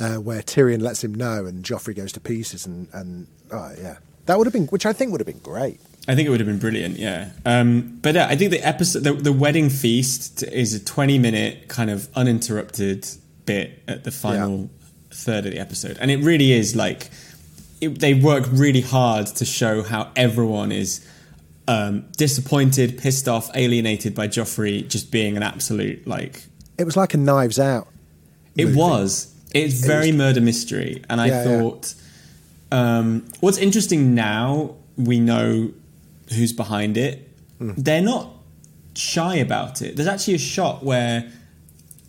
Uh, 0.00 0.16
where 0.16 0.42
Tyrion 0.42 0.82
lets 0.82 1.04
him 1.04 1.14
know, 1.14 1.46
and 1.46 1.64
Joffrey 1.64 1.94
goes 1.94 2.10
to 2.12 2.20
pieces, 2.20 2.66
and 2.66 2.88
and 2.92 3.28
oh, 3.52 3.72
yeah, 3.80 3.98
that 4.26 4.38
would 4.38 4.46
have 4.46 4.52
been, 4.52 4.66
which 4.66 4.86
I 4.86 4.92
think 4.92 5.12
would 5.12 5.20
have 5.20 5.26
been 5.26 5.38
great. 5.38 5.80
I 6.06 6.14
think 6.14 6.26
it 6.26 6.30
would 6.30 6.40
have 6.40 6.46
been 6.46 6.58
brilliant, 6.58 6.98
yeah. 6.98 7.30
Um, 7.46 7.98
but 8.02 8.14
yeah, 8.14 8.26
I 8.26 8.36
think 8.36 8.50
the 8.50 8.60
episode, 8.60 9.04
the, 9.04 9.14
the 9.14 9.32
wedding 9.32 9.70
feast, 9.70 10.42
is 10.42 10.74
a 10.74 10.84
twenty-minute 10.84 11.68
kind 11.68 11.90
of 11.90 12.08
uninterrupted 12.14 13.08
bit 13.46 13.82
at 13.88 14.04
the 14.04 14.10
final 14.10 14.68
third 15.10 15.46
of 15.46 15.52
the 15.52 15.58
episode, 15.58 15.96
and 16.00 16.10
it 16.10 16.18
really 16.18 16.52
is 16.52 16.76
like 16.76 17.10
it, 17.80 18.00
they 18.00 18.14
work 18.14 18.44
really 18.50 18.82
hard 18.82 19.26
to 19.28 19.44
show 19.44 19.82
how 19.82 20.10
everyone 20.14 20.72
is 20.72 21.06
um, 21.68 22.04
disappointed, 22.16 22.98
pissed 22.98 23.26
off, 23.26 23.50
alienated 23.54 24.14
by 24.14 24.28
Joffrey 24.28 24.86
just 24.86 25.10
being 25.10 25.36
an 25.36 25.42
absolute 25.42 26.06
like 26.06 26.44
It 26.76 26.84
was 26.84 26.96
like 26.96 27.14
a 27.14 27.18
Knives 27.18 27.58
Out. 27.58 27.88
It 28.56 28.66
movie. 28.66 28.78
was. 28.78 29.34
It's 29.54 29.86
very 29.86 30.12
murder 30.12 30.40
mystery, 30.40 31.02
and 31.08 31.20
I 31.20 31.28
Yeah, 31.28 31.44
yeah. 31.44 31.60
Um, 32.72 33.26
what's 33.40 33.58
interesting 33.58 34.14
now 34.14 34.76
we 34.96 35.20
know 35.20 35.72
who's 36.34 36.52
behind 36.52 36.96
it. 36.96 37.28
Hmm. 37.58 37.72
They're 37.76 38.02
not 38.02 38.30
shy 38.96 39.36
about 39.36 39.82
it. 39.82 39.96
There's 39.96 40.08
actually 40.08 40.34
a 40.34 40.38
shot 40.38 40.82
where 40.84 41.30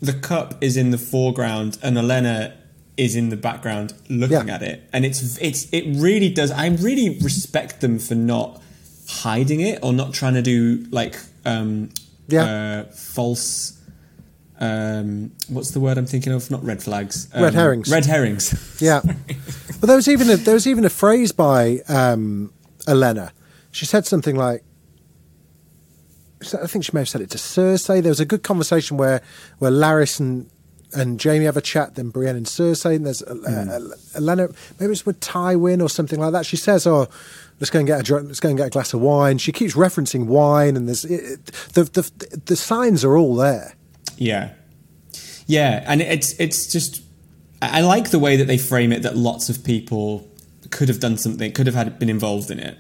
the 0.02 0.14
cup 0.14 0.56
is 0.64 0.78
in 0.78 0.92
the 0.92 0.98
foreground 0.98 1.78
and 1.82 1.98
Olenna 1.98 2.54
is 2.98 3.16
in 3.16 3.30
the 3.30 3.38
background 3.38 3.94
looking 4.10 4.48
Yeah. 4.48 4.56
at 4.56 4.62
it, 4.62 4.90
and 4.94 5.06
it's 5.06 5.38
it's 5.40 5.68
it 5.74 5.84
really 5.98 6.30
does. 6.30 6.52
I 6.52 6.68
really 6.68 7.18
respect 7.20 7.82
them 7.82 8.00
for 8.00 8.16
not 8.16 8.62
hiding 9.10 9.60
it 9.60 9.80
or 9.84 9.92
not 9.94 10.14
trying 10.14 10.36
to 10.36 10.42
do 10.42 10.86
like 10.92 11.16
um, 11.46 11.90
Yeah. 12.30 12.44
uh, 12.44 12.84
false. 12.94 13.74
Um, 14.60 15.32
what's 15.50 15.72
the 15.72 15.82
word 15.82 15.98
I'm 15.98 16.06
thinking 16.06 16.32
of? 16.32 16.50
Not 16.50 16.64
red 16.64 16.82
flags. 16.82 17.28
Um, 17.34 17.44
Red 17.44 17.54
herrings. 17.56 17.92
Red 17.92 18.06
herrings. 18.06 18.78
Yeah. 18.82 19.02
but 19.86 19.90
there 19.90 19.98
was 19.98 20.08
even 20.08 20.32
a, 20.32 20.36
there 20.36 20.56
was 20.56 20.66
even 20.66 20.84
a 20.84 20.90
phrase 20.90 21.32
by 21.32 21.78
um, 21.88 22.52
Olenna. 22.88 23.30
She 23.70 23.86
said 23.86 24.08
something 24.08 24.36
like, 24.36 24.64
I 26.42 26.66
think 26.66 26.86
she 26.86 26.92
may 26.92 27.02
have 27.02 27.10
said 27.10 27.22
it 27.22 27.30
to 27.32 27.38
Cersei. 27.38 28.02
There 28.02 28.10
was 28.10 28.20
a 28.20 28.26
good 28.26 28.42
conversation 28.42 28.98
where 28.98 29.22
where 29.60 29.70
Loras 29.70 30.20
and 30.20 30.50
and 30.94 31.22
Jaime 31.22 31.46
have 31.46 31.56
a 31.58 31.62
chat, 31.62 31.94
then 31.94 32.10
Brienne 32.10 32.36
and 32.36 32.48
Cersei, 32.48 32.96
and 32.96 33.06
there's 33.06 33.22
uh, 33.22 33.36
uh, 33.36 34.20
Olenna. 34.20 34.56
Maybe 34.80 34.92
it's 34.92 35.06
with 35.06 35.20
Tywin 35.20 35.84
or 35.84 35.90
something 35.90 36.20
like 36.20 36.32
that. 36.32 36.48
She 36.48 36.56
says, 36.58 36.88
"Oh, 36.88 37.08
let's 37.60 37.70
go 37.70 37.78
and 37.78 37.88
get 37.88 38.10
a 38.10 38.16
let's 38.22 38.40
go 38.40 38.50
and 38.50 38.58
get 38.58 38.68
a 38.68 38.70
glass 38.72 38.92
of 38.92 39.02
wine." 39.02 39.38
She 39.38 39.52
keeps 39.52 39.76
referencing 39.76 40.26
wine, 40.26 40.76
and 40.76 40.88
there's 40.88 41.06
it, 41.06 41.24
it- 41.24 41.46
the, 41.74 41.84
the 41.84 42.40
the 42.46 42.56
signs 42.56 43.06
are 43.06 43.16
all 43.18 43.36
there. 43.36 43.76
Yeah, 44.18 44.54
yeah, 45.46 45.84
and 45.86 46.02
it's 46.02 46.34
it's 46.40 46.66
just 46.72 47.04
I 47.62 47.82
like 47.82 48.12
the 48.12 48.20
way 48.20 48.38
that 48.38 48.46
they 48.46 48.58
frame 48.58 48.92
it 48.92 49.02
that 49.04 49.16
lots 49.16 49.50
of 49.50 49.64
people 49.64 50.28
could 50.72 50.90
have 50.90 51.00
done 51.00 51.18
something, 51.18 51.52
could 51.52 51.68
have 51.68 51.76
had 51.76 52.00
been 52.00 52.10
involved 52.10 52.52
in 52.52 52.60
it. 52.60 52.78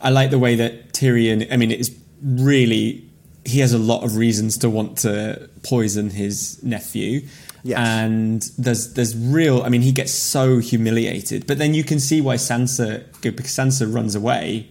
I 0.00 0.10
like 0.10 0.30
the 0.30 0.38
way 0.38 0.54
that 0.56 0.92
Tyrion. 0.92 1.50
I 1.52 1.56
mean, 1.56 1.70
it's 1.70 1.90
really 2.22 3.04
he 3.44 3.60
has 3.60 3.72
a 3.72 3.78
lot 3.78 4.04
of 4.04 4.16
reasons 4.16 4.58
to 4.58 4.70
want 4.70 4.98
to 4.98 5.48
poison 5.62 6.10
his 6.10 6.62
nephew. 6.62 7.26
Yes. 7.64 7.78
And 7.78 8.42
there's 8.56 8.94
there's 8.94 9.16
real. 9.16 9.62
I 9.62 9.68
mean, 9.68 9.82
he 9.82 9.92
gets 9.92 10.12
so 10.12 10.58
humiliated, 10.58 11.46
but 11.46 11.58
then 11.58 11.74
you 11.74 11.82
can 11.82 11.98
see 11.98 12.20
why 12.20 12.36
Sansa 12.36 13.04
because 13.20 13.46
Sansa 13.46 13.92
runs 13.92 14.14
away 14.14 14.70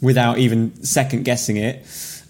without 0.00 0.38
even 0.38 0.82
second 0.84 1.24
guessing 1.24 1.56
it. 1.56 1.86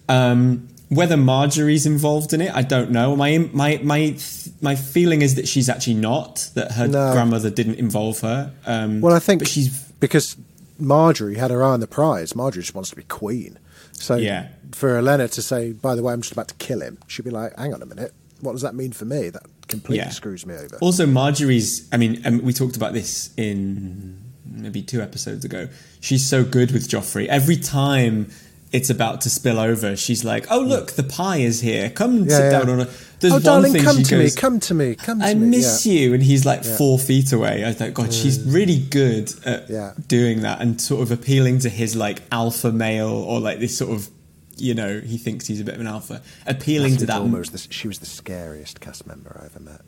Um, 0.08 0.68
whether 0.94 1.16
Margaery's 1.16 1.86
involved 1.86 2.32
in 2.32 2.40
it, 2.40 2.54
I 2.54 2.62
don't 2.62 2.90
know. 2.90 3.16
My 3.16 3.38
my 3.52 3.80
my 3.82 4.16
my 4.60 4.74
feeling 4.76 5.22
is 5.22 5.34
that 5.34 5.46
she's 5.48 5.68
actually 5.68 5.94
not. 5.94 6.50
That 6.54 6.72
her 6.72 6.86
No. 6.88 7.12
grandmother 7.12 7.50
didn't 7.50 7.76
involve 7.76 8.20
her. 8.20 8.52
Um, 8.66 9.00
Well, 9.00 9.14
I 9.14 9.18
think 9.18 9.40
but 9.40 9.48
she's 9.48 9.68
because 10.00 10.36
Margaery 10.80 11.36
had 11.36 11.50
her 11.50 11.62
eye 11.62 11.70
on 11.70 11.80
the 11.80 11.86
prize. 11.86 12.32
Margaery 12.32 12.60
just 12.62 12.74
wants 12.74 12.90
to 12.90 12.96
be 12.96 13.02
queen. 13.04 13.58
So 13.92 14.16
Yeah. 14.16 14.48
for 14.72 15.00
Olenna 15.00 15.30
to 15.30 15.42
say, 15.42 15.72
by 15.72 15.94
the 15.94 16.02
way, 16.02 16.12
I'm 16.12 16.20
just 16.20 16.32
about 16.32 16.48
to 16.48 16.54
kill 16.56 16.80
him, 16.80 16.98
she'd 17.06 17.24
be 17.24 17.30
like, 17.30 17.56
hang 17.56 17.72
on 17.72 17.80
a 17.80 17.86
minute, 17.86 18.12
what 18.40 18.52
does 18.52 18.62
that 18.62 18.74
mean 18.74 18.90
for 18.92 19.04
me? 19.04 19.30
That 19.30 19.44
completely 19.68 20.04
Yeah. 20.04 20.10
screws 20.10 20.44
me 20.44 20.54
over. 20.54 20.76
Also, 20.80 21.06
Margaery's. 21.06 21.82
I 21.92 21.96
mean, 21.96 22.20
um, 22.24 22.42
we 22.42 22.52
talked 22.52 22.76
about 22.76 22.92
this 22.92 23.30
in 23.36 24.16
maybe 24.44 24.82
two 24.82 25.00
episodes 25.00 25.44
ago. 25.44 25.68
She's 26.00 26.26
so 26.26 26.44
good 26.44 26.70
with 26.72 26.88
Joffrey. 26.88 27.26
Every 27.26 27.56
time 27.56 28.30
it's 28.74 28.90
about 28.90 29.20
to 29.22 29.30
spill 29.30 29.58
over, 29.58 29.96
she's 29.96 30.24
like, 30.24 30.46
"Oh, 30.50 30.60
look, 30.60 30.92
the 30.92 31.02
pie 31.04 31.38
is 31.38 31.60
here. 31.60 31.88
Come 31.90 32.16
and 32.18 32.26
Yeah, 32.30 32.36
sit 32.36 32.44
yeah. 32.44 32.50
down 32.58 32.68
on 32.70 32.80
a." 32.80 32.88
There's 33.20 33.32
oh, 33.32 33.36
one 33.36 33.42
darling, 33.42 33.72
thing 33.72 33.82
come 33.84 33.96
she 33.98 34.02
to 34.02 34.10
goes, 34.16 34.34
me, 34.36 34.40
come 34.40 34.60
to 34.60 34.74
me, 34.74 34.94
come 34.96 35.20
to 35.20 35.24
I 35.26 35.32
me. 35.34 35.46
I 35.46 35.48
miss 35.48 35.86
Yeah. 35.86 35.92
Mm. 35.92 36.00
you, 36.00 36.14
and 36.14 36.22
he's 36.22 36.44
like 36.44 36.62
four 36.64 36.98
feet 36.98 37.32
away. 37.32 37.64
I 37.64 37.72
thought, 37.72 37.94
God, 37.94 38.12
she's 38.12 38.42
really 38.42 38.78
good 38.78 39.32
at 39.46 40.06
doing 40.08 40.40
that 40.42 40.60
and 40.60 40.78
sort 40.80 41.00
of 41.02 41.10
appealing 41.10 41.60
to 41.60 41.70
his 41.70 41.96
like 41.96 42.20
alpha 42.30 42.70
male 42.72 43.08
or 43.08 43.40
like 43.40 43.60
this 43.60 43.78
sort 43.78 43.92
of, 43.92 44.10
you 44.56 44.74
know, 44.74 45.00
he 45.00 45.16
thinks 45.16 45.46
he's 45.46 45.60
a 45.60 45.64
bit 45.64 45.74
of 45.76 45.80
an 45.80 45.86
alpha, 45.86 46.20
appealing 46.46 46.96
to 46.98 47.06
that. 47.06 47.22
Was 47.24 47.50
the, 47.50 47.58
she 47.72 47.88
was 47.88 48.00
the 48.00 48.06
scariest 48.06 48.80
cast 48.80 49.06
member 49.06 49.40
I 49.40 49.46
ever 49.46 49.60
met. 49.60 49.80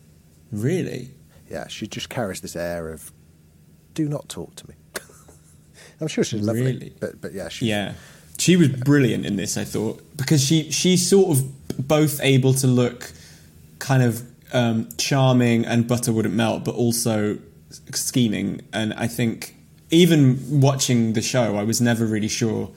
Really? 0.51 1.11
Yeah, 1.51 1.67
she 1.69 1.87
just 1.89 2.09
carries 2.09 2.41
this 2.41 2.57
air 2.57 2.89
of, 2.89 3.13
do 3.93 4.09
not 4.09 4.29
talk 4.31 4.55
to 4.57 4.69
me. 4.69 4.77
I'm 6.01 6.09
sure 6.09 6.25
she's 6.25 6.41
lovely, 6.41 6.63
Really? 6.63 6.95
but 7.01 7.21
but 7.21 7.33
yeah, 7.35 7.49
she's, 7.49 7.69
Yeah, 7.69 7.95
she 8.39 8.57
was 8.57 8.69
brilliant 8.69 9.25
in 9.27 9.37
this. 9.37 9.57
I 9.57 9.65
thought 9.65 10.03
because 10.17 10.43
she 10.43 10.71
she's 10.71 11.09
sort 11.09 11.37
of 11.39 11.89
both 11.89 12.21
able 12.23 12.55
to 12.55 12.67
look 12.67 13.13
kind 13.79 14.03
of 14.03 14.23
um, 14.53 14.89
charming 14.99 15.65
and 15.67 15.87
butter 15.87 16.13
wouldn't 16.13 16.35
melt, 16.35 16.65
but 16.65 16.75
also 16.75 17.39
scheming. 17.93 18.63
And 18.73 18.95
I 18.95 19.07
think 19.07 19.55
even 19.91 20.61
watching 20.61 21.13
the 21.13 21.23
show, 21.23 21.57
I 21.57 21.63
was 21.63 21.81
never 21.81 22.07
really 22.07 22.29
sure 22.29 22.71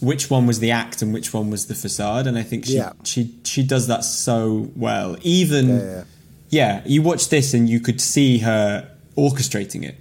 which 0.00 0.28
one 0.30 0.46
was 0.46 0.60
the 0.60 0.70
act 0.70 1.00
and 1.02 1.12
which 1.14 1.32
one 1.32 1.50
was 1.50 1.66
the 1.66 1.74
facade. 1.74 2.26
And 2.26 2.36
I 2.36 2.42
think 2.42 2.66
she 2.66 2.76
Yeah. 2.76 2.92
she 3.04 3.34
she 3.44 3.62
does 3.62 3.86
that 3.86 4.04
so 4.04 4.70
well. 4.76 5.16
Even 5.22 5.68
Yeah, 5.68 5.82
yeah. 5.84 6.04
yeah, 6.50 6.82
you 6.84 7.02
watch 7.02 7.28
this 7.28 7.54
and 7.54 7.68
you 7.68 7.80
could 7.80 8.00
see 8.00 8.38
her 8.38 8.88
orchestrating 9.16 9.82
it. 9.84 9.96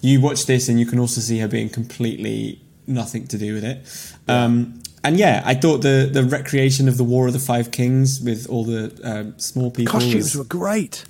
You 0.00 0.20
watch 0.20 0.46
this 0.46 0.68
and 0.68 0.78
you 0.80 0.86
can 0.86 0.98
also 0.98 1.20
see 1.20 1.38
her 1.40 1.48
being 1.48 1.68
completely 1.68 2.60
nothing 2.88 3.26
to 3.28 3.38
do 3.38 3.54
with 3.54 3.64
it. 3.64 3.78
Um, 4.26 4.82
and 5.04 5.16
yeah, 5.18 5.42
I 5.44 5.54
thought 5.54 5.78
the 5.82 6.08
the 6.12 6.24
recreation 6.24 6.88
of 6.88 6.96
the 6.96 7.04
War 7.04 7.26
of 7.28 7.32
the 7.32 7.38
Five 7.38 7.70
Kings 7.70 8.20
with 8.20 8.48
all 8.48 8.64
the 8.64 8.92
um, 9.04 9.38
small 9.38 9.70
people 9.70 9.92
costumes 9.92 10.14
was- 10.34 10.36
were 10.36 10.44
great. 10.44 11.04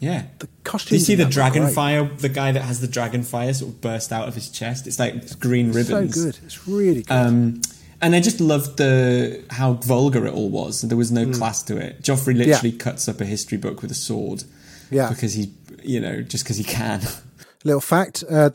yeah. 0.00 0.24
The 0.38 0.48
Do 0.86 0.94
you 0.94 1.00
see 1.00 1.14
the 1.14 1.24
dragon 1.24 1.68
fire? 1.68 2.04
The 2.04 2.28
guy 2.28 2.50
that 2.52 2.62
has 2.62 2.80
the 2.80 2.88
dragon 2.88 3.22
fire 3.22 3.52
sort 3.54 3.70
of 3.72 3.80
burst 3.80 4.12
out 4.12 4.26
of 4.28 4.34
his 4.34 4.48
chest. 4.50 4.86
It's 4.86 4.98
like 4.98 5.38
green 5.38 5.72
So 5.72 5.78
ribbons. 5.78 6.14
good. 6.14 6.38
It's 6.44 6.66
really 6.66 7.02
good. 7.02 7.12
Um, 7.12 7.60
and 8.02 8.14
I 8.14 8.20
just 8.20 8.40
loved 8.40 8.76
the 8.76 9.44
how 9.50 9.74
vulgar 9.74 10.26
it 10.26 10.34
all 10.34 10.50
was. 10.50 10.82
There 10.82 10.98
was 10.98 11.10
no 11.12 11.30
class 11.32 11.62
to 11.64 11.76
it. 11.78 12.02
Joffrey 12.02 12.36
literally 12.36 12.72
cuts 12.72 13.08
up 13.08 13.20
a 13.20 13.24
history 13.24 13.56
book 13.58 13.80
with 13.82 13.90
a 13.90 13.94
sword. 13.94 14.44
Yeah. 14.90 15.08
because 15.08 15.34
he, 15.34 15.52
you 15.82 16.00
know, 16.00 16.20
just 16.22 16.44
because 16.44 16.56
he 16.58 16.64
can. 16.64 17.00
Little 17.64 17.80
fact: 17.80 18.22
uh, 18.28 18.50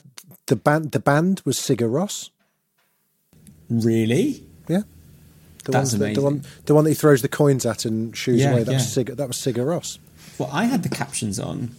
the 0.47 0.55
band 0.55 0.91
the 0.91 0.99
band 0.99 1.41
was 1.45 1.57
Sigur 1.57 1.89
Rós. 1.89 2.29
really? 3.69 4.43
Yeah. 4.67 4.81
The 5.65 5.71
That's 5.71 5.75
ones 5.75 5.91
that- 5.91 5.97
the 5.99 6.05
amazing. 6.05 6.23
one, 6.23 6.43
the 6.65 6.75
one 6.75 6.83
that 6.85 6.89
he 6.91 6.95
throws 6.95 7.21
the 7.21 7.27
coins 7.27 7.65
at 7.65 7.85
and 7.85 8.15
shoos 8.17 8.39
Yeah, 8.41 8.51
away. 8.51 8.63
That 8.63 8.73
was 8.73 8.97
yeah. 8.97 9.03
Sigur, 9.03 9.15
that 9.15 9.27
was 9.27 9.37
Sigur 9.37 9.65
Rós. 9.65 9.99
Well, 10.37 10.49
I 10.51 10.65
had 10.65 10.83
the 10.83 10.89
captions 10.89 11.39
on. 11.39 11.71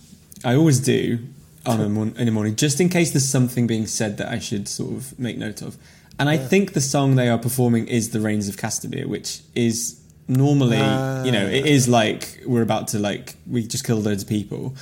I 0.44 0.54
always 0.54 0.78
do 0.80 1.18
on 1.66 1.80
a 1.80 1.88
mon- 1.88 2.14
in 2.16 2.26
the 2.26 2.32
morning, 2.32 2.56
just 2.56 2.80
in 2.80 2.88
case 2.88 3.12
there's 3.12 3.28
something 3.28 3.66
being 3.66 3.86
said 3.86 4.18
that 4.18 4.28
I 4.28 4.38
should 4.38 4.68
sort 4.68 4.92
of 4.96 5.18
make 5.18 5.38
note 5.38 5.62
of. 5.62 5.76
And 6.18 6.28
I 6.28 6.36
think 6.36 6.72
the 6.72 6.80
song 6.80 7.14
they 7.16 7.28
are 7.28 7.38
performing 7.38 7.86
is 7.88 8.10
"The 8.10 8.20
Rains 8.20 8.48
of 8.48 8.56
Castamere," 8.56 9.06
which 9.06 9.40
is 9.54 10.00
normally, 10.28 10.76
you 10.76 11.32
know, 11.32 11.46
it 11.46 11.66
is 11.66 11.88
ah. 11.88 11.92
like 11.92 12.40
we're 12.46 12.62
about 12.62 12.88
to 12.88 12.98
like 12.98 13.36
we 13.48 13.66
just 13.66 13.84
killed 13.84 14.04
loads 14.04 14.22
of 14.22 14.28
people. 14.28 14.74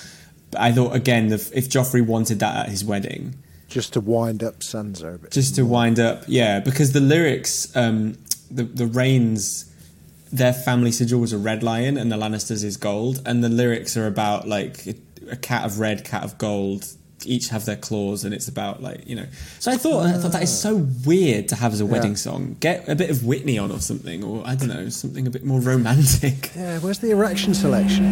But 0.51 0.61
I 0.61 0.73
thought 0.73 0.95
again, 0.95 1.29
the, 1.29 1.37
if 1.55 1.69
Joffrey 1.71 2.05
wanted 2.05 2.41
that 2.41 2.57
at 2.57 2.69
his 2.71 2.85
wedding, 2.85 3.37
Just 3.71 3.95
to 3.95 4.01
wind 4.01 4.43
up 4.43 4.61
Sansa 4.61 5.15
a 5.15 5.19
bit. 5.19 5.31
just 5.31 5.55
to 5.55 5.63
wind 5.65 5.99
up, 5.99 6.25
yeah, 6.27 6.61
because 6.61 6.93
the 6.93 7.01
lyrics, 7.01 7.75
um, 7.77 8.19
the 8.51 8.65
the 8.65 8.87
Reynes, 8.87 9.73
their 10.33 10.53
family 10.53 10.91
sigil 10.93 11.21
was 11.21 11.33
a 11.33 11.39
red 11.39 11.63
lion, 11.63 11.97
and 11.97 12.11
the 12.13 12.17
Lannisters 12.17 12.63
is 12.65 12.77
gold, 12.77 13.23
and 13.25 13.43
the 13.43 13.49
lyrics 13.49 13.97
are 13.97 14.07
about 14.07 14.47
like 14.49 14.87
a, 14.87 14.95
a 15.31 15.37
cat 15.37 15.65
of 15.65 15.79
red, 15.79 16.05
cat 16.05 16.25
of 16.25 16.37
gold. 16.37 16.85
Each 17.25 17.49
have 17.51 17.65
their 17.67 17.77
claws, 17.77 18.25
and 18.25 18.33
it's 18.35 18.49
about 18.49 18.83
like 18.83 19.07
you 19.07 19.15
know. 19.15 19.27
So 19.61 19.71
I 19.71 19.77
thought 19.77 20.07
I 20.07 20.13
thought 20.15 20.33
that 20.33 20.43
is 20.43 20.51
so 20.59 20.87
weird 21.07 21.49
to 21.49 21.55
have 21.55 21.73
as 21.73 21.81
a 21.81 21.87
wedding 21.87 22.17
song. 22.17 22.57
Get 22.61 22.89
a 22.89 22.95
bit 22.97 23.11
of 23.11 23.25
Whitney 23.25 23.57
on 23.59 23.71
or 23.71 23.79
something, 23.79 24.25
or 24.25 24.43
I 24.47 24.55
don't 24.57 24.69
know, 24.69 24.89
something 24.89 25.27
a 25.27 25.31
bit 25.31 25.45
more 25.45 25.61
romantic. 25.61 26.51
Yeah, 26.57 26.79
where's 26.81 26.99
the 26.99 27.11
erection 27.11 27.53
selection? 27.55 28.05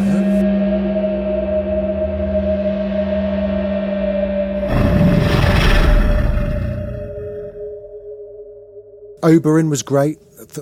Huh? 9.21 9.29
Oberyn 9.29 9.69
was 9.69 9.81
great. 9.81 10.17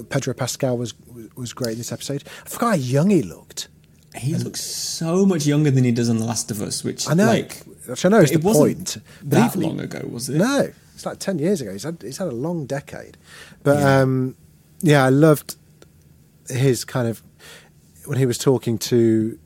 Pedro 0.10 0.34
Pascal 0.34 0.78
was 0.78 0.94
was 1.36 1.54
great 1.54 1.74
in 1.74 1.78
this 1.78 1.92
episode. 1.92 2.24
I 2.46 2.50
forgot 2.50 2.68
how 2.70 2.76
young 2.76 3.10
he 3.10 3.22
looked. 3.22 3.68
He 4.16 4.34
looks 4.36 4.62
so 4.62 5.26
much 5.26 5.46
younger 5.46 5.70
than 5.70 5.84
he 5.84 5.92
does 5.92 6.10
in 6.10 6.18
The 6.18 6.26
Last 6.26 6.50
of 6.50 6.62
Us, 6.62 6.84
which 6.84 7.08
I 7.08 7.14
know, 7.14 7.28
like 7.28 7.58
which 7.86 8.04
I 8.06 8.10
know 8.10 8.20
is 8.22 8.32
it 8.32 8.42
the 8.42 8.48
wasn't 8.48 8.66
point. 8.78 8.98
But 9.22 9.30
That 9.30 9.56
even- 9.56 9.62
long 9.70 9.80
ago, 9.80 10.08
was 10.12 10.28
it? 10.30 10.38
No, 10.38 10.72
it's 10.96 11.06
like 11.06 11.20
ten 11.20 11.38
years 11.38 11.62
ago. 11.62 11.72
He's 11.72 11.84
had 11.84 11.98
he's 12.02 12.18
had 12.18 12.28
a 12.28 12.32
long 12.32 12.66
decade, 12.66 13.18
but 13.64 13.78
yeah. 13.78 14.00
um, 14.02 14.36
yeah, 14.82 15.06
I 15.06 15.10
loved 15.10 15.56
his 16.50 16.84
kind 16.86 17.08
of 17.08 17.22
when 18.06 18.18
he 18.18 18.26
was 18.26 18.38
talking 18.40 18.78
to 18.80 19.38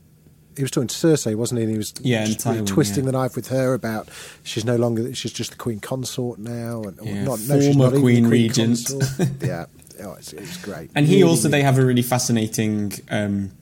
he 0.56 0.62
was 0.62 0.70
talking 0.70 0.88
to 0.88 0.94
Cersei, 0.94 1.34
wasn't 1.34 1.58
he? 1.58 1.64
And 1.64 1.72
he 1.72 1.78
was 1.78 1.92
Yeah, 2.00 2.20
in 2.20 2.26
just 2.32 2.44
really 2.46 2.60
Tywin, 2.60 2.66
twisting 2.66 3.04
yeah. 3.04 3.10
the 3.10 3.18
knife 3.18 3.36
with 3.36 3.48
her 3.48 3.74
about 3.74 4.08
she's 4.42 4.64
no 4.64 4.76
longer 4.76 5.14
she's 5.14 5.32
just 5.32 5.50
the 5.52 5.56
queen 5.56 5.80
consort 5.80 6.38
now, 6.38 6.82
and 6.82 6.98
Yeah, 7.02 7.24
not 7.24 7.40
no, 7.40 7.60
she's 7.60 7.74
former 7.74 7.90
not 7.94 8.00
queen 8.00 8.24
queen 8.24 8.26
regent. 8.28 8.90
yeah, 9.40 9.66
oh, 10.02 10.14
it's, 10.14 10.32
it's 10.32 10.56
great. 10.62 10.90
And 10.94 11.06
he 11.06 11.16
Really, 11.16 11.28
also, 11.30 11.48
they 11.48 11.62
have 11.62 11.78
a 11.78 11.84
really 11.84 12.02
fascinating 12.02 12.92
um, 13.10 13.52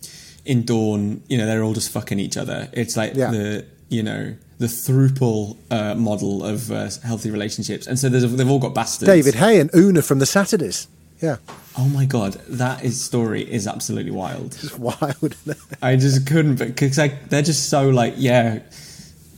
in 0.44 0.64
Dorne. 0.64 1.22
You 1.28 1.38
know, 1.38 1.46
they're 1.46 1.62
all 1.62 1.74
just 1.74 1.90
fucking 1.90 2.18
each 2.18 2.36
other. 2.36 2.68
It's 2.72 2.96
like 2.96 3.14
Yeah. 3.14 3.30
the 3.30 3.64
you 3.88 4.02
know 4.02 4.34
the 4.58 4.66
throuple 4.66 5.56
uh, 5.70 5.94
model 5.94 6.44
of 6.44 6.70
uh, 6.70 6.88
healthy 7.02 7.30
relationships, 7.30 7.86
and 7.86 7.98
so 7.98 8.08
there's, 8.08 8.30
they've 8.34 8.50
all 8.50 8.58
got 8.58 8.74
bastards. 8.74 9.10
David 9.10 9.34
Haye 9.36 9.58
and 9.58 9.70
Una 9.74 10.02
from 10.02 10.18
the 10.18 10.26
Saturdays. 10.26 10.86
Yeah, 11.22 11.36
Oh 11.78 11.88
my 11.88 12.04
god, 12.06 12.34
that 12.48 12.84
is 12.84 13.00
story 13.00 13.42
is 13.42 13.66
absolutely 13.66 14.10
wild. 14.10 14.54
it's 14.62 14.76
wild. 14.78 15.36
I 15.82 15.96
just 15.96 16.26
couldn't, 16.26 16.56
because 16.56 16.96
they're 16.96 17.42
just 17.42 17.68
so 17.68 17.88
like 17.90 18.14
yeah, 18.16 18.60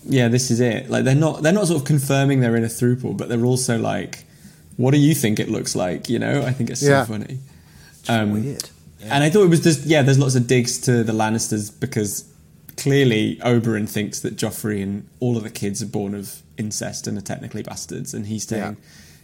yeah, 0.05 0.29
this 0.29 0.51
is 0.51 0.61
it. 0.61 0.89
Like 0.91 1.05
they're 1.05 1.15
not 1.15 1.43
they're 1.43 1.53
not 1.53 1.67
sort 1.67 1.81
of 1.81 1.87
confirming 1.87 2.41
they're 2.41 2.57
in 2.57 2.65
a 2.65 2.69
throuple, 2.69 3.17
but 3.17 3.29
they're 3.29 3.45
also 3.45 3.79
like, 3.79 4.25
what 4.77 4.93
do 4.93 4.99
you 4.99 5.15
think 5.15 5.39
it 5.41 5.49
looks 5.49 5.75
like? 5.77 6.09
You 6.09 6.19
know, 6.19 6.43
I 6.43 6.53
think 6.53 6.71
it's 6.71 6.81
so 6.81 6.89
Yeah. 6.89 7.05
funny. 7.05 7.39
Um, 8.09 8.33
Weird. 8.33 8.69
And 9.05 9.25
I 9.25 9.31
thought 9.31 9.43
it 9.45 9.49
was 9.51 9.61
just 9.61 9.85
yeah. 9.85 10.03
There's 10.03 10.19
lots 10.19 10.35
of 10.37 10.47
digs 10.47 10.79
to 10.83 11.03
the 11.05 11.13
Lannisters 11.13 11.71
because 11.79 12.25
clearly 12.77 13.37
Oberyn 13.45 13.89
thinks 13.89 14.21
that 14.21 14.37
Joffrey 14.37 14.83
and 14.83 15.07
all 15.21 15.37
of 15.37 15.43
the 15.43 15.51
kids 15.51 15.83
are 15.83 15.87
born 15.87 16.15
of 16.15 16.43
incest 16.57 17.07
and 17.07 17.19
are 17.19 17.23
technically 17.23 17.63
bastards, 17.63 18.15
and 18.15 18.27
he's 18.27 18.47
saying, 18.47 18.77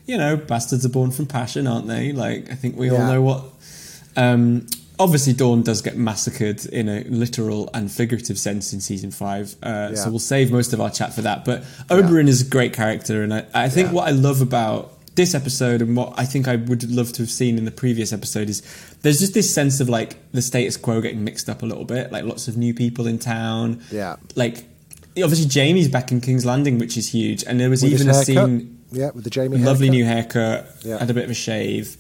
you 0.09 0.17
know, 0.19 0.37
bastards 0.37 0.85
are 0.85 0.89
born 0.89 1.13
from 1.13 1.27
passion, 1.27 1.67
aren't 1.69 1.87
they? 1.87 2.13
Like 2.13 2.51
I 2.51 2.55
think 2.57 2.77
we 2.77 2.91
all 2.91 2.99
know 2.99 3.23
what. 3.23 3.45
Um, 4.17 4.67
obviously, 4.99 5.33
Dorne 5.35 5.63
does 5.63 5.81
get 5.83 5.97
massacred 5.97 6.67
in 6.67 6.89
a 6.89 7.05
literal 7.05 7.71
and 7.73 7.93
figurative 7.93 8.39
sense 8.39 8.73
in 8.73 8.81
season 8.81 9.11
five, 9.13 9.55
uh, 9.63 9.91
Yeah. 9.91 9.95
so 9.95 10.11
we'll 10.11 10.19
save 10.19 10.51
most 10.51 10.73
of 10.73 10.81
our 10.81 10.91
chat 10.91 11.15
for 11.15 11.23
that. 11.23 11.45
But 11.45 11.63
Oberyn 11.89 12.27
is 12.27 12.41
a 12.43 12.45
great 12.47 12.73
character, 12.73 13.23
and 13.23 13.33
I, 13.33 13.45
I 13.55 13.69
think 13.69 13.89
Yeah. 13.89 13.93
what 13.95 14.09
I 14.09 14.11
love 14.11 14.41
about 14.41 14.95
this 15.15 15.35
episode 15.35 15.83
and 15.83 15.97
what 15.97 16.15
I 16.17 16.25
think 16.25 16.47
I 16.49 16.57
would 16.57 16.89
love 16.91 17.13
to 17.15 17.23
have 17.23 17.31
seen 17.31 17.59
in 17.59 17.65
the 17.65 17.71
previous 17.73 18.13
episode 18.13 18.49
is 18.49 18.63
there's 19.03 19.19
just 19.19 19.35
this 19.35 19.53
sense 19.53 19.79
of 19.81 19.89
like 19.89 20.17
the 20.33 20.41
status 20.43 20.77
quo 20.77 21.01
getting 21.01 21.23
mixed 21.25 21.49
up 21.49 21.63
a 21.63 21.67
little 21.67 21.85
bit, 21.85 22.11
like 22.13 22.25
lots 22.25 22.47
of 22.49 22.57
new 22.57 22.73
people 22.73 23.07
in 23.07 23.19
town. 23.19 23.81
Yeah. 23.91 24.17
Like 24.37 24.65
obviously 25.23 25.49
Jaime's 25.49 25.89
back 25.89 26.13
in 26.13 26.21
King's 26.21 26.45
Landing, 26.47 26.79
which 26.79 26.97
is 26.97 27.09
huge, 27.13 27.43
and 27.45 27.59
there 27.61 27.69
was 27.71 27.83
With 27.83 27.93
even 27.93 28.09
a 28.11 28.15
scene, 28.15 28.78
Yeah, 28.91 29.11
with 29.14 29.24
the 29.24 29.30
Jaime 29.41 29.59
lovely 29.59 29.89
haircut. 29.89 29.93
new 29.93 30.05
haircut, 30.05 30.76
Yeah. 30.84 30.99
had 30.99 31.11
a 31.11 31.14
bit 31.14 31.24
of 31.24 31.30
a 31.30 31.34
shave, 31.34 31.97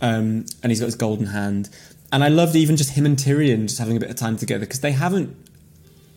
um, 0.00 0.46
and 0.62 0.70
he's 0.72 0.80
got 0.80 0.86
his 0.86 0.94
golden 0.96 1.26
hand. 1.26 1.68
And 2.12 2.22
I 2.24 2.28
loved 2.28 2.54
even 2.56 2.76
just 2.76 2.90
him 2.90 3.06
and 3.06 3.16
Tyrion 3.16 3.62
just 3.62 3.78
having 3.78 3.96
a 3.96 4.00
bit 4.00 4.10
of 4.10 4.16
time 4.16 4.36
together 4.36 4.66
because 4.66 4.80
they 4.80 4.92
haven't. 4.92 5.34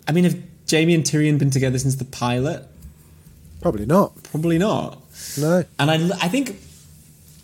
I 0.07 0.11
mean, 0.11 0.23
have 0.25 0.37
Jaime 0.69 0.93
and 0.93 1.03
Tyrion 1.03 1.37
been 1.39 1.49
together 1.49 1.79
since 1.79 1.95
the 1.95 2.05
pilot? 2.05 2.65
Probably 3.61 3.85
not. 3.85 4.21
Probably 4.23 4.57
not. 4.57 5.01
No. 5.37 5.63
And 5.79 5.89
I, 5.91 5.95
I 6.21 6.27
think, 6.27 6.55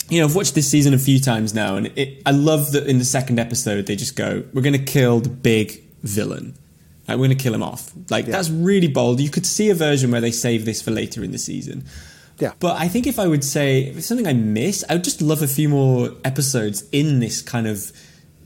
you 0.09 0.19
know, 0.19 0.25
I've 0.25 0.35
watched 0.35 0.53
this 0.55 0.69
season 0.69 0.93
a 0.93 0.99
few 0.99 1.19
times 1.19 1.53
now, 1.53 1.75
and 1.75 1.87
it, 1.97 2.21
I 2.25 2.31
love 2.31 2.71
that 2.73 2.85
in 2.87 2.99
the 2.99 3.05
second 3.05 3.39
episode 3.39 3.87
they 3.87 3.95
just 3.95 4.15
go, 4.15 4.43
"We're 4.53 4.61
going 4.61 4.77
to 4.77 4.83
kill 4.91 5.19
the 5.21 5.29
big 5.29 5.81
villain. 6.03 6.53
Like, 7.07 7.17
we're 7.17 7.25
going 7.27 7.37
to 7.37 7.43
kill 7.43 7.53
him 7.55 7.63
off." 7.63 7.91
Like 8.11 8.25
Yeah. 8.27 8.33
that's 8.33 8.49
really 8.51 8.87
bold. 8.87 9.19
You 9.19 9.29
could 9.29 9.45
see 9.45 9.69
a 9.71 9.75
version 9.75 10.11
where 10.11 10.21
they 10.21 10.31
save 10.31 10.65
this 10.65 10.81
for 10.81 10.91
later 10.91 11.23
in 11.23 11.31
the 11.31 11.37
season. 11.39 11.85
Yeah. 12.39 12.53
But 12.59 12.77
I 12.79 12.87
think 12.87 13.07
if 13.07 13.19
I 13.19 13.27
would 13.27 13.43
say 13.43 13.83
if 13.83 13.97
it's 13.97 14.07
something 14.07 14.27
I 14.27 14.33
miss, 14.33 14.83
I 14.89 14.93
would 14.93 15.03
just 15.03 15.21
love 15.21 15.41
a 15.41 15.47
few 15.47 15.69
more 15.69 16.11
episodes 16.23 16.83
in 16.91 17.19
this 17.19 17.41
kind 17.41 17.67
of. 17.67 17.91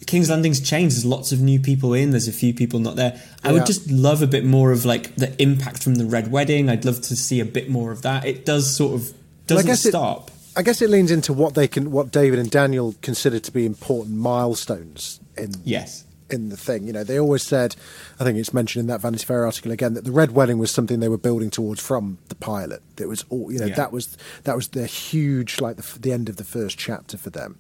King's 0.06 0.30
Landing's 0.30 0.62
changed. 0.62 0.96
There's 0.96 1.06
lots 1.06 1.32
of 1.32 1.42
new 1.42 1.60
people 1.60 1.94
in. 1.94 2.12
There's 2.12 2.28
a 2.28 2.32
few 2.34 2.54
people 2.54 2.80
not 2.80 2.96
there. 2.96 3.20
I 3.44 3.48
Yeah. 3.50 3.54
would 3.56 3.66
just 3.66 3.90
love 3.90 4.22
a 4.22 4.28
bit 4.28 4.46
more 4.46 4.72
of 4.72 4.86
like 4.86 5.16
the 5.16 5.34
impact 5.42 5.84
from 5.84 5.96
the 5.96 6.06
Red 6.06 6.32
Wedding. 6.32 6.70
I'd 6.70 6.86
love 6.86 7.02
to 7.02 7.16
see 7.16 7.40
a 7.40 7.46
bit 7.46 7.70
more 7.70 7.92
of 7.92 8.04
that. 8.04 8.24
It 8.26 8.46
does 8.46 8.74
sort 8.74 8.94
of 8.96 9.02
Well, 9.02 9.12
I 9.12 9.48
doesn't 9.48 9.66
guess 9.68 9.86
it- 9.86 9.90
stop. 9.90 10.32
I 10.56 10.62
guess 10.64 10.82
it 10.82 10.90
leans 10.90 11.12
into 11.12 11.34
what 11.34 11.54
they 11.56 11.68
can, 11.68 11.92
what 11.92 12.12
David 12.12 12.40
and 12.40 12.50
Daniel 12.50 12.96
consider 13.02 13.40
to 13.40 13.52
be 13.52 13.66
important 13.66 14.16
milestones 14.18 15.20
in 15.38 15.52
Yes. 15.64 16.04
In 16.30 16.50
the 16.50 16.58
thing. 16.58 16.86
You 16.88 16.94
know, 16.94 17.04
they 17.04 17.20
always 17.20 17.44
said, 17.44 17.76
I 18.20 18.24
think 18.24 18.38
it's 18.38 18.54
mentioned 18.54 18.82
in 18.82 18.88
that 18.88 19.02
Vanity 19.02 19.26
Fair 19.26 19.46
article 19.46 19.72
again, 19.72 19.94
that 19.94 20.04
the 20.06 20.12
Red 20.12 20.32
Wedding 20.32 20.58
was 20.58 20.72
something 20.72 21.00
they 21.00 21.10
were 21.10 21.18
building 21.18 21.50
towards 21.50 21.82
from 21.82 22.18
the 22.30 22.36
pilot. 22.36 22.82
It 23.00 23.08
was 23.08 23.24
all, 23.30 23.52
you 23.52 23.60
know, 23.60 23.68
Yeah. 23.68 23.76
that 23.76 23.92
was 23.92 24.18
that 24.44 24.56
was 24.56 24.70
the 24.70 24.86
huge, 24.86 25.62
like 25.62 25.78
the, 25.78 26.00
the 26.00 26.12
end 26.12 26.30
of 26.30 26.38
the 26.38 26.44
first 26.44 26.78
chapter 26.78 27.18
for 27.18 27.30
them. 27.30 27.58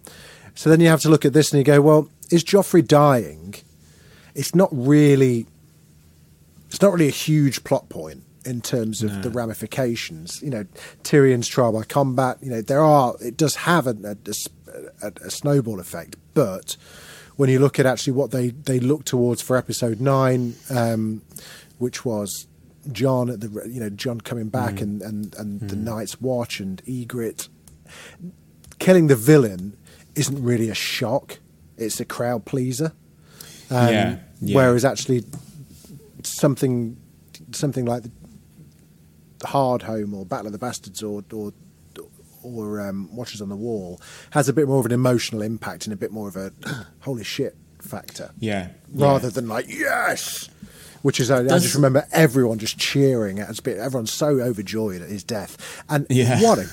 So 0.55 0.70
then 0.70 0.80
you 0.82 0.88
have 0.88 1.01
to 1.01 1.09
look 1.09 1.24
at 1.26 1.34
this 1.34 1.51
and 1.51 1.59
you 1.59 1.63
go, 1.63 1.82
well, 1.82 2.09
is 2.32 2.43
Joffrey 2.43 2.86
dying? 2.86 3.55
It's 4.34 4.53
not 4.55 4.70
really, 4.72 5.45
it's 6.68 6.82
not 6.82 6.91
really 6.93 7.07
a 7.07 7.11
huge 7.11 7.63
plot 7.63 7.89
point 7.89 8.24
in 8.45 8.61
terms 8.61 9.03
of 9.03 9.24
the 9.24 9.30
ramifications. 9.30 10.41
You 10.41 10.49
know, 10.49 10.65
Tyrion's 11.03 11.47
trial 11.47 11.74
by 11.74 11.84
combat. 11.84 12.38
You 12.41 12.49
know, 12.51 12.61
there 12.61 12.82
are 12.82 13.15
it 13.22 13.38
does 13.38 13.55
have 13.55 13.88
a, 13.88 13.95
a, 14.03 15.07
a, 15.07 15.11
a 15.26 15.30
snowball 15.30 15.80
effect, 15.80 16.15
but 16.34 16.76
when 17.38 17.50
you 17.50 17.60
look 17.60 17.80
at 17.80 17.86
actually 17.86 18.14
what 18.14 18.32
they 18.32 18.50
they 18.50 18.80
look 18.80 19.06
towards 19.06 19.42
for 19.42 19.56
episode 19.58 20.02
nine, 20.02 20.56
um, 20.70 21.22
which 21.78 22.04
was 22.04 22.48
Jon 22.92 23.30
at 23.30 23.40
the 23.40 23.50
you 23.68 23.80
know 23.80 23.90
Jon 23.90 24.20
coming 24.22 24.50
back 24.50 24.82
and 24.82 25.02
and 25.02 25.34
and 25.36 25.62
the 25.62 25.76
Night's 25.76 26.20
Watch 26.20 26.60
and 26.60 26.84
Ygritte 26.86 27.48
killing 28.80 29.08
the 29.08 29.16
villain 29.16 29.76
isn't 30.16 30.44
really 30.44 30.70
a 30.70 30.76
shock. 30.76 31.40
It's 31.78 32.00
a 32.00 32.06
crowd 32.06 32.46
pleaser. 32.46 32.94
Um, 33.70 33.88
Yeah, 33.90 34.18
yeah. 34.42 34.56
Whereas 34.56 34.86
actually 34.86 35.24
something 36.24 36.98
something 37.52 37.86
like 37.86 38.04
the 38.04 38.12
Hardhome 39.42 40.14
or 40.14 40.26
Battle 40.26 40.48
of 40.48 40.54
the 40.54 40.60
Bastards 40.60 41.04
or 41.04 41.24
or 41.32 41.54
or 42.56 42.82
um, 42.82 43.14
Watchers 43.16 43.41
on 43.41 43.50
the 43.50 43.56
Wall 43.56 44.00
has 44.32 44.48
a 44.50 44.54
bit 44.54 44.68
more 44.68 44.80
of 44.80 44.86
an 44.86 44.91
emotional 44.91 45.41
impact 45.41 45.86
and 45.86 45.93
a 45.93 45.98
bit 45.98 46.12
more 46.12 46.28
of 46.28 46.36
a 46.36 46.52
holy 47.02 47.24
shit 47.24 47.56
factor 47.80 48.32
Yeah. 48.39 48.70
rather 48.93 49.28
yeah. 49.28 49.32
than 49.32 49.48
like 49.48 49.66
yes, 49.70 50.50
which 51.04 51.20
is 51.20 51.30
I, 51.32 51.39
I 51.41 51.60
just 51.60 51.76
remember 51.76 52.06
everyone 52.12 52.60
just 52.60 52.78
cheering 52.78 53.39
at 53.39 53.48
his 53.48 53.60
bit. 53.60 53.78
Everyone's 53.78 54.12
so 54.12 54.28
overjoyed 54.39 55.02
at 55.02 55.10
his 55.10 55.24
death, 55.24 55.84
and 55.89 56.06
Yeah. 56.10 56.41
what 56.43 56.60
a 56.60 56.64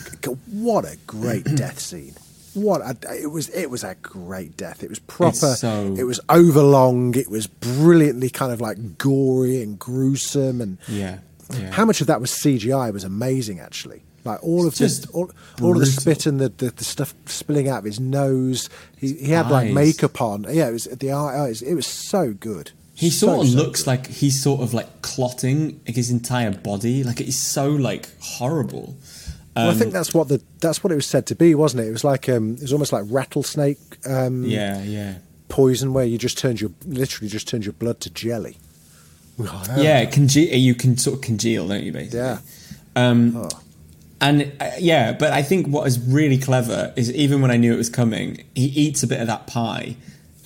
what 0.51 0.85
a 0.85 0.97
great 1.07 1.45
death 1.57 1.79
scene. 1.79 2.15
What 2.55 2.83
a, 2.83 2.97
it 3.21 3.27
was! 3.33 3.49
It 3.49 3.69
was 3.69 3.83
a 3.83 3.97
great 3.97 4.57
death. 4.57 4.85
It 4.85 4.89
was 4.89 5.01
proper. 5.01 5.35
so- 5.57 5.95
It 5.99 6.05
was 6.05 6.21
overlong. 6.29 7.17
It 7.17 7.29
was 7.29 7.49
brilliantly 7.49 8.31
kind 8.31 8.53
of 8.53 8.61
like 8.61 8.97
gory 8.97 9.61
and 9.61 9.77
gruesome. 9.77 10.61
And 10.61 10.79
Yeah, 10.87 11.19
yeah. 11.53 11.73
how 11.73 11.85
much 11.85 12.01
of 12.01 12.07
that 12.07 12.21
was 12.21 12.31
CGI 12.31 12.93
was 12.93 13.03
amazing. 13.03 13.59
Actually, 13.59 14.03
like 14.25 14.43
all 14.43 14.67
of 14.67 14.75
just 14.75 15.03
the 15.07 15.13
all, 15.13 15.31
all 15.63 15.73
of 15.75 15.81
the 15.81 15.87
spit 15.87 16.27
and 16.27 16.41
the, 16.41 16.49
the, 16.49 16.71
the 16.71 16.85
stuff 16.85 17.15
spilling 17.27 17.69
out 17.69 17.79
of 17.81 17.85
his 17.85 18.01
nose. 18.01 18.69
He, 18.97 19.13
he 19.15 19.31
had 19.33 19.51
like 19.51 19.71
makeup 19.73 20.21
on. 20.21 20.47
Yeah, 20.49 20.69
it 20.69 20.73
was 20.73 20.85
the 20.85 21.13
eyes. 21.13 21.63
It 21.63 21.75
was 21.75 21.87
so 21.87 22.33
good. 22.33 22.73
He 22.97 23.11
So, 23.11 23.27
sort 23.27 23.41
of 23.47 23.53
so 23.53 23.57
looks 23.59 23.83
good. 23.83 23.87
like 23.89 24.07
he's 24.07 24.41
sort 24.43 24.61
of 24.61 24.73
like 24.73 25.03
clotting 25.03 25.81
like 25.87 25.97
his 25.97 26.11
entire 26.11 26.53
body. 26.53 27.03
Like 27.05 27.21
it's 27.21 27.37
so 27.37 27.69
like 27.71 28.09
horrible. 28.21 28.97
Well, 29.57 29.67
I 29.69 29.73
Um, 29.73 29.77
think 29.79 29.93
that's 29.93 30.13
what 30.15 30.29
the 30.29 30.41
that's 30.61 30.83
what 30.83 30.91
it 30.93 30.97
was 30.97 31.07
said 31.07 31.27
to 31.27 31.35
be, 31.35 31.55
wasn't 31.55 31.83
it? 31.85 31.89
It 31.89 31.93
was 31.93 32.03
like 32.05 32.29
um, 32.29 32.55
it 32.55 32.63
was 32.63 32.73
almost 32.73 32.93
like 32.93 33.05
rattlesnake 33.09 33.79
um, 34.07 34.45
yeah, 34.45 34.83
yeah, 34.83 35.15
poison, 35.49 35.93
where 35.93 36.05
you 36.05 36.19
just 36.19 36.39
turned 36.39 36.61
your 36.61 36.71
literally 36.87 37.29
just 37.29 37.47
turned 37.47 37.65
your 37.65 37.73
blood 37.75 38.01
to 38.01 38.11
jelly. 38.11 38.57
yeah. 39.77 40.05
Conge- 40.07 40.37
you 40.37 40.75
can 40.75 40.97
sort 40.97 41.17
of 41.17 41.23
congeal, 41.23 41.67
don't 41.69 41.83
you? 41.83 41.93
Basically, 41.93 42.19
Yeah. 42.19 42.39
Um, 42.97 43.37
Oh. 43.37 43.49
And 44.25 44.53
uh, 44.59 44.71
yeah, 44.79 45.13
but 45.13 45.33
I 45.33 45.43
think 45.43 45.67
what 45.69 45.87
is 45.87 45.99
really 46.01 46.39
clever 46.39 46.93
is 46.97 47.13
even 47.13 47.43
when 47.43 47.51
I 47.51 47.59
knew 47.59 47.75
it 47.75 47.77
was 47.77 47.91
coming, 47.91 48.43
he 48.55 48.65
eats 48.67 49.03
a 49.03 49.07
bit 49.07 49.21
of 49.21 49.27
that 49.27 49.47
pie, 49.47 49.97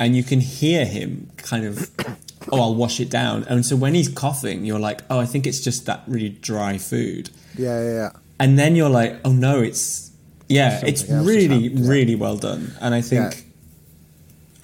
and 0.01 0.17
you 0.17 0.25
can 0.25 0.41
hear 0.41 0.85
him 0.85 1.31
kind 1.37 1.65
of, 1.65 1.89
oh, 2.53 2.61
I'll 2.61 2.75
wash 2.75 2.99
it 2.99 3.09
down. 3.09 3.45
And 3.45 3.65
so 3.65 3.77
when 3.77 3.95
he's 3.95 4.09
coughing, 4.09 4.65
you're 4.65 4.81
like, 4.81 5.03
oh, 5.11 5.21
I 5.21 5.27
think 5.27 5.47
it's 5.47 5.61
just 5.61 5.87
that 5.87 6.03
really 6.09 6.31
dry 6.31 6.77
food. 6.77 7.31
Yeah, 7.57 7.81
yeah, 7.83 7.93
yeah. 7.95 8.11
and 8.41 8.59
then 8.59 8.75
you're 8.75 8.91
like, 8.91 9.21
oh 9.25 9.33
no, 9.33 9.61
it's 9.61 10.11
yeah, 10.49 10.71
Something 10.71 10.89
it's 10.89 11.09
really, 11.09 11.69
really 11.69 12.17
well 12.17 12.37
done, 12.37 12.73
and 12.81 12.95
I 12.95 13.01
think 13.01 13.33
Yeah. 13.33 13.41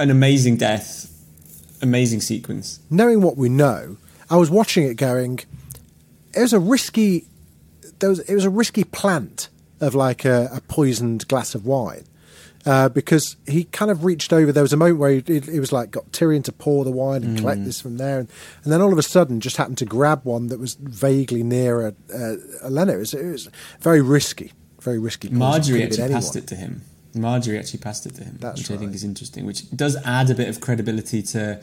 an 0.03 0.11
amazing 0.11 0.57
death, 0.57 1.11
amazing 1.83 2.21
sequence. 2.21 2.81
Knowing 2.91 3.21
what 3.21 3.37
we 3.37 3.49
know, 3.49 3.97
I 4.31 4.37
was 4.39 4.51
watching 4.51 4.85
it 4.87 4.95
going. 4.97 5.41
It 6.35 6.41
was 6.41 6.53
a 6.53 6.59
risky. 6.59 7.27
There 7.99 8.09
was 8.11 8.21
it 8.21 8.35
was 8.35 8.45
a 8.45 8.51
risky 8.51 8.85
plant 8.85 9.49
of 9.81 9.95
like 9.95 10.25
a, 10.25 10.49
a 10.53 10.61
poisoned 10.63 11.27
glass 11.29 11.55
of 11.55 11.67
wine. 11.67 12.05
Uh, 12.67 12.89
because 12.89 13.37
he 13.47 13.65
kind 13.65 13.91
of 13.91 14.05
reached 14.07 14.33
over. 14.33 14.51
There 14.51 14.63
was 14.63 14.73
a 14.73 14.79
moment 14.79 14.99
where 14.99 15.11
he, 15.11 15.19
it, 15.19 15.49
it 15.49 15.61
was 15.61 15.71
like 15.71 15.91
got 15.91 16.11
Tyrion 16.13 16.43
to 16.45 16.53
pour 16.53 16.83
the 16.83 16.91
wine 16.91 17.23
and 17.23 17.37
collect 17.37 17.61
Mm. 17.61 17.65
this 17.67 17.79
from 17.79 17.99
there, 17.99 18.21
and, 18.21 18.29
and 18.63 18.73
then 18.73 18.81
all 18.81 18.91
of 18.91 18.97
a 18.99 19.03
sudden 19.03 19.39
just 19.41 19.59
happened 19.59 19.77
to 19.79 19.85
grab 19.85 20.25
one 20.25 20.47
that 20.47 20.59
was 20.59 20.73
vaguely 20.81 21.43
near 21.43 21.89
a, 21.89 21.95
a, 22.15 22.37
a. 22.63 22.89
It 22.89 22.97
was, 22.99 23.13
it 23.13 23.31
was 23.31 23.51
very 23.81 24.01
risky, 24.01 24.53
very 24.81 24.99
risky. 24.99 25.29
Margaery 25.29 25.85
actually 25.85 26.09
passed 26.09 26.37
it 26.37 26.47
to 26.47 26.55
him. 26.55 26.81
Margaery 27.15 27.59
actually 27.59 27.81
passed 27.81 28.07
it 28.07 28.15
to 28.15 28.25
him, 28.25 28.39
That's 28.41 28.63
which 28.63 28.71
I 28.71 28.79
think 28.79 28.95
is 28.95 29.05
interesting. 29.05 29.45
Which 29.45 29.71
does 29.77 29.97
add 30.03 30.31
a 30.31 30.35
bit 30.35 30.49
of 30.49 30.63
credibility 30.63 31.21
to 31.23 31.61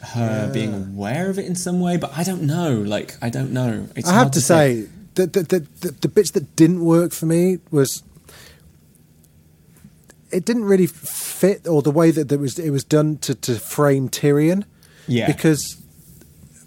her 0.00 0.50
being 0.54 0.72
aware 0.72 1.28
of 1.28 1.38
it 1.38 1.44
in 1.44 1.54
some 1.54 1.80
way, 1.80 1.98
but 1.98 2.16
I 2.16 2.22
don't 2.24 2.44
know. 2.44 2.72
Like 2.74 3.16
I 3.20 3.28
don't 3.28 3.52
know. 3.52 3.88
It's 3.94 4.08
I 4.08 4.12
have 4.12 4.20
hard 4.22 4.32
to 4.32 4.40
say 4.40 4.86
the, 5.26 5.42
the 5.42 5.66
the 5.80 5.90
the 5.92 6.08
bits 6.08 6.30
that 6.32 6.56
didn't 6.56 6.84
work 6.84 7.12
for 7.12 7.26
me 7.26 7.58
was 7.70 8.02
it 10.30 10.44
didn't 10.44 10.64
really 10.64 10.86
fit, 10.86 11.66
or 11.66 11.82
the 11.82 11.90
way 11.90 12.10
that 12.10 12.30
it 12.30 12.38
was 12.38 12.58
it 12.58 12.70
was 12.70 12.84
done 12.84 13.18
to 13.18 13.34
to 13.34 13.54
frame 13.56 14.08
Tyrion. 14.08 14.64
Yeah. 15.06 15.26
because 15.26 15.82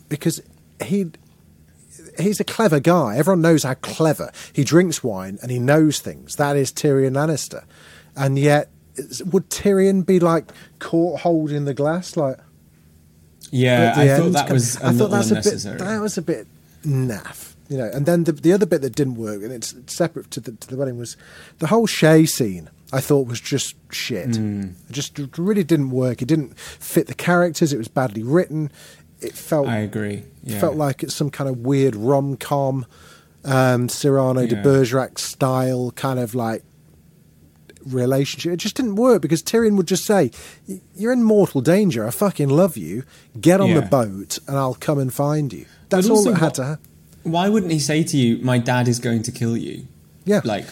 because 0.10 0.42
he 0.84 1.12
he's 2.20 2.40
a 2.40 2.44
clever 2.44 2.80
guy. 2.80 3.18
Everyone 3.18 3.42
knows 3.42 3.64
how 3.64 3.76
clever 3.76 4.32
he 4.52 4.64
drinks 4.64 5.04
wine 5.04 5.38
and 5.42 5.52
he 5.52 5.60
knows 5.60 6.00
things. 6.00 6.36
That 6.38 6.56
is 6.56 6.72
Tyrion 6.72 7.14
Lannister, 7.14 7.64
and 8.16 8.40
yet 8.40 8.70
would 9.26 9.50
Tyrion 9.50 10.06
be 10.06 10.20
like 10.20 10.52
caught 10.80 11.22
holding 11.22 11.66
the 11.66 11.74
glass 11.74 12.18
like? 12.18 12.38
yeah, 13.52 13.94
I 13.98 14.08
thought 14.18 14.32
that 14.32 14.50
was 14.50 14.78
I 14.78 14.94
thought 14.94 15.12
that's 15.12 15.32
a 15.32 15.36
bit. 15.36 15.78
That 15.80 16.02
was 16.02 16.18
a 16.18 16.22
bit 16.22 16.48
naff, 16.84 17.51
you 17.72 17.78
know. 17.78 17.90
And 17.94 18.06
then 18.06 18.26
the 18.26 18.34
the 18.34 18.52
other 18.54 18.66
bit 18.66 18.82
that 18.82 18.96
didn't 18.96 19.16
work, 19.16 19.42
and 19.42 19.52
it's 19.52 19.74
separate 19.88 20.30
to 20.32 20.40
the 20.42 20.52
to 20.52 20.68
the 20.68 20.76
wedding, 20.76 20.98
was 20.98 21.16
the 21.60 21.68
whole 21.68 21.88
Shae 21.88 22.28
scene. 22.28 22.70
I 22.94 23.00
thought 23.00 23.28
was 23.28 23.40
just 23.40 23.76
shit. 23.92 24.36
Hmm. 24.36 24.62
It 24.90 24.92
just 24.92 25.18
really 25.38 25.64
didn't 25.64 25.92
work. 25.92 26.22
It 26.22 26.28
didn't 26.28 26.60
fit 26.60 27.08
the 27.08 27.14
characters. 27.14 27.72
It 27.72 27.78
was 27.78 27.88
badly 27.88 28.22
written. 28.24 28.70
It 29.22 29.34
felt. 29.34 29.68
I 29.68 29.78
agree. 29.78 30.24
Yeah. 30.44 30.60
Felt 30.60 30.76
like 30.76 31.02
it's 31.02 31.16
some 31.16 31.30
kind 31.30 31.50
of 31.50 31.60
weird 31.60 31.96
rom 31.96 32.36
com, 32.36 32.86
um, 33.46 33.88
Cyrano 33.88 34.46
de 34.46 34.56
Bergerac 34.62 35.18
style 35.20 35.92
kind 35.96 36.20
of 36.20 36.36
like 36.36 36.64
relationship. 37.86 38.54
It 38.54 38.58
just 38.58 38.76
didn't 38.76 38.96
work 38.96 39.22
because 39.22 39.42
Tyrion 39.42 39.76
would 39.78 39.88
just 39.88 40.06
say, 40.06 40.32
"You're 40.96 41.14
in 41.14 41.24
mortal 41.24 41.62
danger. 41.62 42.06
I 42.06 42.12
fucking 42.12 42.50
love 42.50 42.76
you. 42.78 43.04
Get 43.40 43.62
on 43.62 43.74
the 43.74 43.82
boat, 43.82 44.38
and 44.48 44.58
I'll 44.58 44.76
come 44.76 45.00
and 45.00 45.14
find 45.14 45.54
you." 45.54 45.66
That's 45.90 46.10
all 46.10 46.24
that 46.26 46.34
had 46.36 46.42
what- 46.48 46.54
to 46.56 46.64
happen. 46.66 46.86
Why 47.24 47.50
wouldn't 47.50 47.72
he 47.72 47.80
say 47.80 48.04
to 48.04 48.18
you, 48.18 48.38
"My 48.44 48.58
dad 48.58 48.88
is 48.88 49.00
going 49.00 49.24
to 49.24 49.32
kill 49.32 49.56
you"? 49.58 49.88
Yeah, 50.26 50.42
Like 50.44 50.66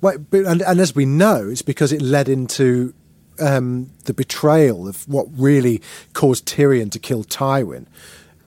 but, 0.00 0.16
and, 0.32 0.60
and 0.62 0.80
as 0.80 0.94
we 0.94 1.06
know, 1.06 1.48
it's 1.48 1.62
because 1.62 1.90
it 1.92 2.02
led 2.02 2.28
into 2.28 2.92
um, 3.40 3.90
the 4.04 4.12
betrayal 4.14 4.86
of 4.86 5.08
what 5.08 5.26
really 5.36 5.80
caused 6.12 6.46
Tyrion 6.46 6.90
to 6.92 6.98
kill 6.98 7.24
Tywin. 7.24 7.86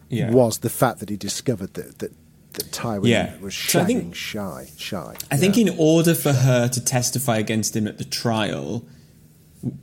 Yeah. 0.10 0.32
Was 0.32 0.60
the 0.60 0.70
fact 0.70 1.00
that 1.00 1.10
he 1.10 1.18
discovered 1.18 1.74
that 1.74 2.00
that, 2.00 2.12
that 2.54 2.72
Tywin 2.72 3.08
Yeah. 3.08 3.36
was 3.40 3.54
So 3.56 3.80
I 3.80 3.84
shagging 3.84 3.88
think- 3.88 4.16
Shae, 4.16 4.72
Shae. 4.78 5.22
I 5.32 5.36
think 5.38 5.58
in 5.58 5.70
order 5.78 6.14
for 6.14 6.32
her 6.34 6.68
to 6.70 6.80
testify 6.82 7.38
against 7.38 7.76
him 7.76 7.88
at 7.88 7.98
the 7.98 8.06
trial, 8.06 8.86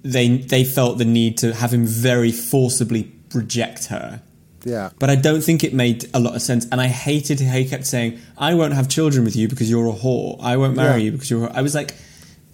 they 0.02 0.38
they 0.38 0.64
felt 0.64 0.98
the 0.98 1.04
need 1.04 1.36
to 1.38 1.54
have 1.54 1.74
him 1.74 1.86
very 1.86 2.32
forcibly 2.32 3.12
reject 3.34 3.86
her. 3.86 4.22
Yeah, 4.64 4.90
But 4.98 5.10
I 5.10 5.16
don't 5.16 5.42
think 5.42 5.62
it 5.64 5.72
made 5.74 6.06
a 6.14 6.20
lot 6.20 6.34
of 6.34 6.42
sense. 6.42 6.66
And 6.72 6.80
I 6.80 6.88
hated 6.88 7.40
how 7.40 7.54
he 7.56 7.66
kept 7.68 7.86
saying, 7.86 8.18
I 8.38 8.54
won't 8.54 8.72
have 8.74 8.88
children 8.88 9.24
with 9.24 9.36
you 9.36 9.48
because 9.48 9.68
you're 9.70 9.88
a 9.88 9.92
whore. 9.92 10.38
I 10.42 10.56
won't 10.56 10.74
marry 10.76 11.00
Yeah. 11.00 11.04
you 11.06 11.12
because 11.12 11.30
you're 11.30 11.44
a 11.44 11.48
whore. 11.48 11.56
I 11.56 11.62
was 11.62 11.74
like, 11.74 11.94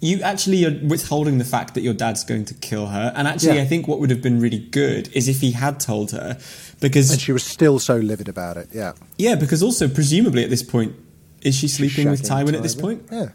you 0.03 0.21
actually 0.23 0.65
are 0.65 0.71
withholding 0.87 1.37
the 1.37 1.45
fact 1.45 1.75
that 1.75 1.81
your 1.81 1.93
dad's 1.93 2.23
going 2.23 2.45
to 2.45 2.53
kill 2.55 2.87
her. 2.87 3.13
And 3.15 3.27
actually, 3.27 3.55
Yeah. 3.57 3.61
I 3.63 3.65
think 3.65 3.87
what 3.87 3.99
would 3.99 4.09
have 4.09 4.21
been 4.21 4.39
really 4.41 4.59
good 4.59 5.09
is 5.13 5.27
if 5.27 5.41
he 5.41 5.51
had 5.51 5.79
told 5.79 6.11
her. 6.11 6.37
Because, 6.79 7.11
and 7.11 7.21
she 7.21 7.31
was 7.31 7.43
still 7.43 7.77
so 7.79 7.97
livid 7.97 8.27
about 8.27 8.57
it. 8.57 8.69
Yeah, 8.73 8.93
yeah, 9.17 9.35
because 9.35 9.61
also, 9.61 9.87
presumably 9.87 10.43
at 10.43 10.49
this 10.49 10.63
point, 10.63 10.95
is 11.43 11.55
she 11.55 11.67
sleeping 11.67 12.09
with 12.09 12.23
Shagging 12.23 12.45
Tywin 12.47 12.53
at 12.55 12.63
this 12.63 12.75
point? 12.75 13.03
Yeah, 13.11 13.29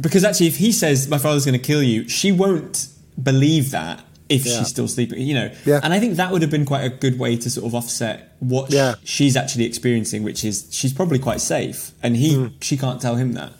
Because 0.00 0.22
actually, 0.24 0.48
if 0.48 0.56
he 0.58 0.72
says 0.72 1.08
my 1.08 1.18
father's 1.18 1.44
going 1.46 1.58
to 1.58 1.66
kill 1.66 1.82
you, 1.82 2.08
she 2.08 2.32
won't 2.32 2.88
believe 3.22 3.70
that 3.70 4.04
if 4.30 4.46
Yeah. 4.46 4.58
she's 4.60 4.68
still 4.68 4.88
sleeping. 4.88 5.20
You 5.20 5.34
know, 5.34 5.50
Yeah. 5.66 5.80
and 5.82 5.92
I 5.92 6.00
think 6.00 6.16
that 6.16 6.32
would 6.32 6.40
have 6.40 6.50
been 6.50 6.64
quite 6.64 6.84
a 6.84 6.88
good 6.88 7.18
way 7.18 7.36
to 7.36 7.50
sort 7.50 7.66
of 7.66 7.74
offset 7.74 8.32
what 8.38 8.72
Yeah. 8.72 8.94
she's 9.04 9.36
actually 9.36 9.64
experiencing, 9.64 10.22
which 10.22 10.44
is 10.44 10.64
she's 10.70 10.92
probably 10.94 11.18
quite 11.18 11.40
safe, 11.42 11.90
and 12.02 12.16
he 12.16 12.48
she 12.62 12.76
can't 12.78 13.00
tell 13.02 13.16
him 13.16 13.34
that. 13.34 13.52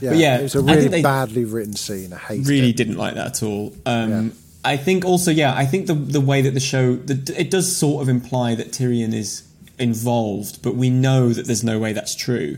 yeah. 0.00 0.10
But 0.10 0.18
yeah, 0.18 0.38
it 0.38 0.42
was 0.42 0.54
a 0.56 0.62
really 0.62 1.02
badly 1.02 1.44
written 1.44 1.76
scene. 1.76 2.12
I 2.12 2.16
hated 2.18 2.48
really 2.48 2.70
it. 2.70 2.76
didn't 2.76 2.96
like 2.96 3.14
that 3.14 3.26
at 3.28 3.42
all. 3.44 3.72
Um. 3.86 4.32
I 4.66 4.78
think 4.78 5.04
also, 5.04 5.30
yeah, 5.30 5.54
I 5.54 5.66
think 5.66 5.86
the 5.88 5.94
the 5.94 6.22
way 6.22 6.40
that 6.40 6.54
the 6.54 6.60
show 6.60 6.96
the, 6.96 7.34
it 7.38 7.50
does 7.50 7.76
sort 7.76 8.00
of 8.02 8.08
imply 8.08 8.54
that 8.54 8.72
Tyrion 8.72 9.12
is 9.12 9.42
involved, 9.78 10.62
but 10.62 10.74
we 10.74 10.88
know 10.88 11.32
that 11.34 11.46
there's 11.46 11.62
no 11.62 11.78
way 11.78 11.92
that's 11.92 12.14
true. 12.14 12.56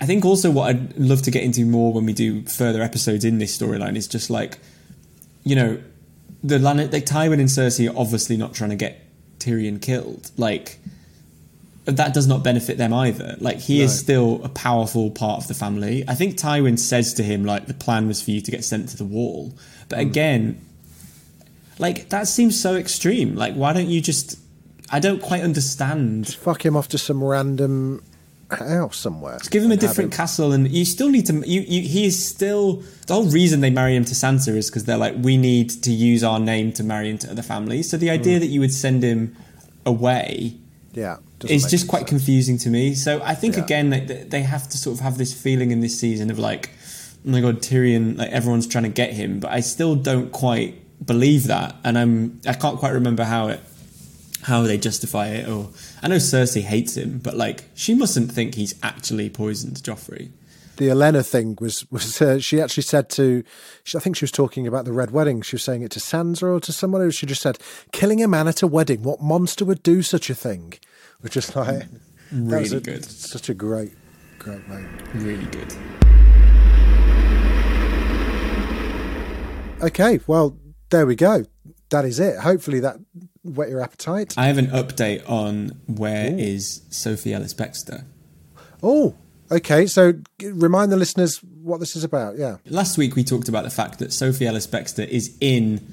I 0.00 0.06
think 0.06 0.24
also 0.24 0.50
what 0.52 0.68
I'd 0.68 0.96
love 0.98 1.22
to 1.22 1.30
get 1.32 1.42
into 1.42 1.64
more 1.64 1.92
when 1.92 2.06
we 2.06 2.12
do 2.12 2.42
further 2.44 2.80
episodes 2.82 3.24
in 3.24 3.38
this 3.38 3.56
storyline 3.58 3.96
is 3.96 4.06
just 4.06 4.28
like, 4.30 4.58
you 5.42 5.56
know, 5.56 5.78
the 6.42 6.58
like 6.58 7.06
Tywin 7.06 7.40
and 7.40 7.48
Cersei 7.48 7.90
are 7.92 7.98
obviously 7.98 8.36
not 8.36 8.54
trying 8.54 8.70
to 8.70 8.76
get 8.76 9.02
Tyrion 9.38 9.80
killed. 9.80 10.30
Like, 10.36 10.78
that 11.86 12.12
does 12.12 12.26
not 12.26 12.42
benefit 12.42 12.78
them 12.78 12.92
either. 12.92 13.36
Like 13.38 13.58
he 13.58 13.80
is 13.80 13.96
still 13.96 14.40
a 14.42 14.48
powerful 14.48 15.10
part 15.10 15.42
of 15.42 15.48
the 15.48 15.54
family. 15.54 16.04
I 16.08 16.14
think 16.14 16.36
Tywin 16.36 16.78
says 16.78 17.14
to 17.14 17.22
him 17.22 17.44
like 17.44 17.66
the 17.66 17.74
plan 17.74 18.08
was 18.08 18.20
for 18.20 18.32
you 18.32 18.40
to 18.40 18.50
get 18.50 18.64
sent 18.64 18.88
to 18.90 18.96
the 18.96 19.04
wall. 19.04 19.54
But 19.88 20.00
mm. 20.00 20.02
again, 20.02 20.66
like 21.78 22.08
that 22.08 22.26
seems 22.26 22.60
so 22.60 22.74
extreme. 22.74 23.36
Like 23.36 23.54
why 23.54 23.72
don't 23.72 23.86
you 23.86 24.00
just 24.00 24.38
I 24.90 24.98
don't 24.98 25.22
quite 25.22 25.42
understand. 25.42 26.34
Fuck 26.34 26.64
him 26.64 26.76
off 26.76 26.88
to 26.88 26.98
some 26.98 27.22
random 27.22 28.02
house 28.50 28.96
somewhere. 28.96 29.38
Give 29.50 29.62
him 29.62 29.72
a 29.72 29.76
different 29.76 30.12
him- 30.12 30.16
castle, 30.16 30.52
and 30.52 30.70
you 30.70 30.84
still 30.84 31.08
need 31.08 31.26
to. 31.26 31.42
You, 31.46 31.62
you, 31.62 31.82
he 31.82 32.06
is 32.06 32.28
still 32.28 32.82
the 33.06 33.14
whole 33.14 33.24
reason 33.24 33.60
they 33.60 33.70
marry 33.70 33.96
him 33.96 34.04
to 34.04 34.14
Sansa 34.14 34.54
is 34.56 34.70
because 34.70 34.84
they're 34.84 34.96
like, 34.96 35.14
we 35.18 35.36
need 35.36 35.70
to 35.82 35.90
use 35.90 36.22
our 36.24 36.38
name 36.38 36.72
to 36.72 36.84
marry 36.84 37.10
into 37.10 37.30
other 37.30 37.42
families. 37.42 37.90
So 37.90 37.96
the 37.96 38.10
idea 38.10 38.34
hmm. 38.34 38.40
that 38.40 38.46
you 38.48 38.60
would 38.60 38.72
send 38.72 39.02
him 39.02 39.36
away 39.84 40.56
Yeah. 40.92 41.18
is 41.48 41.64
just 41.70 41.88
quite 41.88 42.00
sense. 42.00 42.10
confusing 42.10 42.58
to 42.58 42.70
me. 42.70 42.94
So 42.94 43.20
I 43.22 43.34
think 43.34 43.56
Yeah. 43.56 43.64
again 43.64 43.90
that 43.90 44.30
they 44.30 44.42
have 44.42 44.68
to 44.68 44.78
sort 44.78 44.96
of 44.96 45.00
have 45.00 45.18
this 45.18 45.32
feeling 45.32 45.70
in 45.70 45.80
this 45.80 45.98
season 45.98 46.30
of 46.30 46.38
like, 46.38 46.70
oh 47.26 47.30
my 47.30 47.40
god, 47.40 47.62
Tyrion, 47.62 48.18
like 48.18 48.30
everyone's 48.30 48.66
trying 48.66 48.84
to 48.84 48.90
get 48.90 49.12
him, 49.12 49.40
but 49.40 49.50
I 49.52 49.60
still 49.60 49.94
don't 49.94 50.32
quite 50.32 50.74
believe 51.04 51.46
that, 51.46 51.76
and 51.84 51.98
I'm 51.98 52.40
I 52.46 52.54
can't 52.54 52.78
quite 52.78 52.92
remember 52.92 53.24
how 53.24 53.48
it 53.48 53.60
how 54.46 54.62
they 54.62 54.78
justify 54.78 55.28
it. 55.28 55.48
Or 55.48 55.70
I 56.02 56.08
know 56.08 56.16
Cersei 56.16 56.62
hates 56.62 56.96
him, 56.96 57.18
but 57.18 57.36
like 57.36 57.64
she 57.74 57.94
mustn't 57.94 58.32
think 58.32 58.54
he's 58.54 58.74
actually 58.82 59.28
poisoned 59.30 59.76
Joffrey. 59.76 60.30
the 60.76 60.88
Olenna 60.88 61.24
thing 61.26 61.56
was 61.60 61.90
was 61.90 62.20
uh, 62.22 62.38
she 62.38 62.60
actually 62.60 62.82
said 62.84 63.08
to 63.10 63.42
I 63.94 63.98
think 63.98 64.16
she 64.16 64.24
was 64.24 64.30
talking 64.32 64.66
about 64.66 64.84
the 64.84 64.92
red 64.92 65.10
wedding. 65.10 65.42
She 65.42 65.56
was 65.56 65.62
saying 65.64 65.82
it 65.82 65.90
to 65.92 66.00
Sansa 66.00 66.42
or 66.44 66.60
to 66.60 66.72
someone. 66.72 67.02
Or 67.02 67.10
she 67.10 67.26
just 67.26 67.42
said, 67.42 67.58
"Killing 67.92 68.22
a 68.22 68.28
man 68.28 68.46
at 68.48 68.62
a 68.62 68.66
wedding. 68.66 69.02
What 69.02 69.20
monster 69.20 69.64
would 69.64 69.82
do 69.82 70.02
such 70.02 70.30
a 70.30 70.34
thing?" 70.34 70.74
Which 71.22 71.36
is 71.36 71.54
like 71.56 71.86
Really 72.32 72.76
a- 72.76 72.80
good. 72.80 73.04
Such 73.04 73.48
a 73.48 73.54
great, 73.54 73.92
great 74.38 74.66
moment. 74.68 75.00
Really 75.14 75.46
good. 75.46 75.72
Okay, 79.82 80.20
well 80.26 80.56
there 80.90 81.06
we 81.06 81.14
go. 81.16 81.44
That 81.90 82.04
is 82.04 82.18
it. 82.20 82.38
Hopefully 82.38 82.80
that 82.80 82.96
whet 83.54 83.68
your 83.68 83.80
appetite. 83.80 84.34
I 84.36 84.46
have 84.46 84.58
an 84.58 84.68
update 84.68 85.28
on 85.28 85.78
where 85.86 86.32
is 86.32 86.82
Sophie 86.90 87.32
Ellis 87.32 87.54
Bextor. 87.54 88.04
Oh, 88.82 89.14
okay. 89.50 89.86
So 89.86 90.14
remind 90.42 90.92
the 90.92 90.96
listeners 90.96 91.38
what 91.38 91.80
this 91.80 91.96
is 91.96 92.04
about. 92.04 92.38
Yeah. 92.38 92.58
Last 92.66 92.98
week 92.98 93.16
we 93.16 93.24
talked 93.24 93.48
about 93.48 93.64
the 93.64 93.70
fact 93.70 93.98
that 94.00 94.12
Sophie 94.12 94.46
Ellis 94.46 94.66
Bextor 94.66 95.06
is 95.06 95.36
in 95.40 95.92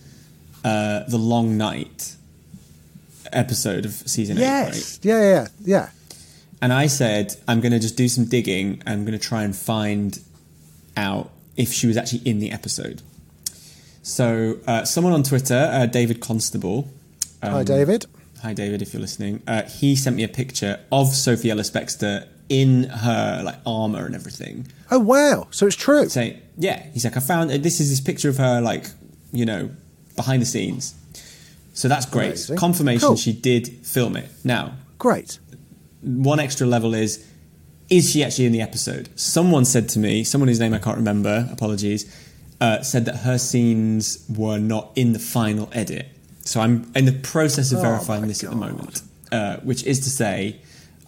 uh, 0.64 1.04
the 1.08 1.18
Long 1.18 1.58
Night 1.58 2.16
episode 3.32 3.86
of 3.86 3.94
season 3.94 4.38
eight. 4.38 4.42
Yes. 4.42 5.00
Yeah, 5.02 5.22
yeah, 5.22 5.30
yeah, 5.30 5.48
yeah. 5.62 5.90
And 6.62 6.72
I 6.72 6.88
said, 6.88 7.36
I'm 7.48 7.60
going 7.60 7.74
to 7.74 7.80
just 7.80 7.98
do 7.98 8.08
some 8.08 8.26
digging. 8.26 8.82
And 8.86 9.00
I'm 9.00 9.06
going 9.06 9.18
to 9.18 9.28
try 9.28 9.44
and 9.44 9.56
find 9.56 10.18
out 10.96 11.30
if 11.58 11.74
she 11.74 11.88
was 11.88 11.98
actually 11.98 12.22
in 12.26 12.40
the 12.40 12.52
episode. 12.52 13.02
So, 14.02 14.60
uh, 14.68 14.86
someone 14.86 15.14
on 15.14 15.24
Twitter, 15.24 15.70
uh, 15.72 15.86
David 15.86 16.22
Constable. 16.22 16.88
Hi, 17.44 17.60
um, 17.60 17.66
David. 17.66 18.06
Hi, 18.42 18.54
David, 18.54 18.82
if 18.82 18.94
you're 18.94 19.02
listening. 19.02 19.42
Uh, 19.48 19.64
he 19.64 19.96
sent 19.96 20.16
me 20.16 20.24
a 20.24 20.28
picture 20.30 20.80
of 20.92 21.08
Sophie 21.10 21.50
Ellis 21.52 21.70
Bextor 21.70 22.28
in 22.50 22.84
her 22.86 23.42
like 23.44 23.56
armor 23.66 24.06
and 24.06 24.16
everything. 24.16 24.68
Oh 24.92 25.00
wow! 25.00 25.48
So 25.52 25.66
it's 25.68 25.76
true. 25.76 26.10
Say, 26.10 26.42
yeah, 26.58 26.84
he's 26.94 27.04
like, 27.06 27.18
I 27.18 27.20
found 27.20 27.50
this 27.52 27.80
is 27.80 27.90
this 27.90 28.02
picture 28.02 28.30
of 28.30 28.38
her, 28.38 28.62
like, 28.62 28.88
you 29.32 29.46
know, 29.46 29.70
behind 30.16 30.42
the 30.42 30.46
scenes. 30.46 30.96
So 31.74 31.88
that's 31.88 32.06
great. 32.06 32.28
Amazing. 32.28 32.58
Confirmation 32.58 33.08
Cool. 33.08 33.16
she 33.18 33.34
did 33.34 33.68
film 33.86 34.16
it. 34.16 34.30
Now, 34.44 34.74
Great. 35.00 35.40
one 36.02 36.40
extra 36.40 36.68
level 36.68 36.94
is 36.94 37.26
is 37.90 38.12
she 38.12 38.24
actually 38.24 38.46
in 38.46 38.52
the 38.52 38.62
episode? 38.62 39.10
Someone 39.20 39.66
said 39.66 39.90
to 39.90 40.00
me, 40.00 40.24
someone 40.24 40.48
whose 40.48 40.60
name 40.60 40.74
I 40.74 40.80
can't 40.80 40.98
remember, 40.98 41.48
apologies, 41.52 42.06
uh, 42.62 42.82
said 42.82 43.06
that 43.06 43.18
her 43.18 43.38
scenes 43.38 44.26
were 44.30 44.58
not 44.58 44.92
in 44.96 45.14
the 45.14 45.20
final 45.20 45.70
edit. 45.74 46.08
So 46.46 46.60
I'm 46.62 46.92
in 46.96 47.06
the 47.06 47.14
process 47.14 47.72
of 47.72 47.80
Oh 47.80 47.82
verifying 47.84 48.22
my 48.22 48.28
this 48.28 48.44
at 48.44 48.50
the 48.50 48.56
moment, 48.56 49.02
uh, 49.32 49.58
which 49.58 49.84
is 49.86 50.00
to 50.02 50.10
say, 50.10 50.60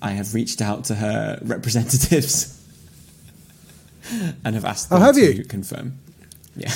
I 0.02 0.12
have 0.12 0.34
reached 0.34 0.62
out 0.62 0.86
to 0.86 0.96
her 0.96 1.40
representatives 1.44 2.52
and 4.44 4.56
have 4.56 4.66
asked 4.66 4.88
Oh, 4.92 4.96
them 4.96 5.04
have 5.06 5.16
to 5.16 5.34
you? 5.36 5.44
confirm. 5.46 5.98
Yeah. 6.56 6.74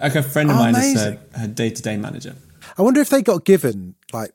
Like 0.00 0.14
a 0.16 0.22
friend 0.22 0.50
of 0.50 0.56
Oh, 0.56 0.58
mine 0.60 0.74
is 0.76 0.96
uh, 0.96 1.16
her 1.36 1.46
day 1.46 1.70
to 1.70 1.82
day 1.82 1.96
manager. 1.96 2.34
I 2.76 2.82
wonder 2.82 3.00
if 3.00 3.08
they 3.08 3.22
got 3.22 3.44
given 3.44 3.94
like 4.12 4.32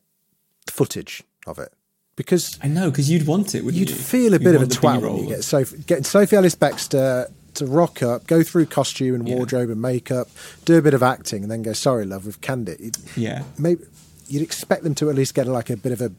footage 0.68 1.24
of 1.46 1.60
it 1.60 1.72
because 2.16 2.58
I 2.64 2.68
know, 2.68 2.90
because 2.90 3.10
you'd 3.12 3.28
want 3.28 3.54
it, 3.54 3.64
wouldn't 3.64 3.80
you'd 3.80 3.90
you? 3.90 3.96
Would 3.96 4.04
feel 4.06 4.34
a 4.34 4.38
You'd 4.38 4.44
bit 4.44 4.56
of 4.56 4.62
a 4.62 4.66
twat 4.66 5.02
when 5.02 5.18
you 5.18 5.28
get 5.28 5.44
Sophie, 5.44 5.78
getting 5.86 6.04
Sophie 6.06 6.36
Ellis 6.38 6.56
Bextor 6.56 7.30
to 7.56 7.66
rock 7.66 8.02
up, 8.02 8.28
go 8.28 8.44
through 8.44 8.66
costume 8.68 9.16
and 9.16 9.28
Yeah. 9.28 9.36
wardrobe 9.36 9.70
and 9.70 9.82
makeup, 9.82 10.30
do 10.66 10.78
a 10.78 10.82
bit 10.82 10.94
of 10.94 11.04
acting, 11.04 11.44
and 11.44 11.52
then 11.52 11.62
go, 11.64 11.74
"Sorry, 11.74 12.06
love, 12.06 12.26
we've 12.26 12.40
canned 12.42 12.70
it." 12.70 12.80
You'd- 12.80 13.00
Yeah. 13.18 13.44
maybe 13.58 13.84
you'd 14.28 14.42
expect 14.42 14.84
them 14.84 14.96
to 14.96 15.10
at 15.10 15.16
least 15.16 15.34
get 15.34 15.48
like 15.48 15.70
a 15.70 15.76
bit 15.78 15.92
of 15.92 16.02
a, 16.02 16.12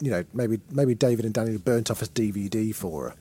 you 0.00 0.10
know, 0.10 0.24
maybe 0.34 0.60
maybe 0.70 0.94
David 0.94 1.24
and 1.24 1.32
Daniel 1.32 1.58
burnt 1.58 1.90
off 1.90 2.02
a 2.02 2.06
DVD 2.06 2.72
for 2.72 3.08
her. 3.10 3.14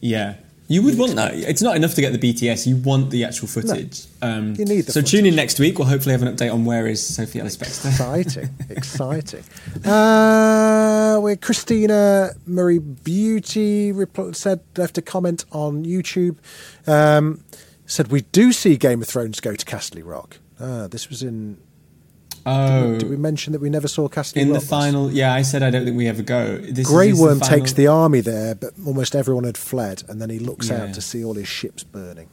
Yeah. 0.00 0.34
You 0.70 0.82
would 0.84 0.96
want 0.96 1.16
that. 1.16 1.34
It's 1.34 1.62
not 1.62 1.74
enough 1.74 1.94
to 1.96 2.00
get 2.00 2.12
the 2.12 2.32
BTS. 2.32 2.64
You 2.64 2.76
want 2.76 3.10
the 3.10 3.24
actual 3.24 3.48
footage. 3.48 4.06
Um, 4.22 4.54
You 4.56 4.64
need 4.64 4.84
so 4.86 4.92
footage. 5.00 5.10
tune 5.10 5.26
in 5.26 5.34
next 5.34 5.58
week. 5.58 5.78
We'll 5.80 5.88
hopefully 5.88 6.12
have 6.12 6.22
an 6.22 6.32
update 6.32 6.52
on 6.54 6.64
where 6.64 6.86
is 6.86 7.04
Sophie 7.04 7.40
Ellis 7.40 7.56
Bextor. 7.56 7.88
Exciting, 7.90 8.50
exciting. 8.70 9.42
Uh, 9.84 11.18
where 11.18 11.34
Christina 11.34 12.30
Marie 12.46 12.78
Beauty 12.78 13.92
said 14.32 14.60
left 14.76 14.96
a 14.96 15.02
comment 15.02 15.44
on 15.50 15.84
YouTube. 15.84 16.36
Um, 16.86 17.42
said 17.86 18.08
we 18.12 18.20
do 18.20 18.52
see 18.52 18.76
Game 18.76 19.02
of 19.02 19.08
Thrones 19.08 19.40
go 19.40 19.56
to 19.56 19.66
Casterly 19.66 20.04
Rock. 20.06 20.38
Ah, 20.60 20.86
this 20.86 21.08
was 21.08 21.22
in. 21.24 21.58
Oh, 22.46 22.98
Did 22.98 23.10
we 23.10 23.16
mention 23.16 23.52
that 23.52 23.60
we 23.60 23.68
never 23.70 23.86
saw 23.88 24.08
Castle 24.08 24.40
in 24.40 24.52
the 24.52 24.60
final, 24.60 25.10
yeah, 25.10 25.34
I 25.34 25.42
said 25.42 25.62
I 25.62 25.70
don't 25.70 25.84
think 25.84 25.96
we 25.96 26.06
ever 26.08 26.22
go. 26.22 26.56
This 26.58 26.86
Grey 26.88 27.10
is 27.10 27.20
Worm 27.20 27.40
final- 27.40 27.58
takes 27.58 27.72
the 27.74 27.86
army 27.86 28.20
there, 28.20 28.54
but 28.54 28.72
almost 28.86 29.14
everyone 29.14 29.44
had 29.44 29.58
fled, 29.58 30.02
and 30.08 30.20
then 30.20 30.30
he 30.30 30.38
looks 30.38 30.68
Yeah. 30.70 30.84
out 30.84 30.94
to 30.94 31.00
see 31.00 31.24
all 31.24 31.34
his 31.34 31.48
ships 31.48 31.82
burning. 31.84 32.28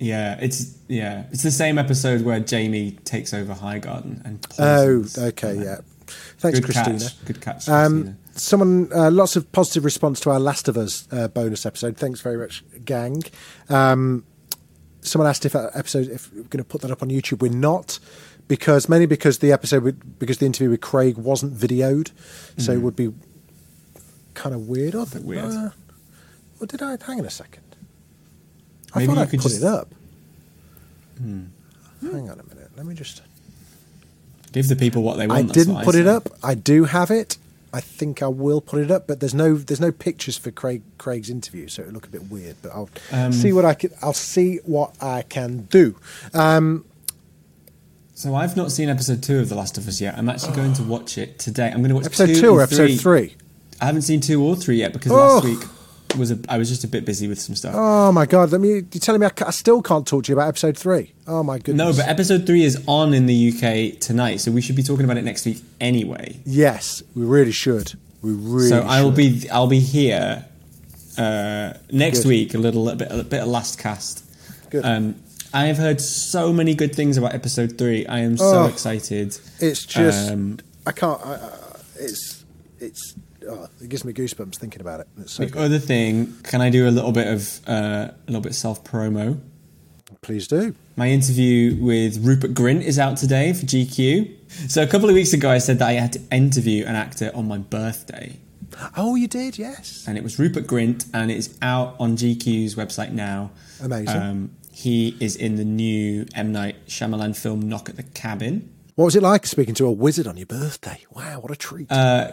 Yeah, 0.00 0.36
it's 0.40 0.74
yeah, 0.88 1.24
it's 1.30 1.42
the 1.44 1.52
same 1.52 1.78
episode 1.78 2.22
where 2.22 2.44
Jaime 2.48 2.92
takes 3.04 3.32
over 3.32 3.54
Highgarden 3.54 4.24
and. 4.24 4.44
Oh, 4.58 5.04
okay, 5.28 5.54
yeah. 5.62 5.76
Thanks, 6.38 6.58
Good 6.58 6.64
Christina. 6.64 6.98
catch. 6.98 7.24
Good 7.24 7.40
catch, 7.40 7.68
Um, 7.68 7.92
Christina. 8.02 8.16
someone, 8.34 8.88
uh, 8.92 9.10
lots 9.12 9.36
of 9.36 9.50
positive 9.52 9.84
response 9.84 10.18
to 10.20 10.30
our 10.30 10.40
Last 10.40 10.66
of 10.66 10.76
Us 10.76 11.06
uh, 11.12 11.28
bonus 11.28 11.64
episode. 11.64 11.96
Thanks 11.96 12.20
very 12.20 12.36
much, 12.36 12.64
gang. 12.84 13.22
Um, 13.68 14.24
someone 15.02 15.28
asked 15.30 15.46
if 15.46 15.52
that 15.52 15.70
episode, 15.74 16.08
if 16.08 16.32
we're 16.32 16.42
going 16.44 16.58
to 16.58 16.64
put 16.64 16.80
that 16.80 16.90
up 16.90 17.02
on 17.02 17.08
YouTube. 17.08 17.40
We're 17.40 17.52
not, 17.52 17.98
because 18.56 18.86
mainly 18.86 19.06
because 19.06 19.38
the 19.38 19.50
episode, 19.50 19.82
with, 19.82 20.18
because 20.18 20.36
the 20.36 20.44
interview 20.44 20.68
with 20.68 20.82
Craig 20.82 21.16
wasn't 21.16 21.54
videoed, 21.54 22.10
so 22.58 22.70
it 22.72 22.82
would 22.82 22.94
be 22.96 23.14
kind 24.34 24.54
of 24.54 24.68
weird. 24.68 24.94
Oh, 24.94 25.04
Mm. 25.06 25.12
bit 25.14 25.24
weird. 25.24 25.44
Uh, 25.44 25.70
well, 26.58 26.66
did 26.68 26.82
I? 26.82 26.98
Hang 27.06 27.20
on 27.20 27.24
a 27.26 27.30
second. 27.30 27.62
I 28.94 28.98
Maybe 28.98 29.06
thought 29.14 29.18
I 29.22 29.26
could 29.26 29.40
put 29.40 29.52
just- 29.52 29.62
Hmm. 29.62 29.66
it 29.66 29.72
up. 29.72 29.88
Hang 32.02 32.30
on 32.30 32.40
a 32.40 32.44
minute. 32.54 32.70
Let 32.76 32.84
me 32.84 32.94
just. 32.94 33.22
Give 34.52 34.68
the 34.68 34.76
people 34.76 35.02
what 35.02 35.16
they 35.16 35.26
want. 35.26 35.48
I 35.50 35.52
didn't 35.52 35.82
put 35.82 35.94
it 35.94 36.06
up. 36.06 36.28
I 36.42 36.54
do 36.54 36.84
have 36.84 37.10
it. 37.10 37.38
I 37.72 37.80
think 37.80 38.22
I 38.22 38.26
will 38.26 38.60
put 38.60 38.80
it 38.82 38.90
up, 38.90 39.06
but 39.06 39.20
there's 39.20 39.32
no 39.32 39.54
there's 39.56 39.80
no 39.80 39.90
pictures 39.92 40.36
for 40.36 40.50
Craig 40.50 40.82
Craig's 40.98 41.30
interview, 41.30 41.68
so 41.68 41.80
it'll 41.80 41.94
look 41.94 42.06
a 42.06 42.10
bit 42.10 42.30
weird. 42.30 42.56
But 42.60 42.72
I'll 42.72 42.90
Um, 43.10 43.32
see 43.32 43.50
what 43.50 43.64
I 43.64 43.72
can. 43.72 43.92
I'll 44.02 44.12
see 44.12 44.58
what 44.66 44.94
I 45.02 45.22
can 45.22 45.68
do. 45.70 45.96
Um, 46.34 46.84
So 48.22 48.36
I've 48.36 48.56
not 48.56 48.70
seen 48.70 48.88
episode 48.88 49.20
two 49.20 49.40
of 49.40 49.48
The 49.48 49.56
Last 49.56 49.78
of 49.78 49.88
Us 49.88 50.00
yet. 50.00 50.16
I'm 50.16 50.28
actually 50.28 50.54
going 50.54 50.74
to 50.74 50.84
watch 50.84 51.18
it 51.18 51.40
today. 51.40 51.66
I'm 51.66 51.78
going 51.78 51.88
to 51.88 51.96
watch 51.96 52.06
episode 52.06 52.26
two, 52.28 52.40
two 52.40 52.50
or 52.50 52.60
and 52.60 52.72
episode 52.72 53.00
three. 53.00 53.34
I 53.80 53.86
haven't 53.86 54.02
seen 54.02 54.20
two 54.20 54.40
or 54.40 54.54
three 54.54 54.76
yet 54.76 54.92
because 54.92 55.10
Oh. 55.10 55.16
last 55.16 55.44
week 55.44 55.58
was 56.16 56.30
a, 56.30 56.38
I 56.48 56.56
was 56.56 56.68
just 56.68 56.84
a 56.84 56.86
bit 56.86 57.04
busy 57.04 57.26
with 57.26 57.40
some 57.40 57.56
stuff. 57.56 57.74
Oh 57.76 58.12
my 58.12 58.24
god! 58.26 58.52
Let 58.52 58.60
me. 58.60 58.68
You're 58.74 58.82
telling 59.00 59.20
me 59.20 59.26
I, 59.26 59.30
I 59.44 59.50
still 59.50 59.82
can't 59.82 60.06
talk 60.06 60.22
to 60.22 60.30
you 60.30 60.36
about 60.36 60.46
episode 60.46 60.78
three. 60.78 61.12
Oh 61.26 61.42
my 61.42 61.58
goodness. 61.58 61.96
no, 61.96 62.00
but 62.00 62.08
episode 62.08 62.46
three 62.46 62.62
is 62.62 62.80
on 62.86 63.12
in 63.12 63.26
the 63.26 63.48
UK 63.48 63.98
tonight, 63.98 64.36
so 64.36 64.52
we 64.52 64.60
should 64.60 64.76
be 64.76 64.84
talking 64.84 65.04
about 65.04 65.16
it 65.16 65.24
next 65.24 65.44
week 65.44 65.60
anyway. 65.80 66.36
yes, 66.46 67.02
we 67.16 67.24
really 67.24 67.50
should. 67.50 67.94
We 68.22 68.34
really. 68.34 68.68
so 68.68 68.82
I 68.82 69.02
will 69.02 69.10
be 69.10 69.50
I'll 69.50 69.66
be 69.66 69.80
here 69.80 70.44
uh, 71.18 71.72
next 71.90 72.20
Good. 72.20 72.28
week. 72.28 72.54
A 72.54 72.58
little 72.58 72.88
a 72.88 72.94
bit 72.94 73.08
a 73.10 73.24
bit 73.24 73.40
of 73.42 73.48
last 73.48 73.80
cast. 73.80 74.24
Good. 74.70 74.84
Um, 74.84 75.16
I 75.54 75.66
have 75.66 75.76
heard 75.76 76.00
so 76.00 76.52
many 76.52 76.74
good 76.74 76.94
things 76.94 77.16
about 77.16 77.34
episode 77.34 77.76
three. 77.78 78.06
I 78.06 78.20
am 78.20 78.36
so 78.36 78.64
Oh. 78.64 78.66
excited. 78.66 79.38
It's 79.60 79.84
just. 79.84 80.30
Um, 80.30 80.58
I 80.86 80.92
can't. 80.92 81.20
I, 81.24 81.34
I, 81.34 81.50
it's. 82.00 82.44
It's. 82.80 83.14
Oh, 83.48 83.66
it 83.80 83.88
gives 83.88 84.04
me 84.04 84.12
goosebumps 84.12 84.56
thinking 84.56 84.80
about 84.80 85.00
it. 85.00 85.08
It's 85.18 85.32
so 85.32 85.44
the 85.44 85.50
good. 85.50 85.62
other 85.62 85.78
thing, 85.80 86.32
can 86.44 86.60
I 86.60 86.70
do 86.70 86.88
a 86.88 86.90
little 86.92 87.10
bit 87.12 87.26
of 87.26 87.60
uh, 87.68 87.72
a 87.72 88.14
little 88.28 88.40
bit 88.40 88.54
self 88.54 88.82
promo? 88.84 89.40
Please 90.20 90.46
do. 90.46 90.74
My 90.94 91.08
interview 91.08 91.74
with 91.82 92.18
Rupert 92.24 92.54
Grint 92.54 92.82
is 92.82 92.98
out 92.98 93.16
today 93.16 93.52
for 93.52 93.66
GQ. 93.66 94.70
So 94.70 94.82
a 94.82 94.86
couple 94.86 95.08
of 95.08 95.14
weeks 95.16 95.32
ago, 95.32 95.50
I 95.50 95.58
said 95.58 95.80
that 95.80 95.88
I 95.88 95.92
had 95.94 96.12
to 96.12 96.20
interview 96.30 96.84
an 96.86 96.94
actor 96.94 97.32
on 97.34 97.48
my 97.48 97.58
birthday, 97.58 98.36
Oh, 98.96 99.16
you 99.16 99.26
did, 99.26 99.58
yes. 99.58 100.04
and 100.06 100.16
it 100.16 100.22
was 100.22 100.38
Rupert 100.38 100.66
Grint, 100.66 101.06
and 101.12 101.30
it 101.30 101.36
is 101.38 101.58
out 101.62 101.96
on 101.98 102.16
GQ's 102.16 102.74
website 102.76 103.10
now. 103.12 103.50
Amazing. 103.82 104.08
Um, 104.22 104.50
he 104.72 105.16
is 105.20 105.36
in 105.36 105.56
the 105.56 105.64
new 105.64 106.26
M 106.34 106.50
Night 106.52 106.86
Shyamalan 106.86 107.36
film 107.36 107.60
Knock 107.60 107.88
at 107.88 107.96
the 107.96 108.02
Cabin. 108.02 108.68
What 108.94 109.04
was 109.06 109.16
it 109.16 109.22
like 109.22 109.46
speaking 109.46 109.74
to 109.76 109.86
a 109.86 109.92
wizard 109.92 110.26
on 110.26 110.36
your 110.36 110.46
birthday? 110.46 111.04
Wow, 111.12 111.40
what 111.40 111.50
a 111.52 111.56
treat. 111.56 111.90
Uh, 111.90 112.32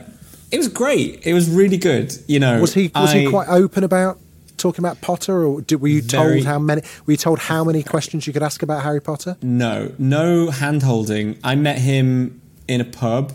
it 0.52 0.58
was 0.58 0.68
great. 0.68 1.26
It 1.26 1.34
was 1.34 1.50
really 1.50 1.78
good. 1.78 2.18
You 2.28 2.40
know, 2.40 2.60
was 2.60 2.74
he 2.74 2.92
was 2.96 3.12
he 3.12 3.30
quite 3.30 3.48
open 3.50 3.84
about 3.84 4.20
talking 4.58 4.84
about 4.84 5.00
Potter, 5.02 5.46
or 5.46 5.62
did, 5.62 5.82
were 5.82 5.88
you 5.88 6.02
Very- 6.02 6.42
told 6.42 6.46
how 6.46 6.60
many? 6.60 6.82
Were 7.06 7.12
you 7.12 7.18
told 7.18 7.40
how 7.40 7.64
many 7.64 7.84
questions 7.84 8.26
you 8.28 8.34
could 8.34 8.44
ask 8.44 8.62
about 8.64 8.84
Harry 8.84 9.02
Potter? 9.02 9.38
No, 9.42 9.94
no 9.98 10.50
hand 10.50 10.84
holding. 10.84 11.38
I 11.44 11.56
met 11.56 11.78
him 11.78 12.42
in 12.68 12.82
a 12.82 12.86
pub, 12.86 13.32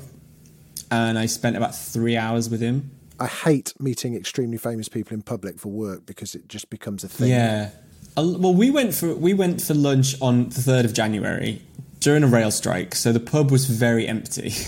and 0.91 1.19
I 1.19 1.27
spent 1.27 1.57
about 1.57 1.75
three 1.75 2.17
hours 2.17 2.51
with 2.51 2.61
him. 2.61 2.91
I 3.19 3.27
hate 3.27 3.73
meeting 3.79 4.17
extremely 4.17 4.59
famous 4.59 4.89
people 4.89 5.15
in 5.15 5.23
public 5.23 5.59
for 5.59 5.69
work 5.69 6.05
because 6.05 6.35
it 6.35 6.49
just 6.49 6.69
becomes 6.69 7.05
a 7.05 7.09
thing. 7.09 7.31
Yeah. 7.31 7.71
Well, 8.17 8.55
we 8.55 8.71
went 8.71 8.95
for 8.95 9.15
we 9.15 9.35
went 9.35 9.61
for 9.61 9.75
lunch 9.75 10.15
on 10.21 10.49
the 10.51 10.61
third 10.63 10.85
of 10.85 10.93
January 10.95 11.63
during 12.01 12.23
a 12.23 12.27
rail 12.29 12.51
strike, 12.51 12.95
so 12.95 13.13
the 13.13 13.21
pub 13.21 13.51
was 13.51 13.67
very 13.67 14.07
empty. 14.07 14.53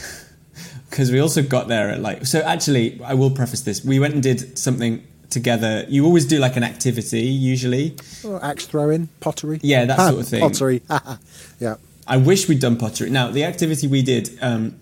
Because 0.88 1.10
we 1.12 1.18
also 1.18 1.42
got 1.42 1.66
there 1.68 1.90
at 1.90 2.00
like 2.00 2.24
so. 2.26 2.40
Actually, 2.40 2.98
I 3.04 3.12
will 3.14 3.30
preface 3.30 3.60
this: 3.62 3.84
we 3.84 3.98
went 3.98 4.14
and 4.14 4.22
did 4.22 4.56
something 4.56 5.02
together. 5.30 5.84
You 5.88 6.06
always 6.06 6.24
do 6.24 6.38
like 6.38 6.56
an 6.56 6.62
activity 6.62 7.22
usually. 7.22 7.96
Oh, 8.24 8.38
axe 8.40 8.66
throwing, 8.66 9.08
pottery. 9.20 9.58
Yeah, 9.62 9.84
that 9.84 9.98
Ah, 9.98 10.08
sort 10.10 10.20
of 10.22 10.28
thing. 10.28 10.40
Pottery. 10.40 10.82
yeah. 11.60 11.74
I 12.06 12.16
wish 12.16 12.48
we'd 12.48 12.60
done 12.60 12.76
pottery. 12.76 13.10
Now, 13.10 13.30
the 13.30 13.44
activity 13.44 13.88
we 13.88 14.00
did 14.00 14.38
um, 14.40 14.78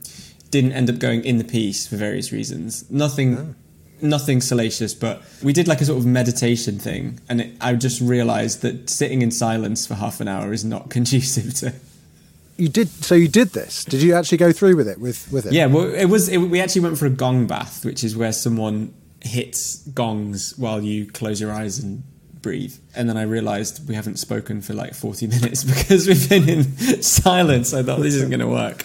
didn't 0.50 0.72
end 0.72 0.90
up 0.90 0.98
going 0.98 1.24
in 1.24 1.38
the 1.38 1.44
piece 1.44 1.86
for 1.88 1.96
various 1.96 2.30
reasons. 2.32 2.84
Nothing, 2.90 3.56
nothing 4.05 4.40
salacious, 4.40 4.94
but 4.94 5.22
we 5.42 5.52
did 5.52 5.66
like 5.66 5.80
a 5.80 5.84
sort 5.84 5.98
of 5.98 6.07
meditation 6.07 6.78
thing, 6.78 7.18
and 7.28 7.40
it, 7.40 7.57
I 7.61 7.74
just 7.74 8.00
realised 8.00 8.62
that 8.62 8.88
sitting 8.88 9.22
in 9.22 9.30
silence 9.30 9.86
for 9.86 9.94
half 9.94 10.20
an 10.20 10.28
hour 10.28 10.52
is 10.52 10.64
not 10.64 10.90
conducive 10.96 11.55
to. 11.55 11.74
You 12.57 12.68
did. 12.68 12.88
So 12.88 13.14
you 13.14 13.28
did 13.28 13.48
this. 13.48 13.84
Did 13.84 14.02
you 14.02 14.14
actually 14.14 14.38
go 14.38 14.52
through 14.52 14.76
with 14.76 14.86
it? 14.86 15.00
With 15.00 15.30
with 15.32 15.46
it? 15.46 15.52
Yeah, 15.52 15.66
well, 15.66 15.92
it 15.92 16.07
was. 16.07 16.28
It, 16.28 16.38
we 16.38 16.61
actually 16.61 16.82
went 16.82 16.98
for 16.98 17.07
a 17.07 17.11
gong 17.11 17.46
bath, 17.46 17.84
which 17.84 18.05
is 18.05 18.16
where 18.16 18.32
someone 18.32 18.94
hits 19.20 19.78
gongs 19.88 20.57
while 20.57 20.80
you 20.82 21.07
close 21.07 21.40
your 21.40 21.50
eyes 21.50 21.78
and 21.78 22.05
breathe. 22.42 22.76
And 22.94 23.09
then 23.09 23.16
I 23.16 23.22
realised 23.22 23.88
we 23.88 23.96
haven't 23.96 24.18
spoken 24.18 24.62
for 24.62 24.72
like 24.74 24.94
forty 24.94 25.26
minutes 25.36 25.64
because 25.64 26.07
we've 26.07 26.28
been 26.28 26.48
in 26.48 27.02
silence. 27.02 27.74
I 27.74 27.82
thought 27.82 28.00
this 28.00 28.14
isn't 28.14 28.30
going 28.30 28.40
to 28.40 28.46
work. 28.46 28.82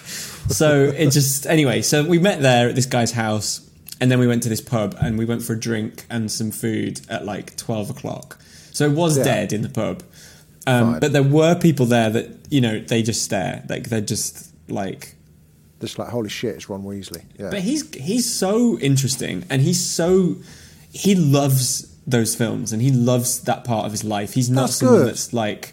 So 0.48 0.84
it 0.84 1.10
just 1.10 1.46
anyway. 1.46 1.82
So 1.82 2.04
we 2.04 2.18
met 2.18 2.42
there 2.42 2.70
at 2.70 2.74
this 2.74 2.86
guy's 2.86 3.12
house, 3.12 3.69
and 4.00 4.10
then 4.10 4.18
we 4.18 4.26
went 4.26 4.42
to 4.44 4.48
this 4.48 4.60
pub 4.60 4.96
and 5.00 5.18
we 5.18 5.24
went 5.24 5.42
for 5.42 5.52
a 5.54 5.60
drink 5.60 6.04
and 6.10 6.30
some 6.30 6.50
food 6.50 7.00
at 7.08 7.24
like 7.24 7.56
twelve 7.56 7.90
o'clock. 7.90 8.38
So 8.72 8.84
it 8.86 8.92
was 8.92 9.18
Yeah. 9.18 9.24
dead 9.24 9.52
in 9.52 9.62
the 9.62 9.68
pub. 9.68 10.02
Um, 10.66 11.00
but 11.00 11.12
there 11.12 11.22
were 11.22 11.54
people 11.54 11.86
there 11.86 12.10
that 12.10 12.28
you 12.50 12.60
know 12.60 12.78
they 12.80 13.02
just 13.02 13.22
stare 13.22 13.64
like 13.68 13.88
they're 13.88 14.00
just 14.00 14.48
like 14.68 15.16
Just 15.80 15.98
like 15.98 16.08
holy 16.08 16.28
shit, 16.28 16.54
it's 16.56 16.68
Ron 16.68 16.82
Weasley. 16.84 17.22
Yeah. 17.38 17.50
but 17.50 17.60
he's 17.62 17.92
he's 17.94 18.30
so 18.30 18.78
interesting, 18.78 19.44
and 19.50 19.62
he's 19.62 19.80
so 19.84 20.36
he 20.92 21.14
loves 21.14 21.86
those 22.06 22.34
films, 22.34 22.72
and 22.72 22.82
he 22.82 22.90
loves 22.90 23.40
that 23.42 23.64
part 23.64 23.86
of 23.86 23.92
his 23.92 24.04
life. 24.04 24.34
He's 24.34 24.50
not 24.50 24.62
That's 24.62 24.76
someone 24.76 24.98
good. 24.98 25.08
that's 25.08 25.32
like 25.32 25.72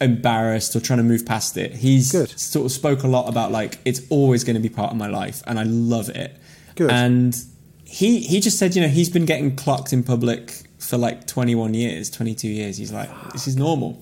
embarrassed 0.00 0.76
or 0.76 0.80
trying 0.80 0.98
to 0.98 1.02
move 1.02 1.24
past 1.24 1.56
it. 1.56 1.72
He's 1.76 2.12
Good. 2.12 2.38
sort 2.38 2.66
of 2.66 2.72
spoke 2.72 3.02
a 3.02 3.08
lot 3.08 3.28
about 3.28 3.50
like 3.52 3.78
it's 3.84 4.00
always 4.10 4.44
going 4.44 4.54
to 4.56 4.60
be 4.60 4.68
part 4.68 4.90
of 4.90 4.96
my 4.96 5.08
life, 5.08 5.42
and 5.46 5.58
I 5.58 5.64
love 5.64 6.08
it. 6.08 6.36
Good. 6.76 6.90
And 6.90 7.36
he 7.84 8.20
he 8.20 8.40
just 8.40 8.58
said, 8.58 8.76
you 8.76 8.82
know, 8.82 8.88
he's 8.88 9.10
been 9.10 9.26
getting 9.26 9.56
clocked 9.56 9.92
in 9.92 10.02
public 10.04 10.62
for 10.78 10.96
like 10.96 11.26
21 11.26 11.74
years, 11.74 12.08
22 12.10 12.46
years. 12.48 12.76
He's 12.76 12.92
like, 12.92 13.10
this 13.32 13.48
is 13.48 13.56
normal. 13.56 14.00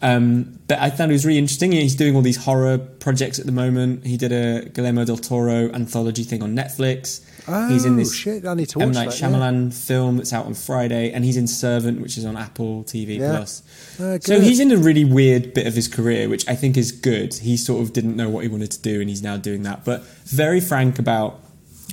Um, 0.00 0.60
but 0.68 0.78
I 0.78 0.90
thought 0.90 1.08
it 1.10 1.12
was 1.12 1.26
really 1.26 1.38
interesting. 1.40 1.72
He's 1.72 1.96
doing 1.96 2.14
all 2.14 2.22
these 2.22 2.36
horror 2.36 2.78
projects 2.78 3.38
at 3.40 3.46
the 3.46 3.52
moment. 3.52 4.06
He 4.06 4.16
did 4.16 4.30
a 4.32 4.68
Guillermo 4.68 5.04
del 5.04 5.16
Toro 5.16 5.70
anthology 5.72 6.22
thing 6.22 6.40
on 6.42 6.54
Netflix. 6.54 7.24
he's 7.68 7.84
in 7.84 7.94
Oh, 7.94 7.96
this 7.96 8.14
shit, 8.14 8.46
I 8.46 8.54
need 8.54 8.68
to 8.70 8.80
M 8.80 8.88
watch 8.90 8.94
Night 8.94 9.10
that, 9.10 9.20
yeah. 9.20 9.28
Shyamalan 9.28 9.74
film 9.74 10.18
that's 10.18 10.32
out 10.32 10.46
on 10.46 10.54
Friday, 10.54 11.10
and 11.10 11.24
he's 11.24 11.36
in 11.36 11.48
Servant, 11.48 12.00
which 12.00 12.16
is 12.16 12.24
on 12.24 12.36
Apple 12.36 12.84
TV 12.84 13.18
Yeah. 13.18 13.38
Plus. 13.38 13.62
Uh, 13.98 14.18
so 14.20 14.40
he's 14.40 14.60
in 14.60 14.70
a 14.70 14.76
really 14.76 15.04
weird 15.04 15.52
bit 15.52 15.66
of 15.66 15.74
his 15.74 15.88
career, 15.88 16.28
which 16.28 16.46
I 16.48 16.54
think 16.54 16.76
is 16.76 16.92
good. 16.92 17.34
He 17.34 17.56
sort 17.56 17.82
of 17.82 17.92
didn't 17.92 18.14
know 18.16 18.28
what 18.28 18.44
he 18.44 18.48
wanted 18.48 18.70
to 18.72 18.80
do, 18.80 19.00
and 19.00 19.10
he's 19.10 19.22
now 19.22 19.36
doing 19.36 19.64
that. 19.64 19.84
But 19.84 20.04
very 20.26 20.60
frank 20.60 21.00
about 21.00 21.40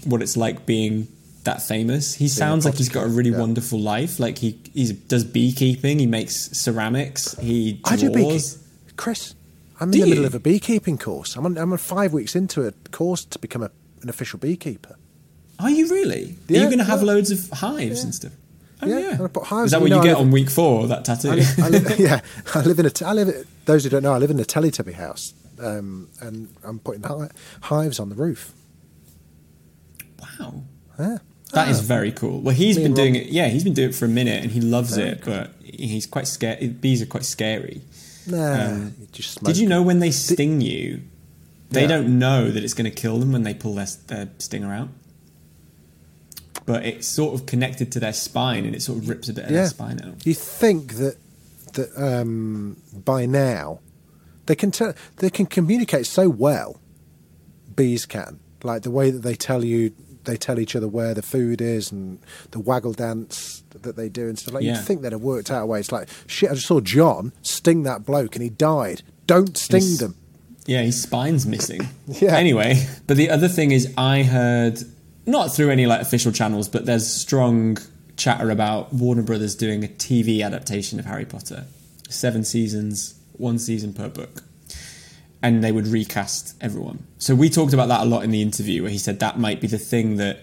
what 0.06 0.22
it's 0.22 0.38
like 0.38 0.66
being 0.66 1.08
that 1.44 1.62
famous. 1.62 2.16
He 2.16 2.28
sounds 2.28 2.66
like 2.66 2.76
he's 2.76 2.90
got 2.90 3.06
a 3.06 3.08
really 3.08 3.30
yeah. 3.30 3.40
wonderful 3.40 3.80
life. 3.80 4.20
Like 4.20 4.38
he 4.38 4.60
he 4.74 4.94
does 4.94 5.24
beekeeping, 5.24 6.00
he 6.00 6.06
makes 6.08 6.36
ceramics, 6.58 7.38
he 7.40 7.82
I 7.86 7.96
do 7.96 8.10
beekeeping. 8.10 8.62
Chris, 8.98 9.36
I'm 9.80 9.92
Do 9.92 9.98
in 9.98 10.02
the 10.02 10.08
you? 10.08 10.10
middle 10.12 10.26
of 10.26 10.36
a 10.36 10.40
beekeeping 10.40 10.98
course. 10.98 11.36
I'm 11.36 11.46
on, 11.46 11.58
I'm 11.58 11.72
on 11.72 11.78
five 11.78 12.14
weeks 12.14 12.36
into 12.36 12.66
a 12.66 12.72
course 12.92 13.26
to 13.26 13.40
become 13.40 13.62
a, 13.62 13.72
an 14.02 14.10
official 14.10 14.40
beekeeper. 14.40 14.96
Are 15.60 15.70
you 15.70 15.88
really? 15.90 16.36
Are 16.50 16.54
you 16.54 16.66
going 16.66 16.78
to 16.80 16.84
have 16.84 17.02
yeah. 17.02 17.08
loads 17.08 17.32
of 17.32 17.50
hives 17.60 18.04
and 18.04 18.14
stuff? 18.14 18.32
Oh, 18.82 18.88
Yeah, 18.88 19.00
yeah. 19.00 19.12
and 19.14 19.24
I 19.24 19.28
put 19.28 19.44
hives- 19.44 19.66
Is 19.66 19.72
that 19.72 19.78
you 19.78 19.84
what 19.84 19.90
know, 19.90 19.98
you 19.98 20.04
get 20.04 20.18
on 20.18 20.32
week 20.32 20.50
four? 20.50 20.88
That 20.88 21.06
tattoo? 21.06 21.30
I 21.32 21.36
live, 21.36 21.60
I 21.60 21.70
live, 21.70 22.00
yeah, 22.00 22.22
I 22.54 22.62
live 22.62 22.80
in 22.80 22.86
a. 22.86 22.92
I 23.06 23.14
live. 23.14 23.48
Those 23.66 23.84
who 23.84 23.90
don't 23.90 24.04
know, 24.04 24.14
I 24.14 24.18
live 24.18 24.32
in 24.32 24.40
a 24.40 24.44
Teletubby 24.44 24.94
house, 24.94 25.34
um, 25.60 26.10
and 26.22 26.54
I'm 26.64 26.80
putting 26.80 27.04
hives 27.62 28.00
on 28.00 28.10
the 28.10 28.16
roof. 28.16 28.54
Wow. 30.22 30.64
Yeah. 31.00 31.18
That 31.54 31.70
is 31.70 31.80
Ah. 31.80 31.84
very 31.84 32.12
cool. 32.12 32.42
Well, 32.42 32.56
he's 32.56 32.78
Me 32.78 32.84
been 32.84 32.94
doing 32.94 33.16
it. 33.16 33.28
Yeah, 33.28 33.48
he's 33.48 33.64
been 33.64 33.74
doing 33.74 33.90
it 33.90 33.96
for 33.96 34.06
a 34.06 34.10
minute, 34.10 34.42
and 34.44 34.52
he 34.52 34.60
loves 34.62 34.96
Very 34.96 35.10
it. 35.10 35.22
But 35.24 35.52
he's 35.64 36.06
quite 36.06 36.28
scared. 36.28 36.82
Bees 36.82 37.02
are 37.02 37.06
quite 37.06 37.26
scary. 37.26 37.82
Nah, 38.28 38.66
Um. 38.72 38.94
Did 39.44 39.58
you 39.58 39.68
know 39.68 39.82
when 39.84 40.00
they 40.00 40.12
sting 40.12 40.60
you, 40.62 41.02
they 41.70 41.82
Yeah. 41.82 41.88
don't 41.88 42.18
know 42.20 42.50
that 42.52 42.64
it's 42.64 42.74
going 42.74 42.90
to 42.90 42.96
kill 42.96 43.20
them 43.20 43.32
when 43.32 43.44
they 43.44 43.54
pull 43.54 43.76
their, 43.76 43.88
their 44.08 44.30
stinger 44.40 44.74
out. 44.74 44.90
But 46.66 46.86
it's 46.86 47.08
sort 47.08 47.36
of 47.36 47.46
connected 47.46 47.92
to 47.92 48.00
their 48.00 48.14
spine, 48.14 48.66
and 48.66 48.76
it 48.76 48.82
sort 48.82 48.98
of 48.98 49.08
rips 49.08 49.30
a 49.30 49.34
bit 49.34 49.46
of 49.46 49.52
their 49.52 49.68
spine 49.68 50.02
out. 50.04 50.26
You 50.26 50.34
think 50.34 50.94
that 50.96 51.18
that 51.74 51.90
um, 52.02 52.78
by 53.06 53.26
now 53.26 53.80
they 54.48 54.56
can 54.56 54.72
tell 54.72 54.94
they 55.18 55.30
can 55.30 55.46
communicate 55.46 56.06
so 56.08 56.28
well. 56.30 56.80
Bees 57.76 58.06
can 58.08 58.40
like 58.64 58.82
the 58.82 58.90
way 58.92 59.12
that 59.12 59.20
they 59.20 59.36
tell 59.36 59.64
you 59.64 59.92
they 60.26 60.38
tell 60.38 60.60
each 60.60 60.76
other 60.76 60.88
where 60.88 61.14
the 61.14 61.22
food 61.22 61.62
is 61.62 61.92
and 61.92 62.20
the 62.52 62.60
waggle 62.60 62.94
dance 62.94 63.64
that 63.82 63.96
they 63.96 64.10
do 64.10 64.28
and 64.28 64.38
stuff 64.38 64.54
like. 64.54 64.64
Yeah. 64.64 64.76
You'd 64.76 64.84
think 64.86 65.02
they'd 65.02 65.12
have 65.12 65.22
worked 65.22 65.50
out 65.52 65.64
a 65.64 65.66
way. 65.66 65.80
It's 65.80 65.92
like 65.92 66.10
shit. 66.28 66.52
I 66.52 66.56
just 66.56 66.68
saw 66.68 66.80
John 66.82 67.32
sting 67.42 67.84
that 67.84 68.06
bloke 68.06 68.36
and 68.36 68.44
he 68.44 68.50
died. 68.50 69.02
Don't 69.28 69.58
sting 69.58 69.82
He's- 69.82 70.00
them. 70.00 70.16
Yeah, 70.68 70.82
his 70.82 71.00
spine's 71.02 71.46
missing. 71.46 71.82
Yeah. 72.08 72.36
Anyway, 72.36 72.88
but 73.08 73.18
the 73.18 73.30
other 73.30 73.48
thing 73.48 73.72
is, 73.72 73.94
I 73.98 74.24
heard 74.24 74.80
not 75.28 75.54
through 75.54 75.70
any 75.70 75.86
like 75.86 76.02
official 76.02 76.32
channels, 76.32 76.68
but 76.68 76.86
there's 76.86 77.06
strong 77.08 77.78
chatter 78.18 78.50
about 78.50 78.92
Warner 78.94 79.22
Brothers 79.22 79.56
doing 79.56 79.84
a 79.84 79.88
TV 79.88 80.44
adaptation 80.44 80.98
of 81.00 81.06
Harry 81.06 81.26
Potter, 81.26 81.66
seven 82.10 82.44
seasons, 82.44 83.14
one 83.34 83.60
season 83.60 83.94
per 83.94 84.08
book, 84.10 84.44
and 85.42 85.64
they 85.64 85.72
would 85.72 85.88
recast 85.88 86.56
everyone. 86.62 87.06
So 87.18 87.36
we 87.36 87.50
talked 87.50 87.74
about 87.74 87.88
that 87.90 88.02
a 88.02 88.06
lot 88.06 88.24
in 88.24 88.32
the 88.32 88.42
interview, 88.42 88.82
where 88.84 88.92
he 88.92 88.98
said 88.98 89.20
that 89.20 89.40
might 89.40 89.62
be 89.62 89.68
the 89.68 89.78
thing 89.78 90.18
that 90.18 90.40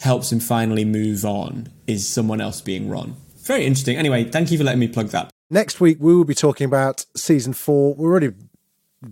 helps 0.00 0.30
him 0.32 0.40
finally 0.40 0.84
move 0.84 1.24
on 1.24 1.68
is 1.86 2.06
someone 2.06 2.40
else 2.40 2.60
being 2.60 2.88
Ron. 2.90 3.16
Very 3.44 3.64
interesting. 3.64 3.96
Anyway, 3.96 4.24
thank 4.24 4.50
you 4.50 4.58
for 4.58 4.64
letting 4.64 4.80
me 4.80 4.88
plug 4.88 5.08
that. 5.08 5.30
Next 5.50 5.80
week 5.80 5.98
we 6.00 6.14
will 6.14 6.24
be 6.24 6.34
talking 6.34 6.64
about 6.64 7.06
season 7.16 7.52
four. 7.52 7.94
We're 7.94 8.10
already 8.10 8.32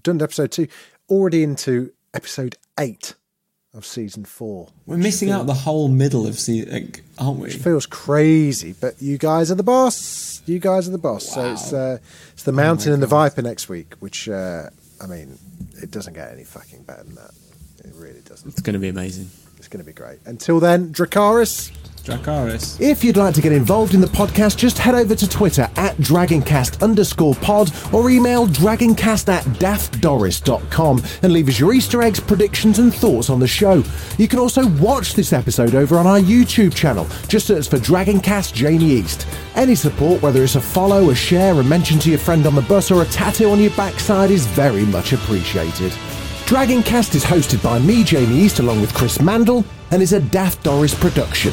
done 0.02 0.18
to 0.18 0.24
episode 0.24 0.52
two, 0.52 0.68
already 1.08 1.42
into 1.42 1.92
episode 2.14 2.56
eight 2.78 3.14
of 3.74 3.86
season 3.86 4.24
four. 4.24 4.68
We're 4.86 4.96
missing 4.96 5.30
out 5.30 5.46
the 5.46 5.54
whole 5.54 5.88
middle 5.88 6.26
of 6.26 6.38
season, 6.38 6.92
aren't 7.18 7.38
we? 7.38 7.44
Which 7.44 7.56
feels 7.56 7.86
crazy, 7.86 8.74
but 8.78 9.00
you 9.00 9.18
guys 9.18 9.50
are 9.50 9.54
the 9.54 9.62
boss. 9.62 10.42
You 10.46 10.58
guys 10.58 10.88
are 10.88 10.92
the 10.92 10.98
boss. 10.98 11.26
So 11.26 11.52
it's 11.52 11.72
uh, 11.72 11.98
it's 12.32 12.42
the 12.42 12.52
Mountain 12.52 12.92
and 12.92 13.02
the 13.02 13.06
Viper 13.06 13.42
next 13.42 13.68
week. 13.68 13.94
Which 14.00 14.28
uh, 14.28 14.70
I 15.02 15.06
mean, 15.06 15.38
it 15.82 15.90
doesn't 15.90 16.14
get 16.14 16.32
any 16.32 16.44
fucking 16.44 16.84
better 16.84 17.02
than 17.02 17.16
that. 17.16 17.32
It 17.84 17.92
really 17.94 18.20
doesn't. 18.20 18.48
It's 18.48 18.60
going 18.60 18.74
to 18.74 18.78
be 18.78 18.88
amazing. 18.88 19.28
It's 19.58 19.68
going 19.68 19.84
to 19.84 19.86
be 19.86 19.92
great. 19.92 20.20
Until 20.24 20.60
then, 20.60 20.92
Dracarys. 20.92 21.72
Dracarys. 22.02 22.80
If 22.80 23.04
you'd 23.04 23.16
like 23.16 23.34
to 23.34 23.40
get 23.40 23.52
involved 23.52 23.94
in 23.94 24.00
the 24.00 24.06
podcast, 24.06 24.56
just 24.56 24.78
head 24.78 24.94
over 24.94 25.14
to 25.14 25.28
Twitter 25.28 25.70
at 25.76 25.96
Dragoncast 25.96 26.82
underscore 26.82 27.34
pod 27.36 27.70
or 27.92 28.10
email 28.10 28.46
dragoncast 28.46 29.28
at 29.28 29.44
daftdoris.com 29.44 31.02
and 31.22 31.32
leave 31.32 31.48
us 31.48 31.58
your 31.58 31.72
Easter 31.72 32.02
eggs, 32.02 32.20
predictions, 32.20 32.78
and 32.78 32.94
thoughts 32.94 33.30
on 33.30 33.40
the 33.40 33.46
show. 33.46 33.82
You 34.18 34.28
can 34.28 34.38
also 34.38 34.68
watch 34.78 35.14
this 35.14 35.32
episode 35.32 35.74
over 35.74 35.96
on 35.96 36.06
our 36.06 36.18
YouTube 36.18 36.74
channel. 36.74 37.06
Just 37.28 37.46
search 37.46 37.68
for 37.68 37.78
Dragoncast 37.78 38.52
Jamie 38.52 38.84
East. 38.84 39.26
Any 39.54 39.74
support, 39.74 40.22
whether 40.22 40.42
it's 40.42 40.56
a 40.56 40.60
follow, 40.60 41.10
a 41.10 41.14
share, 41.14 41.54
a 41.54 41.64
mention 41.64 41.98
to 42.00 42.10
your 42.10 42.18
friend 42.18 42.46
on 42.46 42.54
the 42.54 42.62
bus, 42.62 42.90
or 42.90 43.02
a 43.02 43.06
tattoo 43.06 43.50
on 43.50 43.60
your 43.60 43.70
backside, 43.72 44.30
is 44.30 44.46
very 44.46 44.84
much 44.86 45.12
appreciated. 45.12 45.92
Dragoncast 46.46 47.14
is 47.14 47.24
hosted 47.24 47.62
by 47.62 47.78
me, 47.78 48.04
Jamie 48.04 48.40
East, 48.40 48.58
along 48.58 48.80
with 48.80 48.92
Chris 48.92 49.18
Mandle, 49.18 49.64
and 49.90 50.02
is 50.02 50.12
a 50.12 50.20
Daft 50.20 50.62
Doris 50.62 50.94
production. 50.94 51.52